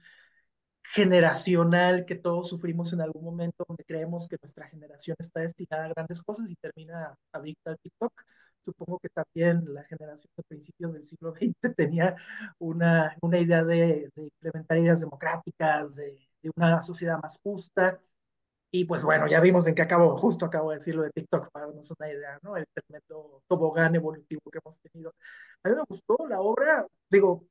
generacional 0.84 2.06
que 2.06 2.16
todos 2.16 2.50
sufrimos 2.50 2.94
en 2.94 3.02
algún 3.02 3.24
momento, 3.26 3.66
donde 3.68 3.86
creemos 3.86 4.28
que 4.28 4.38
nuestra 4.42 4.68
generación 4.70 5.18
está 5.20 5.42
destinada 5.42 5.86
a 5.86 5.90
grandes 5.90 6.22
cosas 6.22 6.52
y 6.52 6.56
termina 6.56 7.18
adicta 7.34 7.72
al 7.72 7.80
TikTok. 7.80 8.14
Supongo 8.66 9.00
que 9.00 9.10
también 9.10 9.64
la 9.74 9.84
generación 9.84 10.32
de 10.36 10.44
principios 10.44 10.94
del 10.94 11.06
siglo 11.06 11.34
XX 11.34 11.76
tenía 11.76 12.16
una, 12.60 13.16
una 13.22 13.40
idea 13.40 13.64
de, 13.64 14.10
de 14.16 14.24
implementar 14.24 14.78
ideas 14.80 15.02
democráticas, 15.02 15.96
de, 15.96 16.28
de 16.42 16.52
una 16.56 16.82
sociedad 16.82 17.20
más 17.22 17.38
justa, 17.44 18.02
y 18.72 18.84
pues 18.84 19.04
bueno, 19.04 19.26
ya 19.28 19.40
vimos 19.40 19.66
en 19.68 19.74
qué 19.74 19.84
acabó, 19.84 20.18
justo 20.18 20.46
acabo 20.46 20.72
de 20.72 20.78
decirlo 20.78 21.04
de 21.04 21.12
TikTok, 21.12 21.50
para 21.50 21.68
darnos 21.68 21.90
una 21.98 22.12
idea, 22.12 22.38
¿no? 22.42 22.58
El 22.58 22.66
tremendo 22.74 23.42
tobogán 23.48 23.96
evolutivo 23.96 24.42
que 24.52 24.60
hemos 24.62 24.78
tenido. 24.80 25.14
A 25.64 25.70
mí 25.70 25.76
me 25.76 25.84
gustó 25.88 26.18
la 26.28 26.42
obra, 26.42 26.86
digo, 27.10 27.48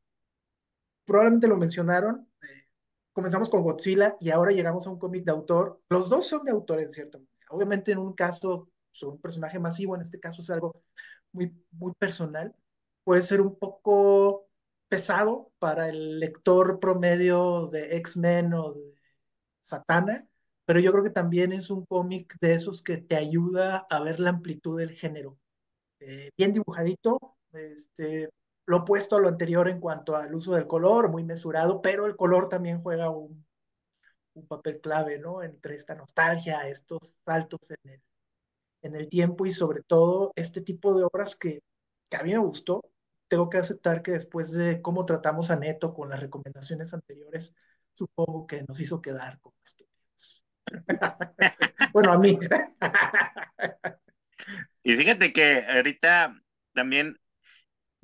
probablemente 1.06 1.48
lo 1.48 1.56
mencionaron, 1.56 2.28
eh, 2.42 2.66
comenzamos 3.14 3.48
con 3.48 3.62
Godzilla 3.62 4.16
y 4.20 4.28
ahora 4.30 4.52
llegamos 4.52 4.86
a 4.86 4.90
un 4.90 4.98
cómic 4.98 5.24
de 5.24 5.32
autor. 5.32 5.80
Los 5.88 6.10
dos 6.10 6.26
son 6.26 6.44
de 6.44 6.50
autor 6.50 6.80
en 6.80 6.90
cierta 6.90 7.16
manera. 7.16 7.46
Obviamente 7.48 7.92
en 7.92 7.98
un 7.98 8.12
caso 8.12 8.68
son 8.94 9.10
un 9.12 9.20
personaje 9.20 9.58
masivo, 9.58 9.94
en 9.94 10.02
este 10.02 10.20
caso 10.20 10.42
es 10.42 10.50
algo 10.50 10.82
muy, 11.32 11.52
muy 11.72 11.92
personal. 11.98 12.54
Puede 13.04 13.22
ser 13.22 13.40
un 13.40 13.58
poco 13.58 14.48
pesado 14.88 15.52
para 15.58 15.88
el 15.88 16.20
lector 16.20 16.80
promedio 16.80 17.66
de 17.68 17.96
X-Men 17.98 18.54
o 18.54 18.72
de 18.72 18.94
Satana, 19.60 20.26
pero 20.66 20.80
yo 20.80 20.92
creo 20.92 21.04
que 21.04 21.10
también 21.10 21.52
es 21.52 21.70
un 21.70 21.84
cómic 21.86 22.36
de 22.40 22.54
esos 22.54 22.82
que 22.82 22.98
te 22.98 23.16
ayuda 23.16 23.86
a 23.90 24.02
ver 24.02 24.20
la 24.20 24.30
amplitud 24.30 24.78
del 24.78 24.92
género. 24.92 25.38
Eh, 26.00 26.30
bien 26.36 26.52
dibujadito, 26.52 27.36
este, 27.52 28.30
lo 28.66 28.78
opuesto 28.78 29.16
a 29.16 29.20
lo 29.20 29.28
anterior 29.28 29.68
en 29.68 29.80
cuanto 29.80 30.16
al 30.16 30.34
uso 30.34 30.54
del 30.54 30.66
color, 30.66 31.10
muy 31.10 31.24
mesurado, 31.24 31.82
pero 31.82 32.06
el 32.06 32.16
color 32.16 32.48
también 32.48 32.82
juega 32.82 33.10
un, 33.10 33.44
un 34.34 34.46
papel 34.46 34.80
clave, 34.80 35.18
¿no? 35.18 35.42
Entre 35.42 35.74
esta 35.74 35.94
nostalgia, 35.94 36.68
estos 36.68 37.16
saltos 37.24 37.60
en 37.70 37.90
el, 37.92 38.02
en 38.84 38.94
el 38.94 39.08
tiempo 39.08 39.46
y 39.46 39.50
sobre 39.50 39.82
todo 39.82 40.32
este 40.36 40.60
tipo 40.60 40.94
de 40.94 41.04
obras 41.04 41.34
que, 41.36 41.62
que 42.08 42.16
a 42.16 42.22
mí 42.22 42.32
me 42.32 42.38
gustó. 42.38 42.82
Tengo 43.28 43.48
que 43.48 43.58
aceptar 43.58 44.02
que 44.02 44.12
después 44.12 44.52
de 44.52 44.82
cómo 44.82 45.06
tratamos 45.06 45.50
a 45.50 45.56
Neto 45.56 45.94
con 45.94 46.10
las 46.10 46.20
recomendaciones 46.20 46.92
anteriores, 46.94 47.54
supongo 47.94 48.46
que 48.46 48.62
nos 48.62 48.78
hizo 48.80 49.00
quedar 49.00 49.40
como 49.40 49.56
estúpidos. 49.64 50.44
bueno, 51.92 52.12
a 52.12 52.18
mí. 52.18 52.38
Y 54.82 54.94
fíjate 54.96 55.32
que 55.32 55.64
ahorita 55.66 56.38
también 56.74 57.18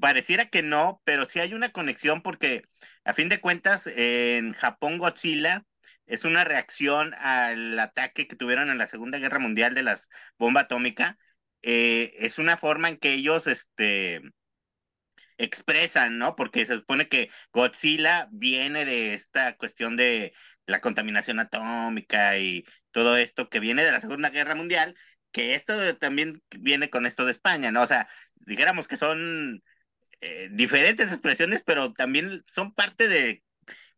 pareciera 0.01 0.47
que 0.49 0.62
no, 0.62 1.03
pero 1.05 1.28
sí 1.28 1.41
hay 1.41 1.53
una 1.53 1.72
conexión 1.72 2.22
porque 2.22 2.64
a 3.05 3.12
fin 3.12 3.28
de 3.28 3.41
cuentas 3.41 3.87
en 3.87 4.55
Japón 4.55 4.97
Godzilla 4.97 5.66
es 6.11 6.24
una 6.24 6.44
reacción 6.44 7.14
al 7.14 7.78
ataque 7.78 8.26
que 8.26 8.36
tuvieron 8.36 8.68
en 8.70 8.78
la 8.78 8.88
Segunda 8.88 9.18
Guerra 9.18 9.38
Mundial 9.38 9.74
de 9.74 9.84
las 9.84 10.11
bomba 10.38 10.62
atómica. 10.62 11.18
Eh, 11.62 12.14
es 12.18 12.38
una 12.38 12.56
forma 12.56 12.88
en 12.88 12.98
que 12.98 13.12
ellos 13.14 13.46
este, 13.46 14.20
expresan, 15.38 16.18
¿no? 16.18 16.36
Porque 16.36 16.66
se 16.66 16.76
supone 16.76 17.08
que 17.08 17.30
Godzilla 17.52 18.28
viene 18.32 18.84
de 18.84 19.14
esta 19.14 19.56
cuestión 19.56 19.96
de 19.96 20.32
la 20.66 20.80
contaminación 20.80 21.38
atómica 21.40 22.38
y 22.38 22.64
todo 22.90 23.16
esto 23.16 23.48
que 23.48 23.61
viene 23.61 23.84
de 23.84 23.92
la 23.92 24.00
Segunda 24.00 24.30
Guerra 24.30 24.54
Mundial, 24.56 24.96
que 25.32 25.54
esto 25.54 25.96
también 25.98 26.42
viene 26.58 26.90
con 26.90 27.06
esto 27.06 27.24
de 27.24 27.32
España, 27.32 27.70
¿no? 27.70 27.82
O 27.82 27.86
sea, 27.86 28.08
dijéramos 28.34 28.88
que 28.88 28.96
son 28.96 29.62
eh, 30.20 30.48
diferentes 30.52 31.11
expresiones, 31.12 31.62
pero 31.64 31.92
también 31.92 32.44
son 32.52 32.74
parte 32.74 33.08
de 33.08 33.44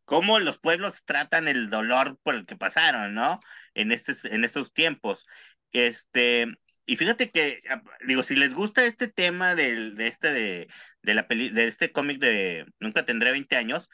cómo 0.05 0.38
los 0.38 0.59
pueblos 0.59 1.05
tratan 1.05 1.48
el 1.48 1.70
dolor 1.70 2.18
por 2.22 2.34
el 2.34 2.46
que 2.46 2.57
pasaron, 2.57 3.14
¿no? 3.14 3.40
En, 3.74 3.92
estos, 3.92 4.24
en 4.24 4.44
estos 4.44 4.72
tiempos. 4.72 5.26
Este, 5.72 6.46
y 6.86 6.96
fíjate 6.96 7.30
que, 7.30 7.62
ah, 7.70 7.82
digo, 8.07 8.22
si 8.22 8.36
les 8.36 8.55
gusta 8.55 8.84
este 8.84 9.09
tema 9.09 9.55
del, 9.55 9.96
de 9.96 10.09
este, 10.09 10.32
de, 10.32 10.68
de 11.03 11.14
la 11.14 11.28
peli, 11.28 11.50
de 11.50 11.66
este 11.66 11.92
cómic 11.92 12.18
de 12.18 12.66
Nunca 12.80 13.05
tendré 13.07 13.30
20 13.32 13.57
años, 13.57 13.88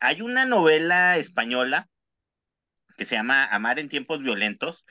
hay 0.00 0.20
una 0.22 0.44
novela 0.46 1.16
española 1.18 1.88
que 2.96 3.04
se 3.04 3.14
llama 3.14 3.44
Amar 3.46 3.78
en 3.78 3.88
tiempos 3.88 4.22
violentos, 4.22 4.84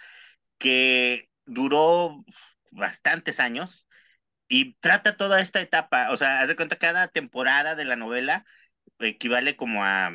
que 0.57 1.29
duró 1.45 2.23
bastantes 2.71 3.39
años 3.39 3.87
y 4.47 4.75
trata 4.75 5.17
toda 5.17 5.41
esta 5.41 5.61
etapa, 5.61 6.11
o 6.11 6.17
sea, 6.17 6.41
haz 6.41 6.47
de 6.47 6.55
cuenta 6.55 6.77
cada 6.77 7.07
temporada 7.09 7.75
de 7.75 7.85
la 7.85 7.95
novela 7.95 8.45
equivale 8.99 9.55
como 9.55 9.83
a 9.83 10.11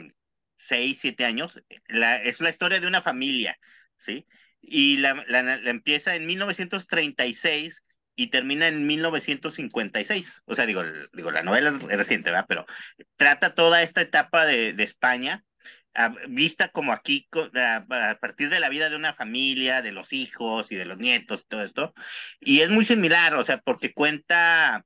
seis, 0.59 0.99
siete 1.01 1.25
años, 1.25 1.61
la, 1.89 2.23
es 2.23 2.41
la 2.41 2.51
historia 2.51 2.81
de 2.81 2.87
una 2.87 3.03
familia, 3.03 3.59
¿sí? 3.97 4.27
Y 4.61 4.99
la, 4.99 5.25
la, 5.29 5.43
la 5.43 5.71
empieza 5.71 6.17
en 6.17 6.27
1936 6.27 7.83
y 8.17 8.29
termina 8.29 8.67
en 8.67 8.87
1956. 8.87 10.43
O 10.47 10.55
sea, 10.55 10.67
digo, 10.67 10.83
digo 11.13 11.31
la 11.31 11.43
novela 11.43 11.71
es 11.71 11.83
reciente, 11.83 12.31
¿verdad? 12.31 12.47
Pero 12.49 12.67
trata 13.17 13.55
toda 13.55 13.83
esta 13.83 14.01
etapa 14.01 14.47
de, 14.47 14.73
de 14.73 14.83
España, 14.83 15.45
a, 15.95 16.09
vista 16.29 16.69
como 16.69 16.93
aquí, 16.93 17.29
a, 17.55 17.77
a, 18.11 18.19
partir 18.19 18.49
de 18.49 18.61
la 18.61 18.71
vida 18.71 18.91
de 18.91 18.97
una 18.97 19.13
familia, 19.15 19.83
de 19.83 19.93
los 19.93 20.13
hijos 20.13 20.73
y 20.73 20.77
de 20.77 20.87
los 20.87 20.99
nietos 20.99 21.43
y 21.43 21.49
todo 21.49 21.63
esto. 21.63 21.95
Y 22.41 22.61
es 22.61 22.71
muy 22.71 22.85
similar, 22.85 23.35
o 23.35 23.45
sea, 23.45 23.61
porque 23.61 23.93
cuenta 23.93 24.85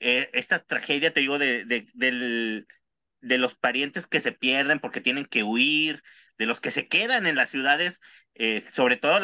eh, 0.00 0.30
esta 0.32 0.64
tragedia, 0.64 1.12
te 1.12 1.20
digo, 1.20 1.38
de, 1.38 1.64
de, 1.66 1.86
del, 1.94 2.66
de 3.20 3.38
los 3.38 3.54
parientes 3.54 4.06
que 4.06 4.20
se 4.20 4.32
pierden 4.32 4.80
porque 4.80 5.00
tienen 5.00 5.26
que 5.26 5.42
huir, 5.42 6.02
de 6.38 6.46
los 6.46 6.60
que 6.60 6.70
se 6.70 6.88
quedan 6.88 7.26
en 7.26 7.36
las 7.36 7.50
ciudades, 7.50 8.00
eh, 8.34 8.64
sobre 8.72 8.96
todo 8.96 9.20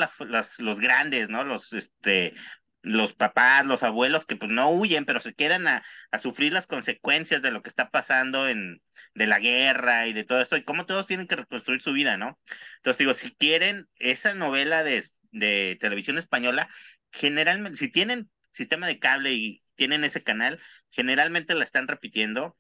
los 0.59 0.80
grandes, 0.80 1.28
¿no? 1.28 1.44
Los, 1.44 1.72
este, 1.72 2.34
los 2.82 3.14
papás, 3.14 3.66
los 3.66 3.82
abuelos 3.82 4.26
que 4.26 4.36
pues 4.36 4.51
no 4.51 4.70
huyen, 4.70 5.05
pero 5.07 5.20
se 5.20 5.34
quedan 5.34 5.66
a, 5.66 5.84
a, 6.11 6.18
sufrir 6.18 6.53
las 6.53 6.66
consecuencias 6.66 7.42
de 7.42 7.51
lo 7.51 7.62
que 7.62 7.68
está 7.68 7.90
pasando 7.90 8.49
en, 8.49 8.82
de 9.14 9.26
la 9.26 9.40
guerra 9.40 10.07
y 10.07 10.12
de 10.12 10.24
todo 10.24 10.40
esto, 10.40 10.57
y 10.57 10.62
cómo 10.62 10.86
todos 10.86 11.07
tienen 11.07 11.26
que 11.26 11.36
reconstruir 11.36 11.80
su 11.80 11.92
vida, 11.92 12.16
¿no? 12.16 12.38
Entonces 12.76 12.99
digo, 12.99 13.14
si 13.14 13.34
quieren 13.34 13.88
esa 13.97 14.34
novela 14.34 14.84
de, 14.84 15.05
de 15.32 15.76
televisión 15.80 16.18
española, 16.18 16.68
generalmente, 17.11 17.78
si 17.78 17.90
tienen 17.90 18.30
sistema 18.53 18.86
de 18.86 18.99
cable 18.99 19.32
y 19.32 19.62
tienen 19.74 20.05
ese 20.05 20.22
canal, 20.22 20.61
generalmente 20.90 21.55
la 21.55 21.64
están 21.64 21.88
repitiendo, 21.88 22.57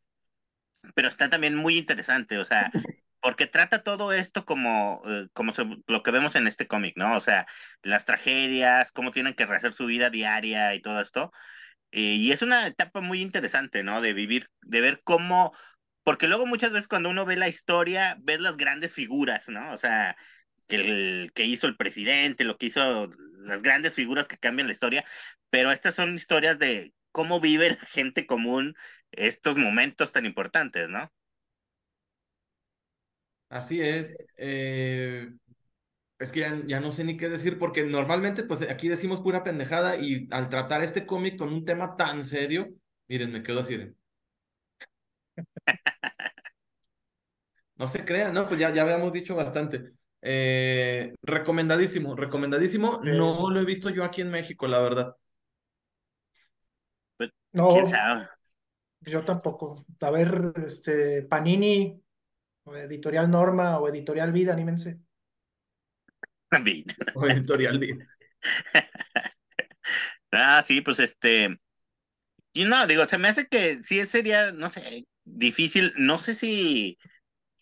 pero 0.94 1.08
está 1.08 1.30
también 1.30 1.54
muy 1.54 1.78
interesante, 1.78 2.38
o 2.38 2.44
sea, 2.44 2.70
porque 3.20 3.46
trata 3.46 3.82
todo 3.82 4.12
esto 4.12 4.44
como, 4.44 5.02
eh, 5.06 5.28
como 5.32 5.52
lo 5.86 6.02
que 6.02 6.10
vemos 6.10 6.36
en 6.36 6.46
este 6.46 6.66
cómic, 6.68 6.94
¿no? 6.96 7.16
O 7.16 7.20
sea, 7.20 7.46
las 7.82 8.04
tragedias, 8.04 8.92
cómo 8.92 9.10
tienen 9.10 9.34
que 9.34 9.46
rehacer 9.46 9.72
su 9.72 9.86
vida 9.86 10.10
diaria 10.10 10.74
y 10.74 10.80
todo 10.80 11.00
esto. 11.00 11.32
Eh, 11.92 12.16
y 12.16 12.32
es 12.32 12.42
una 12.42 12.66
etapa 12.66 13.00
muy 13.00 13.20
interesante, 13.20 13.82
¿no? 13.82 14.00
De 14.00 14.12
vivir, 14.12 14.50
de 14.62 14.80
ver 14.80 15.00
cómo, 15.04 15.52
porque 16.04 16.28
luego 16.28 16.46
muchas 16.46 16.72
veces 16.72 16.88
cuando 16.88 17.10
uno 17.10 17.24
ve 17.24 17.36
la 17.36 17.48
historia, 17.48 18.16
ves 18.20 18.40
las 18.40 18.56
grandes 18.56 18.94
figuras, 18.94 19.48
¿no? 19.48 19.72
O 19.72 19.76
sea, 19.76 20.16
el, 20.68 21.32
que 21.34 21.44
hizo 21.44 21.66
el 21.66 21.76
presidente, 21.76 22.44
lo 22.44 22.58
que 22.58 22.66
hizo 22.66 23.10
las 23.40 23.62
grandes 23.62 23.94
figuras 23.94 24.28
que 24.28 24.38
cambian 24.38 24.68
la 24.68 24.72
historia, 24.74 25.04
pero 25.50 25.72
estas 25.72 25.94
son 25.94 26.14
historias 26.14 26.58
de 26.58 26.92
cómo 27.12 27.40
vive 27.40 27.70
la 27.70 27.86
gente 27.86 28.26
común 28.26 28.76
estos 29.12 29.56
momentos 29.56 30.12
tan 30.12 30.26
importantes, 30.26 30.88
¿no? 30.88 31.10
Así 33.48 33.80
es. 33.80 34.24
Eh, 34.36 35.30
es 36.18 36.32
que 36.32 36.40
ya, 36.40 36.62
ya, 36.66 36.80
no 36.80 36.92
sé 36.92 37.04
ni 37.04 37.16
qué 37.16 37.28
decir, 37.28 37.58
porque 37.58 37.84
normalmente, 37.84 38.42
pues 38.42 38.62
aquí 38.68 38.88
decimos 38.88 39.20
pura 39.20 39.44
pendejada 39.44 39.96
y 39.96 40.28
al 40.30 40.48
tratar 40.48 40.82
este 40.82 41.06
cómic 41.06 41.38
con 41.38 41.52
un 41.52 41.64
tema 41.64 41.96
tan 41.96 42.24
serio, 42.24 42.68
miren, 43.08 43.32
me 43.32 43.42
quedo 43.42 43.60
así. 43.60 43.94
no 47.76 47.88
se 47.88 48.04
crean, 48.04 48.34
no, 48.34 48.48
pues 48.48 48.60
ya, 48.60 48.72
ya 48.72 48.82
habíamos 48.82 49.12
dicho 49.12 49.36
bastante. 49.36 49.92
Eh, 50.22 51.14
recomendadísimo, 51.22 52.16
recomendadísimo. 52.16 53.00
No 53.04 53.50
lo 53.50 53.60
he 53.60 53.64
visto 53.64 53.90
yo 53.90 54.04
aquí 54.04 54.22
en 54.22 54.30
México, 54.30 54.66
la 54.66 54.80
verdad. 54.80 55.16
Pues, 57.16 57.30
no, 57.52 57.86
yo 59.06 59.24
tampoco. 59.24 59.86
A 60.00 60.10
ver, 60.10 60.52
este, 60.64 61.22
Panini, 61.22 62.00
o 62.64 62.76
Editorial 62.76 63.30
Norma, 63.30 63.78
o 63.78 63.88
Editorial 63.88 64.32
Vida, 64.32 64.52
anímense. 64.52 65.00
o 67.14 67.26
Editorial 67.26 67.78
Vida. 67.78 68.06
ah, 70.32 70.62
sí, 70.64 70.80
pues 70.80 70.98
este. 70.98 71.58
Y 72.52 72.64
no, 72.64 72.86
digo, 72.86 73.06
se 73.06 73.18
me 73.18 73.28
hace 73.28 73.46
que 73.48 73.82
sí 73.84 74.04
sería, 74.06 74.52
no 74.52 74.70
sé, 74.70 75.06
difícil. 75.24 75.92
No 75.96 76.18
sé 76.18 76.34
si 76.34 76.98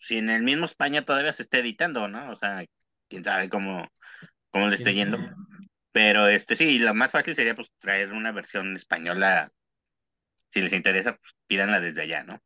si 0.05 0.17
en 0.17 0.29
el 0.29 0.43
mismo 0.43 0.65
España 0.65 1.03
todavía 1.03 1.33
se 1.33 1.41
está 1.41 1.57
editando, 1.57 2.07
¿no? 2.07 2.31
O 2.31 2.35
sea, 2.35 2.63
quién 3.09 3.23
sabe 3.23 3.49
cómo, 3.49 3.87
cómo 4.51 4.67
le 4.67 4.75
esté 4.75 4.93
yendo. 4.93 5.17
Pero 5.91 6.27
este 6.27 6.55
sí, 6.55 6.77
lo 6.77 6.93
más 6.93 7.11
fácil 7.11 7.33
sería 7.33 7.55
pues 7.55 7.71
traer 7.79 8.13
una 8.13 8.31
versión 8.31 8.75
española. 8.75 9.51
Si 10.51 10.61
les 10.61 10.73
interesa, 10.73 11.17
pues 11.17 11.33
pídanla 11.47 11.79
desde 11.79 12.03
allá, 12.03 12.23
¿no? 12.23 12.41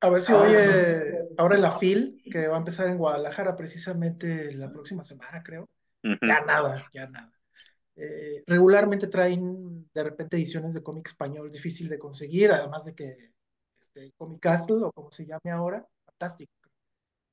A 0.00 0.10
ver 0.10 0.20
si 0.20 0.32
oye 0.32 1.28
ahora 1.36 1.56
la 1.58 1.78
FIL, 1.78 2.22
que 2.30 2.48
va 2.48 2.56
a 2.56 2.58
empezar 2.58 2.88
en 2.88 2.98
Guadalajara 2.98 3.54
precisamente 3.54 4.52
la 4.54 4.70
próxima 4.70 5.04
semana, 5.04 5.42
creo. 5.42 5.68
Ya 6.02 6.44
nada, 6.44 6.88
ya 6.92 7.06
nada. 7.08 7.32
Eh, 7.94 8.42
regularmente 8.46 9.06
traen 9.06 9.88
de 9.92 10.02
repente 10.02 10.36
ediciones 10.36 10.74
de 10.74 10.82
cómic 10.82 11.08
español 11.08 11.52
difícil 11.52 11.88
de 11.88 11.98
conseguir, 11.98 12.50
además 12.50 12.86
de 12.86 12.94
que 12.94 13.32
este, 13.78 14.12
Comic 14.16 14.40
Castle, 14.40 14.82
o 14.82 14.92
como 14.92 15.12
se 15.12 15.26
llame 15.26 15.50
ahora, 15.50 15.86
fantástico 16.06 16.52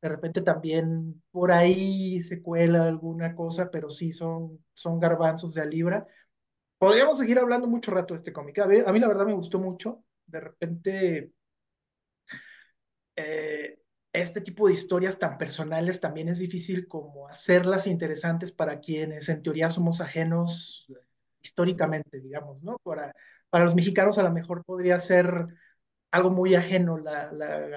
de 0.02 0.10
repente 0.10 0.42
también 0.42 1.22
por 1.32 1.52
ahí 1.52 2.22
se 2.22 2.42
cuela 2.42 2.86
alguna 2.86 3.36
cosa, 3.36 3.70
pero 3.70 3.90
sí 3.90 4.12
son, 4.14 4.64
son 4.74 5.00
garbanzos 5.00 5.54
de 5.54 5.62
a 5.62 5.66
libra. 5.66 6.08
Podríamos 6.80 7.18
seguir 7.18 7.38
hablando 7.38 7.68
mucho 7.68 7.92
rato 7.92 8.14
de 8.14 8.20
este 8.20 8.32
cómic. 8.34 8.58
A 8.60 8.66
mí, 8.66 9.00
la 9.00 9.08
verdad 9.08 9.26
me 9.26 9.34
gustó 9.34 9.60
mucho. 9.60 10.04
De 10.26 10.40
repente, 10.40 11.34
eh, 13.18 13.82
este 14.14 14.40
tipo 14.40 14.68
de 14.68 14.74
historias 14.74 15.20
tan 15.20 15.38
personales 15.38 16.00
también 16.00 16.30
es 16.30 16.40
difícil 16.40 16.88
como 16.88 17.28
hacerlas 17.28 17.86
interesantes 17.86 18.54
para 18.54 18.80
quienes 18.80 19.28
en 19.28 19.44
teoría 19.44 19.70
somos 19.70 20.00
ajenos 20.00 20.92
históricamente, 21.42 22.22
digamos, 22.22 22.64
¿no? 22.64 22.78
Para, 22.82 23.14
los 23.52 23.76
mexicanos 23.76 24.18
a 24.18 24.24
lo 24.24 24.32
mejor 24.32 24.64
podría 24.64 24.98
ser 25.00 25.48
algo 26.12 26.30
muy 26.30 26.56
ajeno 26.56 26.98
la, 26.98 27.30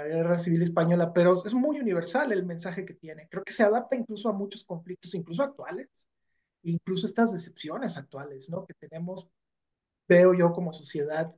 guerra 0.05 0.39
civil 0.39 0.63
española, 0.63 1.13
pero 1.13 1.33
es 1.45 1.55
muy 1.55 1.81
universal 1.81 2.31
el 2.31 2.47
mensaje 2.47 2.85
que 2.85 2.95
tiene. 2.95 3.29
Creo 3.29 3.43
que 3.43 3.53
se 3.53 3.65
adapta 3.65 3.97
incluso 3.97 4.29
a 4.29 4.33
muchos 4.33 4.63
conflictos, 4.65 5.15
incluso 5.15 5.43
actuales, 5.43 6.07
incluso 6.63 7.07
estas 7.07 7.33
decepciones 7.33 7.97
actuales, 7.97 8.51
¿no? 8.51 8.65
Que 8.67 8.75
tenemos, 8.75 9.29
veo 10.09 10.35
yo 10.35 10.53
como 10.53 10.73
sociedad, 10.73 11.35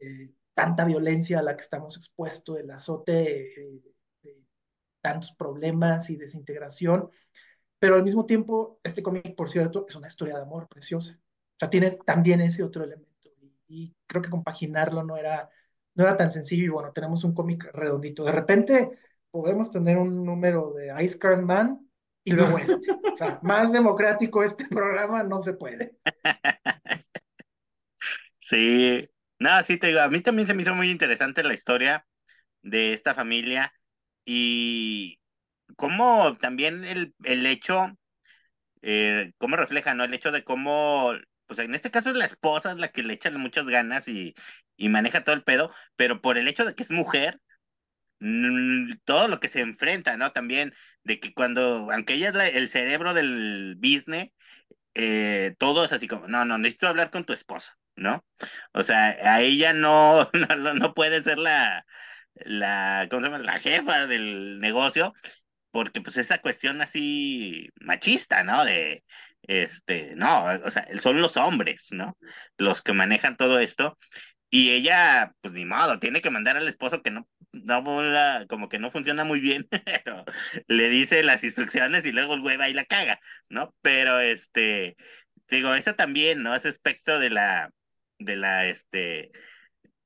eh, 0.00 0.30
tanta 0.54 0.84
violencia 0.84 1.40
a 1.40 1.42
la 1.42 1.56
que 1.56 1.62
estamos 1.62 1.96
expuestos, 1.96 2.58
el 2.58 2.70
azote 2.70 3.60
eh, 3.60 3.82
tantos 5.00 5.32
problemas 5.32 6.08
y 6.08 6.16
desintegración, 6.16 7.10
pero 7.78 7.96
al 7.96 8.02
mismo 8.02 8.24
tiempo, 8.24 8.80
este 8.82 9.02
cómic, 9.02 9.34
por 9.36 9.50
cierto, 9.50 9.84
es 9.86 9.94
una 9.94 10.08
historia 10.08 10.36
de 10.36 10.42
amor 10.42 10.66
preciosa. 10.68 11.18
O 11.20 11.56
sea, 11.58 11.68
tiene 11.68 11.98
también 12.06 12.40
ese 12.40 12.62
otro 12.62 12.84
elemento 12.84 13.10
y 13.68 13.94
creo 14.06 14.22
que 14.22 14.30
compaginarlo 14.30 15.02
no 15.04 15.16
era 15.16 15.50
no 15.94 16.04
era 16.04 16.16
tan 16.16 16.30
sencillo 16.30 16.64
y 16.64 16.68
bueno, 16.68 16.92
tenemos 16.92 17.24
un 17.24 17.34
cómic 17.34 17.70
redondito. 17.72 18.24
De 18.24 18.32
repente 18.32 18.98
podemos 19.30 19.70
tener 19.70 19.96
un 19.98 20.24
número 20.24 20.72
de 20.72 20.92
Ice 21.04 21.18
Cream 21.18 21.44
Man 21.44 21.88
y 22.24 22.32
luego 22.32 22.58
este. 22.58 22.74
O 23.12 23.16
sea, 23.16 23.38
más 23.42 23.72
democrático 23.72 24.42
este 24.42 24.66
programa 24.68 25.22
no 25.22 25.40
se 25.40 25.54
puede. 25.54 25.96
Sí, 28.40 29.08
nada, 29.38 29.62
sí 29.62 29.78
te 29.78 29.88
digo, 29.88 30.00
a 30.00 30.08
mí 30.08 30.20
también 30.20 30.46
se 30.46 30.54
me 30.54 30.62
hizo 30.62 30.74
muy 30.74 30.90
interesante 30.90 31.42
la 31.42 31.54
historia 31.54 32.06
de 32.62 32.92
esta 32.94 33.14
familia 33.14 33.72
y 34.24 35.20
cómo 35.76 36.36
también 36.38 36.84
el, 36.84 37.14
el 37.24 37.46
hecho, 37.46 37.88
eh, 38.82 39.32
cómo 39.38 39.56
refleja, 39.56 39.94
¿no? 39.94 40.04
El 40.04 40.14
hecho 40.14 40.32
de 40.32 40.44
cómo, 40.44 41.12
pues 41.46 41.58
en 41.60 41.74
este 41.74 41.90
caso 41.90 42.10
es 42.10 42.16
la 42.16 42.26
esposa 42.26 42.72
es 42.72 42.78
la 42.78 42.88
que 42.90 43.02
le 43.02 43.14
echan 43.14 43.40
muchas 43.40 43.66
ganas 43.68 44.08
y, 44.08 44.34
y 44.76 44.88
maneja 44.90 45.24
todo 45.24 45.34
el 45.36 45.44
pedo, 45.44 45.72
pero 45.96 46.20
por 46.22 46.38
el 46.38 46.48
hecho 46.48 46.64
de 46.64 46.74
que 46.74 46.82
es 46.84 46.90
mujer, 46.90 47.40
todo 49.04 49.28
lo 49.28 49.40
que 49.40 49.48
se 49.48 49.60
enfrenta, 49.60 50.16
¿no? 50.16 50.32
También 50.32 50.74
de 51.04 51.20
que 51.20 51.34
cuando, 51.34 51.90
aunque 51.92 52.14
ella 52.14 52.30
es 52.46 52.54
el 52.54 52.68
cerebro 52.68 53.14
del 53.14 53.76
business, 53.78 54.30
eh, 54.94 55.54
todo 55.58 55.84
es 55.84 55.92
así 55.92 56.08
como, 56.08 56.28
no, 56.28 56.44
no, 56.44 56.58
necesito 56.58 56.88
hablar 56.88 57.10
con 57.10 57.24
tu 57.24 57.32
esposa, 57.32 57.76
¿no? 57.96 58.24
O 58.72 58.84
sea, 58.84 59.08
a 59.22 59.40
ella 59.42 59.72
no, 59.74 60.30
no, 60.32 60.74
no 60.74 60.94
puede 60.94 61.22
ser 61.22 61.38
la, 61.38 61.86
la, 62.34 63.08
¿cómo 63.10 63.22
se 63.22 63.28
llama? 63.28 63.38
La 63.44 63.58
jefa 63.60 64.06
del 64.06 64.58
negocio, 64.58 65.14
porque 65.70 66.00
pues 66.00 66.16
esa 66.16 66.38
cuestión 66.40 66.80
así 66.82 67.70
machista, 67.80 68.44
¿no? 68.44 68.64
De, 68.64 69.04
este, 69.42 70.14
no, 70.16 70.44
o 70.44 70.70
sea, 70.70 70.86
son 71.02 71.20
los 71.20 71.36
hombres, 71.36 71.88
¿no? 71.92 72.16
Los 72.58 72.82
que 72.82 72.92
manejan 72.92 73.36
todo 73.36 73.58
esto. 73.58 73.98
Y 74.50 74.70
ella, 74.72 75.34
pues 75.40 75.52
ni 75.54 75.64
modo, 75.64 75.98
tiene 75.98 76.22
que 76.22 76.30
mandar 76.30 76.56
al 76.56 76.68
esposo 76.68 77.02
que 77.02 77.10
no, 77.10 77.28
no 77.54 77.82
como 78.48 78.68
que 78.68 78.78
no 78.78 78.90
funciona 78.90 79.24
muy 79.24 79.40
bien, 79.40 79.68
pero 80.04 80.24
le 80.68 80.88
dice 80.88 81.22
las 81.22 81.44
instrucciones 81.44 82.04
y 82.04 82.12
luego 82.12 82.34
el 82.34 82.40
güey 82.40 82.56
va 82.56 82.68
y 82.68 82.74
la 82.74 82.84
caga, 82.84 83.20
¿no? 83.48 83.74
Pero 83.82 84.20
este, 84.20 84.96
digo, 85.48 85.74
eso 85.74 85.94
también, 85.94 86.42
¿no? 86.42 86.54
Ese 86.54 86.68
aspecto 86.68 87.18
de 87.18 87.30
la, 87.30 87.70
de 88.18 88.36
la, 88.36 88.66
este, 88.66 89.32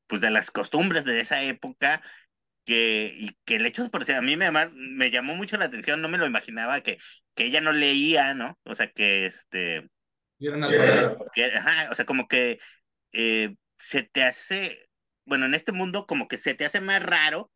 pues 0.07 0.20
de 0.20 0.30
las 0.30 0.51
costumbres 0.51 1.05
de 1.05 1.20
esa 1.20 1.42
época, 1.42 2.03
que, 2.64 3.14
y 3.16 3.36
que 3.44 3.57
el 3.57 3.66
hecho, 3.66 3.90
por 3.90 4.11
a 4.11 4.22
mí 4.22 4.36
me, 4.36 4.51
me 4.72 5.11
llamó 5.11 5.34
mucho 5.34 5.57
la 5.57 5.66
atención, 5.66 6.03
no 6.03 6.09
me 6.09 6.18
lo 6.18 6.26
imaginaba 6.26 6.82
que, 6.82 6.99
que 7.34 7.46
ella 7.46 7.61
no 7.61 7.72
leía, 7.72 8.34
¿no? 8.34 8.59
O 8.64 8.74
sea, 8.74 8.90
que 8.90 9.26
este... 9.26 9.88
que, 11.32 11.44
ajá, 11.46 11.90
o 11.90 11.94
sea, 11.94 12.05
como 12.05 12.28
que 12.28 12.59
eh, 13.12 13.55
se 13.78 14.03
te 14.03 14.22
hace, 14.22 14.88
bueno, 15.28 15.46
en 15.46 15.54
este 15.54 15.72
mundo 15.72 16.06
como 16.06 16.28
que 16.28 16.38
se 16.38 16.54
te 16.54 16.64
hace 16.66 16.80
más 16.80 17.02
raro, 17.02 17.52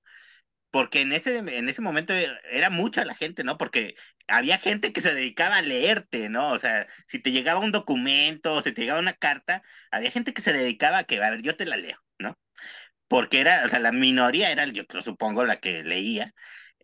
porque 0.70 1.02
en 1.02 1.12
ese, 1.12 1.38
en 1.38 1.68
ese 1.68 1.82
momento 1.82 2.14
era 2.14 2.70
mucha 2.70 3.04
la 3.04 3.14
gente, 3.14 3.44
¿no? 3.44 3.58
Porque 3.58 3.94
había 4.28 4.58
gente 4.58 4.92
que 4.92 5.00
se 5.02 5.14
dedicaba 5.14 5.58
a 5.58 5.62
leerte, 5.62 6.28
¿no? 6.30 6.52
O 6.52 6.58
sea, 6.58 6.86
si 7.08 7.18
te 7.20 7.32
llegaba 7.32 7.60
un 7.60 7.72
documento, 7.72 8.54
o 8.54 8.62
si 8.62 8.72
te 8.72 8.82
llegaba 8.82 9.00
una 9.00 9.14
carta, 9.14 9.62
había 9.90 10.10
gente 10.10 10.32
que 10.34 10.42
se 10.42 10.52
dedicaba 10.52 10.98
a 10.98 11.04
que, 11.04 11.22
a 11.22 11.30
ver, 11.30 11.42
yo 11.42 11.56
te 11.56 11.66
la 11.66 11.76
leo, 11.76 11.98
¿no? 12.18 12.38
Porque 13.08 13.40
era, 13.40 13.64
o 13.66 13.68
sea, 13.68 13.78
la 13.80 13.92
minoría 13.92 14.50
era, 14.52 14.66
yo 14.66 14.86
creo, 14.86 15.02
supongo, 15.02 15.44
la 15.44 15.58
que 15.60 15.84
leía. 15.84 16.34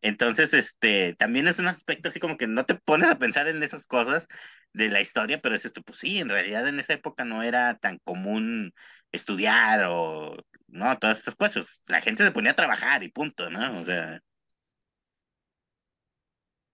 Entonces, 0.03 0.55
este, 0.55 1.15
también 1.17 1.49
es 1.49 1.59
un 1.59 1.69
aspecto 1.69 2.09
así 2.09 2.21
como 2.21 2.37
que 2.37 2.47
no 2.47 2.65
te 2.67 2.75
pones 2.77 3.11
a 3.11 3.19
pensar 3.19 3.49
en 3.49 3.63
esas 3.63 3.87
cosas 3.87 4.29
de 4.73 4.89
la 4.89 5.01
historia, 5.01 5.41
pero 5.41 5.57
es 5.57 5.65
esto, 5.65 5.83
pues 5.83 5.99
sí, 5.99 6.19
en 6.19 6.29
realidad 6.29 6.69
en 6.69 6.81
esa 6.81 6.95
época 6.95 7.25
no 7.25 7.43
era 7.43 7.79
tan 7.79 7.99
común 7.99 8.75
estudiar 9.13 9.85
o, 9.89 10.37
¿no? 10.69 10.99
Todas 10.99 11.19
estas 11.19 11.37
cosas. 11.37 11.81
La 11.87 12.01
gente 12.01 12.25
se 12.25 12.31
ponía 12.31 12.53
a 12.53 12.57
trabajar 12.57 13.03
y 13.03 13.11
punto, 13.11 13.51
¿no? 13.51 13.81
O 13.81 13.85
sea. 13.85 14.21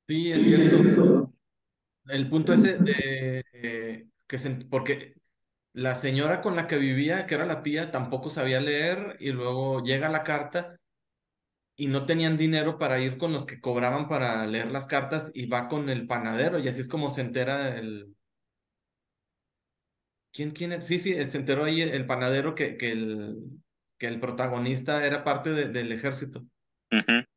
Sí, 0.07 0.33
es 0.33 0.45
cierto. 0.45 1.33
El 2.07 2.29
punto 2.29 2.53
ese 2.53 2.77
de 2.79 3.45
eh, 3.53 4.07
que 4.27 4.39
se, 4.39 4.51
porque 4.51 5.15
la 5.73 5.95
señora 5.95 6.41
con 6.41 6.57
la 6.57 6.67
que 6.67 6.77
vivía, 6.77 7.27
que 7.27 7.35
era 7.35 7.47
la 7.47 7.63
tía, 7.63 7.91
tampoco 7.91 8.31
sabía 8.31 8.61
leer 8.61 9.17
y 9.21 9.33
luego 9.33 9.83
llega 9.83 10.09
la 10.11 10.23
carta 10.23 10.77
y 11.77 11.89
no 11.89 12.07
tenían 12.07 12.37
dinero 12.37 12.79
para 12.79 13.01
ir 13.01 13.19
con 13.19 13.33
los 13.33 13.47
que 13.47 13.61
cobraban 13.61 14.09
para 14.09 14.47
leer 14.47 14.71
las 14.71 14.87
cartas 14.87 15.33
y 15.35 15.47
va 15.47 15.69
con 15.69 15.89
el 15.91 16.07
panadero 16.07 16.59
y 16.59 16.69
así 16.69 16.81
es 16.81 16.89
como 16.89 17.11
se 17.11 17.23
entera 17.23 17.77
el, 17.79 18.15
¿Quién, 20.33 20.51
quién 20.51 20.83
Sí, 20.83 20.99
sí, 20.99 21.15
se 21.31 21.39
enteró 21.39 21.65
ahí 21.65 21.81
el 21.81 22.07
panadero 22.07 22.55
que, 22.55 22.77
que, 22.77 22.91
el, 22.91 23.63
que 24.05 24.15
el 24.15 24.21
protagonista 24.21 25.07
era 25.07 25.25
parte 25.25 25.51
del 25.51 25.93
ejército. 25.93 26.45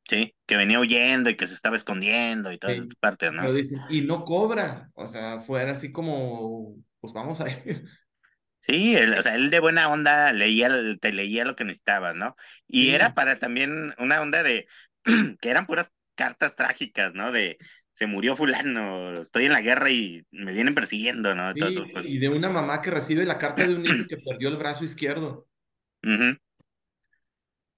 Sí, 0.09 0.35
que 0.45 0.55
venía 0.55 0.79
huyendo 0.79 1.29
y 1.29 1.35
que 1.35 1.47
se 1.47 1.53
estaba 1.53 1.75
escondiendo 1.75 2.51
y 2.51 2.57
todas 2.57 2.75
Sí. 2.75 2.81
estas 2.83 2.97
partes, 2.99 3.31
¿no? 3.33 3.41
Pero 3.41 3.53
dicen, 3.53 3.79
y 3.89 4.01
no 4.01 4.23
cobra. 4.23 4.89
O 4.93 5.07
sea, 5.07 5.39
fuera 5.41 5.73
así 5.73 5.91
como, 5.91 6.75
pues 6.99 7.13
vamos 7.13 7.41
a 7.41 7.49
ir. 7.49 7.55
Sí, 8.61 8.97
él, 8.97 9.13
o 9.13 9.21
sea, 9.23 9.35
él 9.35 9.49
de 9.49 9.61
buena 9.61 9.87
onda 9.89 10.33
leía, 10.33 10.69
te 10.99 11.13
leía 11.13 11.45
lo 11.45 11.55
que 11.55 11.63
necesitabas, 11.63 12.15
¿no? 12.15 12.35
Y 12.67 12.87
Sí. 12.87 12.89
era 12.89 13.13
para 13.13 13.37
también 13.39 13.93
una 13.97 14.21
onda 14.21 14.43
de 14.43 14.67
que 15.39 15.49
eran 15.49 15.65
puras 15.67 15.89
cartas 16.15 16.55
trágicas, 16.57 17.13
¿no? 17.13 17.31
De 17.31 17.57
se 17.93 18.07
murió 18.07 18.35
fulano, 18.35 19.21
estoy 19.21 19.45
en 19.45 19.53
la 19.53 19.61
guerra 19.61 19.89
y 19.89 20.25
me 20.31 20.51
vienen 20.51 20.75
persiguiendo, 20.75 21.33
¿no? 21.33 21.53
Sí, 21.53 21.79
pues. 21.93 22.05
y 22.05 22.17
de 22.19 22.27
una 22.29 22.49
mamá 22.49 22.81
que 22.81 22.91
recibe 22.91 23.25
la 23.25 23.37
carta 23.37 23.65
de 23.65 23.73
un 23.75 23.83
niño 23.83 24.05
que 24.07 24.17
perdió 24.17 24.49
el 24.49 24.57
brazo 24.57 24.83
izquierdo. 24.83 25.47
Ujú. 26.03 26.37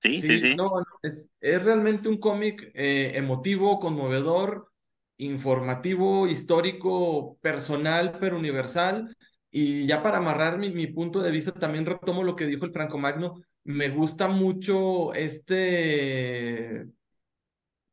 Sí, 0.01 0.21
sí, 0.21 0.39
sí. 0.39 0.55
no, 0.55 0.71
es, 1.01 1.29
es 1.41 1.63
realmente 1.63 2.07
un 2.09 2.17
cómic 2.17 2.71
eh, 2.73 3.11
emotivo, 3.15 3.79
conmovedor, 3.79 4.71
informativo, 5.17 6.27
histórico, 6.27 7.37
personal, 7.41 8.17
pero 8.19 8.37
universal. 8.37 9.15
Y 9.51 9.85
ya 9.87 10.01
para 10.03 10.19
amarrar 10.19 10.57
mi, 10.57 10.69
mi 10.69 10.87
punto 10.87 11.21
de 11.21 11.31
vista, 11.31 11.51
también 11.51 11.85
retomo 11.85 12.23
lo 12.23 12.35
que 12.35 12.45
dijo 12.45 12.65
el 12.65 12.71
Franco 12.71 12.97
Magno. 12.97 13.41
Me 13.63 13.89
gusta 13.89 14.27
mucho 14.27 15.13
este, 15.13 16.85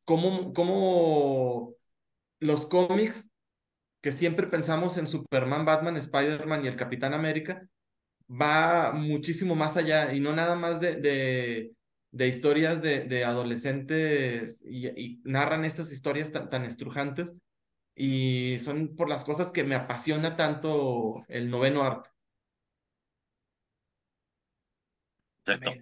cómo, 0.05 0.53
cómo 0.53 1.73
los 2.39 2.65
cómics 2.65 3.29
que 4.01 4.11
siempre 4.11 4.47
pensamos 4.47 4.97
en 4.97 5.07
Superman, 5.07 5.65
Batman, 5.65 5.97
Spider-Man 5.97 6.65
y 6.65 6.67
el 6.67 6.75
Capitán 6.75 7.13
América, 7.13 7.67
va 8.29 8.91
muchísimo 8.93 9.55
más 9.55 9.77
allá 9.77 10.13
y 10.13 10.19
no 10.19 10.33
nada 10.33 10.55
más 10.55 10.79
de, 10.79 10.95
de, 10.97 11.71
de 12.17 12.27
historias 12.27 12.81
de, 12.81 13.01
de 13.01 13.25
adolescentes 13.25 14.63
y, 14.67 14.87
y 14.89 15.21
narran 15.25 15.65
estas 15.65 15.91
historias 15.91 16.31
tan, 16.31 16.49
tan 16.49 16.65
estrujantes 16.65 17.33
y 17.95 18.59
son 18.61 18.95
por 18.95 19.09
las 19.09 19.25
cosas 19.25 19.51
que 19.51 19.65
me 19.65 19.75
apasiona 19.75 20.37
tanto 20.37 21.25
el 21.29 21.51
noveno 21.51 21.83
arte. 21.83 22.11
Exacto. 25.45 25.79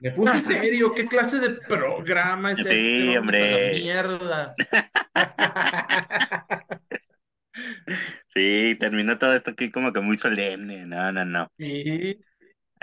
Me 0.00 0.10
puse 0.12 0.40
serio, 0.60 0.94
¿qué 0.94 1.06
clase 1.06 1.38
de 1.40 1.50
programa 1.50 2.52
es 2.52 2.64
Sí, 2.64 2.66
este? 2.66 3.50
Vamos 3.50 3.60
hombre. 3.60 3.70
mierda. 3.70 4.54
Sí, 8.26 8.76
terminó 8.78 9.18
todo 9.18 9.34
esto 9.34 9.50
aquí 9.50 9.70
como 9.70 9.92
que 9.92 10.00
muy 10.00 10.18
solemne. 10.18 10.86
No, 10.86 11.10
no, 11.12 11.24
no. 11.24 11.48
Sí. 11.58 12.20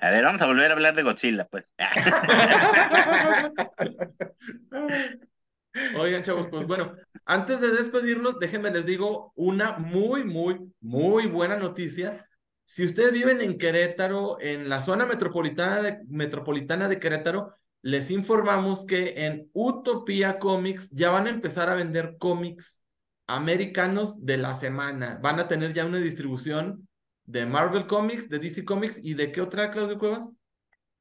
A 0.03 0.11
ver, 0.11 0.23
vamos 0.25 0.41
a 0.41 0.47
volver 0.47 0.69
a 0.69 0.73
hablar 0.73 0.95
de 0.95 1.03
Godzilla, 1.03 1.47
pues. 1.47 1.73
Oigan, 5.95 6.23
chavos, 6.23 6.47
pues 6.51 6.67
bueno, 6.67 6.93
antes 7.23 7.61
de 7.61 7.69
despedirnos, 7.69 8.37
déjenme 8.37 8.69
les 8.69 8.85
digo 8.85 9.31
una 9.35 9.77
muy, 9.77 10.25
muy, 10.25 10.59
muy 10.81 11.27
buena 11.27 11.55
noticia. 11.55 12.27
Si 12.65 12.83
ustedes 12.83 13.13
viven 13.13 13.39
en 13.39 13.57
Querétaro, 13.57 14.41
en 14.41 14.67
la 14.67 14.81
zona 14.81 15.05
metropolitana 15.05 15.81
de, 15.81 15.99
metropolitana 16.09 16.89
de 16.89 16.99
Querétaro, 16.99 17.55
les 17.81 18.11
informamos 18.11 18.85
que 18.85 19.25
en 19.25 19.49
Utopía 19.53 20.37
Comics 20.37 20.89
ya 20.89 21.11
van 21.11 21.27
a 21.27 21.29
empezar 21.29 21.69
a 21.69 21.75
vender 21.75 22.17
cómics 22.19 22.81
americanos 23.25 24.25
de 24.25 24.35
la 24.35 24.55
semana. 24.55 25.17
Van 25.23 25.39
a 25.39 25.47
tener 25.47 25.71
ya 25.71 25.85
una 25.85 25.99
distribución 25.99 26.89
de 27.25 27.45
Marvel 27.45 27.87
Comics, 27.87 28.29
de 28.29 28.39
DC 28.39 28.65
Comics 28.65 28.99
y 29.03 29.13
de 29.13 29.31
qué 29.31 29.41
otra, 29.41 29.71
Claudio 29.71 29.97
Cuevas? 29.97 30.31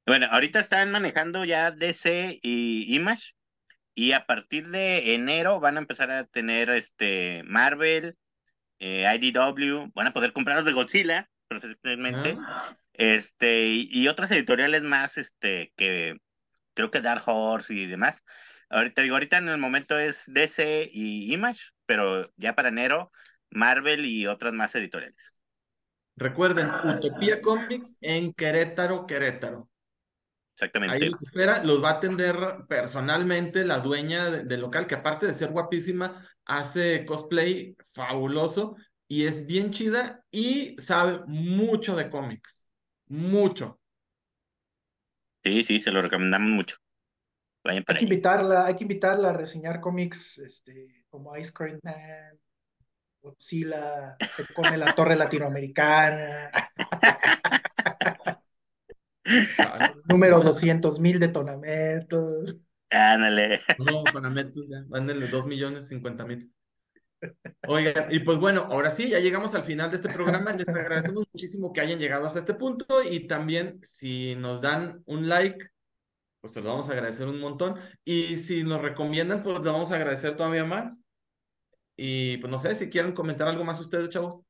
Bueno, 0.06 0.26
ahorita 0.30 0.60
están 0.60 0.90
manejando 0.90 1.44
ya 1.44 1.70
DC 1.70 2.40
y 2.42 2.94
Image 2.94 3.34
y 3.94 4.12
a 4.12 4.26
partir 4.26 4.68
de 4.68 5.14
enero 5.14 5.60
van 5.60 5.76
a 5.76 5.80
empezar 5.80 6.10
a 6.10 6.26
tener 6.26 6.70
este 6.70 7.42
Marvel, 7.44 8.16
eh, 8.78 9.06
IDW, 9.20 9.90
van 9.94 10.08
a 10.08 10.12
poder 10.12 10.32
comprarlos 10.32 10.64
de 10.64 10.72
Godzilla 10.72 11.28
profesionalmente, 11.48 12.36
Ah, 12.40 12.76
este 12.94 13.66
y, 13.68 13.88
y 13.90 14.08
otras 14.08 14.30
editoriales 14.30 14.82
más, 14.82 15.18
este 15.18 15.72
que 15.76 16.18
creo 16.74 16.90
que 16.90 17.00
Dark 17.00 17.22
Horse 17.26 17.74
y 17.74 17.86
demás. 17.86 18.24
Ahorita 18.70 19.02
digo, 19.02 19.16
ahorita 19.16 19.36
en 19.36 19.48
el 19.48 19.58
momento 19.58 19.98
es 19.98 20.24
DC 20.26 20.88
y 20.92 21.32
Image, 21.32 21.60
pero 21.86 22.32
ya 22.36 22.54
para 22.54 22.70
enero 22.70 23.12
Marvel 23.50 24.06
y 24.06 24.26
otras 24.26 24.54
más 24.54 24.74
editoriales. 24.74 25.32
Recuerden, 26.16 26.68
Utopía 26.98 27.40
Comics 27.40 27.96
en 28.00 28.32
Querétaro, 28.34 29.06
Querétaro. 29.06 29.68
Ahí 30.60 30.68
Exactamente. 30.68 31.06
los 31.06 31.22
espera, 31.22 31.64
los 31.64 31.82
va 31.82 31.90
a 31.90 31.92
atender 31.94 32.36
personalmente 32.68 33.64
la 33.64 33.80
dueña 33.80 34.30
de- 34.30 34.44
del 34.44 34.60
local, 34.60 34.86
que 34.86 34.94
aparte 34.94 35.26
de 35.26 35.34
ser 35.34 35.50
guapísima, 35.50 36.28
hace 36.44 37.04
cosplay 37.04 37.76
fabuloso 37.92 38.76
y 39.08 39.24
es 39.24 39.46
bien 39.46 39.70
chida 39.70 40.24
y 40.30 40.76
sabe 40.78 41.22
mucho 41.26 41.96
de 41.96 42.08
cómics. 42.08 42.68
Mucho. 43.08 43.80
Sí, 45.44 45.64
sí, 45.64 45.80
se 45.80 45.90
lo 45.90 46.02
recomendamos 46.02 46.50
mucho. 46.50 46.76
Vayan 47.64 47.84
Hay 47.88 47.96
que 47.96 48.04
invitarla, 48.04 48.66
hay 48.66 48.76
que 48.76 48.84
invitarla 48.84 49.30
a 49.30 49.32
reseñar 49.32 49.80
cómics 49.80 50.38
este, 50.38 51.04
como 51.10 51.36
Ice 51.36 51.52
Cream 51.52 51.78
Man, 51.82 52.38
Godzilla, 53.22 54.16
se 54.34 54.44
come 54.52 54.76
la 54.76 54.94
torre 54.94 55.16
latinoamericana, 55.16 56.50
número 60.08 60.40
200 60.40 60.98
mil 61.00 61.20
de 61.20 61.28
Tonametos. 61.28 62.56
Ándale. 62.90 63.62
No, 63.78 64.04
con 64.12 64.26
Ametus 64.26 64.68
ya, 64.68 64.84
mándenle 64.88 65.28
dos 65.28 65.46
millones 65.46 65.88
cincuenta 65.88 66.26
mil. 66.26 66.52
Oigan, 67.68 68.06
y 68.10 68.18
pues 68.18 68.38
bueno, 68.38 68.66
ahora 68.70 68.90
sí, 68.90 69.08
ya 69.08 69.20
llegamos 69.20 69.54
al 69.54 69.62
final 69.62 69.90
de 69.90 69.96
este 69.96 70.08
programa. 70.08 70.52
Les 70.52 70.68
agradecemos 70.68 71.24
muchísimo 71.32 71.72
que 71.72 71.80
hayan 71.80 71.98
llegado 71.98 72.26
hasta 72.26 72.40
este 72.40 72.54
punto 72.54 73.02
y 73.02 73.26
también 73.26 73.80
si 73.82 74.34
nos 74.36 74.60
dan 74.60 75.02
un 75.06 75.28
like, 75.28 75.68
pues 76.40 76.52
se 76.52 76.60
lo 76.60 76.70
vamos 76.70 76.88
a 76.88 76.92
agradecer 76.92 77.28
un 77.28 77.40
montón. 77.40 77.76
Y 78.04 78.36
si 78.36 78.64
nos 78.64 78.82
recomiendan, 78.82 79.42
pues 79.42 79.60
le 79.60 79.70
vamos 79.70 79.92
a 79.92 79.94
agradecer 79.94 80.36
todavía 80.36 80.64
más. 80.64 81.00
Y 81.96 82.38
pues 82.38 82.50
no 82.50 82.58
sé 82.58 82.74
si 82.74 82.88
quieren 82.90 83.12
comentar 83.12 83.48
algo 83.48 83.64
más 83.64 83.80
ustedes, 83.80 84.08
chavos. 84.08 84.44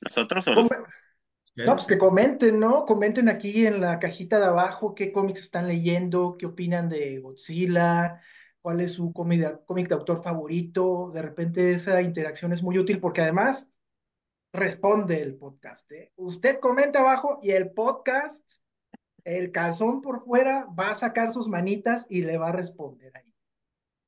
¿Nosotros 0.00 0.46
o 0.48 0.54
los- 0.54 0.68
No, 1.54 1.76
pues 1.76 1.86
que 1.86 1.98
comenten, 1.98 2.58
¿no? 2.58 2.86
Comenten 2.86 3.28
aquí 3.28 3.66
en 3.66 3.80
la 3.80 3.98
cajita 3.98 4.38
de 4.38 4.46
abajo 4.46 4.94
qué 4.94 5.12
cómics 5.12 5.40
están 5.40 5.68
leyendo, 5.68 6.36
qué 6.38 6.46
opinan 6.46 6.88
de 6.88 7.18
Godzilla, 7.20 8.20
cuál 8.62 8.80
es 8.80 8.92
su 8.94 9.12
cómic 9.12 9.40
de, 9.40 9.58
cómic 9.66 9.88
de 9.88 9.94
autor 9.94 10.22
favorito. 10.22 11.10
De 11.12 11.20
repente 11.20 11.72
esa 11.72 12.00
interacción 12.00 12.52
es 12.52 12.62
muy 12.62 12.78
útil 12.78 13.00
porque 13.00 13.20
además 13.20 13.70
responde 14.54 15.20
el 15.22 15.36
podcast, 15.36 15.90
¿eh? 15.92 16.12
Usted 16.16 16.58
comenta 16.58 17.00
abajo 17.00 17.38
y 17.42 17.50
el 17.50 17.70
podcast, 17.72 18.50
el 19.24 19.52
calzón 19.52 20.00
por 20.00 20.24
fuera, 20.24 20.66
va 20.78 20.90
a 20.90 20.94
sacar 20.94 21.32
sus 21.32 21.48
manitas 21.48 22.06
y 22.08 22.22
le 22.22 22.38
va 22.38 22.48
a 22.48 22.52
responder 22.52 23.14
ahí. 23.16 23.31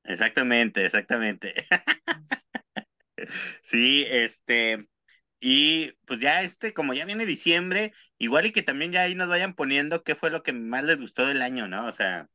Exactamente, 0.05 0.85
exactamente. 0.85 1.53
Sí, 3.63 4.05
este, 4.07 4.87
y 5.39 5.93
pues 6.05 6.19
ya 6.19 6.41
este, 6.43 6.73
como 6.73 6.93
ya 6.93 7.05
viene 7.05 7.25
diciembre, 7.25 7.93
igual 8.17 8.45
y 8.45 8.51
que 8.51 8.63
también 8.63 8.91
ya 8.91 9.01
ahí 9.03 9.15
nos 9.15 9.27
vayan 9.29 9.55
poniendo 9.55 10.03
qué 10.03 10.15
fue 10.15 10.31
lo 10.31 10.43
que 10.43 10.53
más 10.53 10.83
les 10.83 10.99
gustó 10.99 11.25
del 11.25 11.41
año, 11.41 11.67
¿no? 11.67 11.87
O 11.87 11.93
sea, 11.93 12.29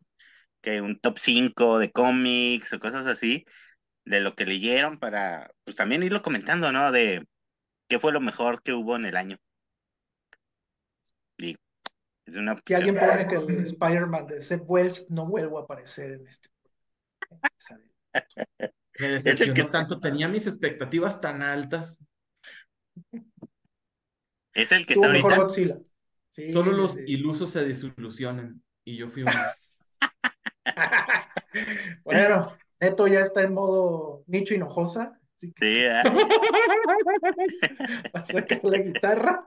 que 0.62 0.80
un 0.80 0.98
top 1.00 1.18
5 1.18 1.78
de 1.78 1.92
cómics 1.92 2.72
o 2.72 2.80
cosas 2.80 3.06
así, 3.06 3.44
de 4.04 4.20
lo 4.20 4.34
que 4.34 4.46
leyeron 4.46 4.98
para, 4.98 5.52
pues 5.64 5.76
también 5.76 6.02
irlo 6.02 6.22
comentando, 6.22 6.72
¿no? 6.72 6.92
De 6.92 7.26
qué 7.88 7.98
fue 7.98 8.12
lo 8.12 8.20
mejor 8.20 8.62
que 8.62 8.72
hubo 8.72 8.96
en 8.96 9.06
el 9.06 9.16
año. 9.16 9.38
Y 11.38 11.56
es 12.26 12.36
una 12.36 12.56
Que 12.56 12.76
alguien 12.76 12.96
pone 12.96 13.26
que 13.26 13.36
el 13.36 13.62
Spider-Man 13.62 14.26
de 14.26 14.40
Seth 14.40 14.62
Wells 14.66 15.10
no 15.10 15.26
vuelva 15.26 15.60
a 15.60 15.62
aparecer 15.64 16.12
en 16.12 16.26
este. 16.26 16.49
Me 18.98 19.08
decepcionó 19.22 19.54
que- 19.54 19.64
tanto, 19.64 20.00
tenía 20.00 20.28
mis 20.28 20.46
expectativas 20.46 21.20
tan 21.20 21.42
altas. 21.42 21.98
es 24.54 24.72
el 24.72 24.86
que 24.86 24.94
Estuvo 24.94 25.04
está 25.06 25.12
mejor 25.12 25.32
ahorita. 25.32 25.44
Godzilla. 25.44 25.78
Sí, 26.32 26.52
Solo 26.52 26.70
sí, 26.72 26.76
los 26.76 26.92
sí. 26.92 27.02
ilusos 27.06 27.50
se 27.50 27.64
desilusionan 27.64 28.62
y 28.84 28.96
yo 28.96 29.08
fui 29.08 29.22
uno. 29.22 29.32
Bueno, 32.04 32.56
Neto 32.80 33.06
ya 33.08 33.20
está 33.20 33.42
en 33.42 33.54
modo 33.54 34.22
Nicho 34.26 34.54
Hinojosa. 34.54 35.18
Así 35.36 35.52
que 35.52 35.66
Sí, 35.66 35.84
va 38.14 38.20
a 38.20 38.24
sacar 38.24 38.60
la 38.64 38.78
guitarra. 38.78 39.44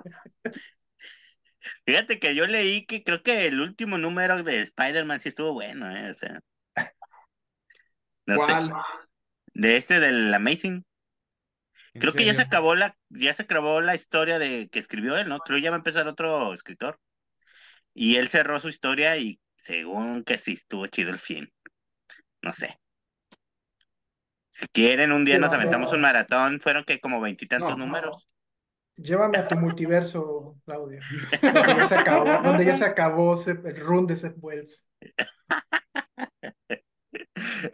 Fíjate 1.86 2.20
que 2.20 2.36
yo 2.36 2.46
leí 2.46 2.86
que 2.86 3.04
creo 3.04 3.24
que 3.24 3.46
el 3.46 3.62
último 3.62 3.98
número 3.98 4.44
de 4.44 4.62
Spider-Man 4.62 5.22
sí 5.22 5.30
estuvo 5.30 5.54
bueno, 5.54 5.90
¿eh? 5.96 6.12
O 6.12 6.14
sea, 6.14 6.42
no 8.26 8.46
sé. 8.46 8.54
De 9.54 9.78
este 9.78 10.00
del 10.00 10.34
Amazing. 10.34 10.86
¿En 11.94 12.02
Creo 12.02 12.14
que 12.14 12.26
ya 12.26 12.34
se 12.34 12.42
acabó 12.42 12.76
la, 12.76 12.98
ya 13.10 13.34
se 13.34 13.44
acabó 13.44 13.82
la 13.82 13.96
historia 13.96 14.40
de 14.40 14.68
que 14.70 14.80
escribió 14.80 15.16
él, 15.16 15.30
¿no? 15.30 15.40
Creo 15.40 15.58
que 15.58 15.64
ya 15.64 15.70
va 15.70 15.76
a 15.76 15.80
empezar 15.80 16.08
otro 16.08 16.54
escritor. 16.54 17.00
Y 17.94 18.16
él 18.16 18.30
cerró 18.30 18.60
su 18.60 18.70
historia 18.70 19.18
y 19.18 19.40
según 19.58 20.24
que 20.24 20.38
sí 20.38 20.54
estuvo 20.54 20.88
chido 20.88 21.12
el 21.12 21.20
fin. 21.20 21.52
No 22.42 22.52
sé. 22.54 22.80
Si 24.50 24.68
quieren, 24.68 25.12
un 25.12 25.26
día 25.26 25.38
nos 25.40 25.52
no, 25.52 25.58
aventamos 25.58 25.92
un 25.94 26.02
maratón. 26.02 26.60
Fueron 26.60 26.84
que 26.84 27.00
como 27.00 27.22
veintitantos 27.22 27.72
No, 27.72 27.78
no. 27.78 27.86
números. 27.86 28.28
Llévame 28.96 29.40
a 29.40 29.48
tu 29.48 29.56
multiverso, 29.56 30.56
Claudio. 30.66 31.00
Donde 31.42 31.76
ya 31.76 31.86
se 31.88 31.96
acabó, 31.96 32.44
donde 32.44 32.66
ya 32.66 32.76
se 32.76 32.86
acabó 32.86 33.36
el 33.46 33.78
run 33.78 34.06
de 34.06 34.16
Seth 34.16 34.36
Wells. 34.38 34.88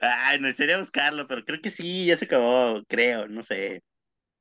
Ay, 0.01 0.39
necesitaría 0.39 0.78
buscarlo, 0.78 1.28
pero 1.28 1.43
creo 1.45 1.61
que 1.61 1.72
sí, 1.72 2.05
ya 2.05 2.17
se 2.17 2.26
acabó, 2.26 2.84
creo, 2.88 3.28
no 3.28 3.41
sé. 3.41 3.84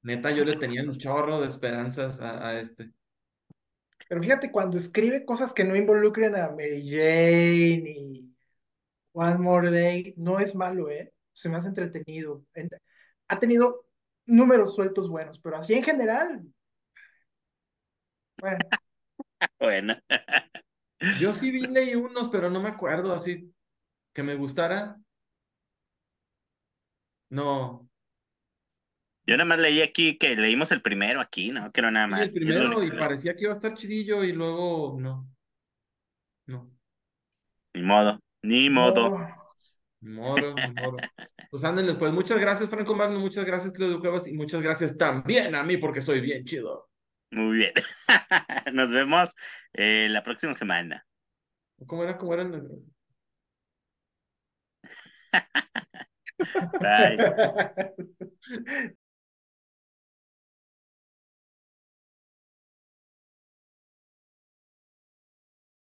Neta, 0.03 0.31
yo 0.33 0.45
le 0.45 0.57
tenía 0.57 0.83
un 0.83 0.97
chorro 0.99 1.41
de 1.41 1.47
esperanzas 1.49 2.20
a, 2.20 2.49
a 2.49 2.59
este. 2.59 2.93
Pero 4.09 4.22
fíjate, 4.22 4.51
cuando 4.51 4.79
escribe 4.79 5.24
cosas 5.24 5.53
que 5.53 5.64
no 5.64 5.76
involucren 5.76 6.35
a 6.37 6.49
Mary 6.51 6.83
Jane 6.89 7.91
y 7.91 8.35
One 9.12 9.39
More 9.39 9.70
Day, 9.70 10.14
no 10.16 10.39
es 10.41 10.55
malo, 10.55 10.91
¿eh? 10.91 11.12
Se 11.33 11.49
me 11.49 11.57
hace 11.57 11.68
entretenido. 11.68 12.45
En- 12.55 12.70
Ha 13.29 13.39
tenido 13.39 13.87
números 14.26 14.74
sueltos 14.74 15.09
buenos, 15.11 15.39
pero 15.41 15.57
así 15.59 15.74
en 15.74 15.85
general, 15.85 16.43
bueno, 18.41 18.74
Bueno, 19.61 19.95
Yo 21.14 21.33
sí 21.33 21.51
vi, 21.51 21.66
leí 21.66 21.95
unos, 21.95 22.29
pero 22.29 22.51
no 22.51 22.61
me 22.61 22.68
acuerdo 22.70 23.12
así 23.12 23.55
que 24.14 24.22
me 24.22 24.37
gustara. 24.37 25.01
No. 27.31 27.89
yo 29.26 29.37
nada 29.37 29.45
más 29.45 29.59
leí 29.59 29.83
aquí 29.83 30.16
que 30.18 30.37
leímos 30.37 30.70
el 30.72 30.83
primero 30.83 31.20
aquí, 31.20 31.51
¿no? 31.53 31.70
Que 31.72 31.83
no 31.83 31.91
nada 31.91 32.07
Sí, 32.07 32.11
más. 32.11 32.20
el 32.22 32.26
Es 32.26 32.35
lo 32.35 32.70
primero 32.70 32.83
y 32.83 32.91
parecía 32.93 33.35
que 33.37 33.45
iba 33.45 33.53
a 33.53 33.57
estar 33.57 33.74
chidillo 33.74 34.24
y 34.24 34.33
luego 34.33 34.97
no. 35.01 35.29
No. 36.47 36.70
Ni 37.74 37.83
modo, 37.83 38.20
ni 38.43 38.68
modo. 38.70 39.11
no. 39.11 39.39
Moro, 40.01 40.55
moro. 40.55 40.97
Pues 41.51 41.64
ándenles, 41.64 41.97
pues 41.97 42.12
muchas 42.12 42.39
gracias, 42.39 42.70
Franco 42.70 42.95
Magno, 42.95 43.18
muchas 43.18 43.45
gracias, 43.45 43.72
Claudio 43.72 44.01
Cuevas, 44.01 44.26
y 44.29 44.33
muchas 44.35 44.62
gracias 44.62 44.97
también 44.97 45.55
a 45.55 45.62
mí 45.64 45.76
porque 45.76 46.03
soy 46.03 46.20
bien 46.20 46.45
chido. 46.45 46.89
Muy 47.31 47.59
bien. 47.59 47.72
Nos 48.74 48.91
vemos 48.91 49.35
eh, 49.74 50.09
la 50.11 50.22
próxima 50.22 50.55
semana. 50.55 51.07
¿Cómo 51.87 52.05
era? 52.05 52.16
¿Cómo 52.18 52.35
eran? 52.35 52.53
Bye. 56.80 57.16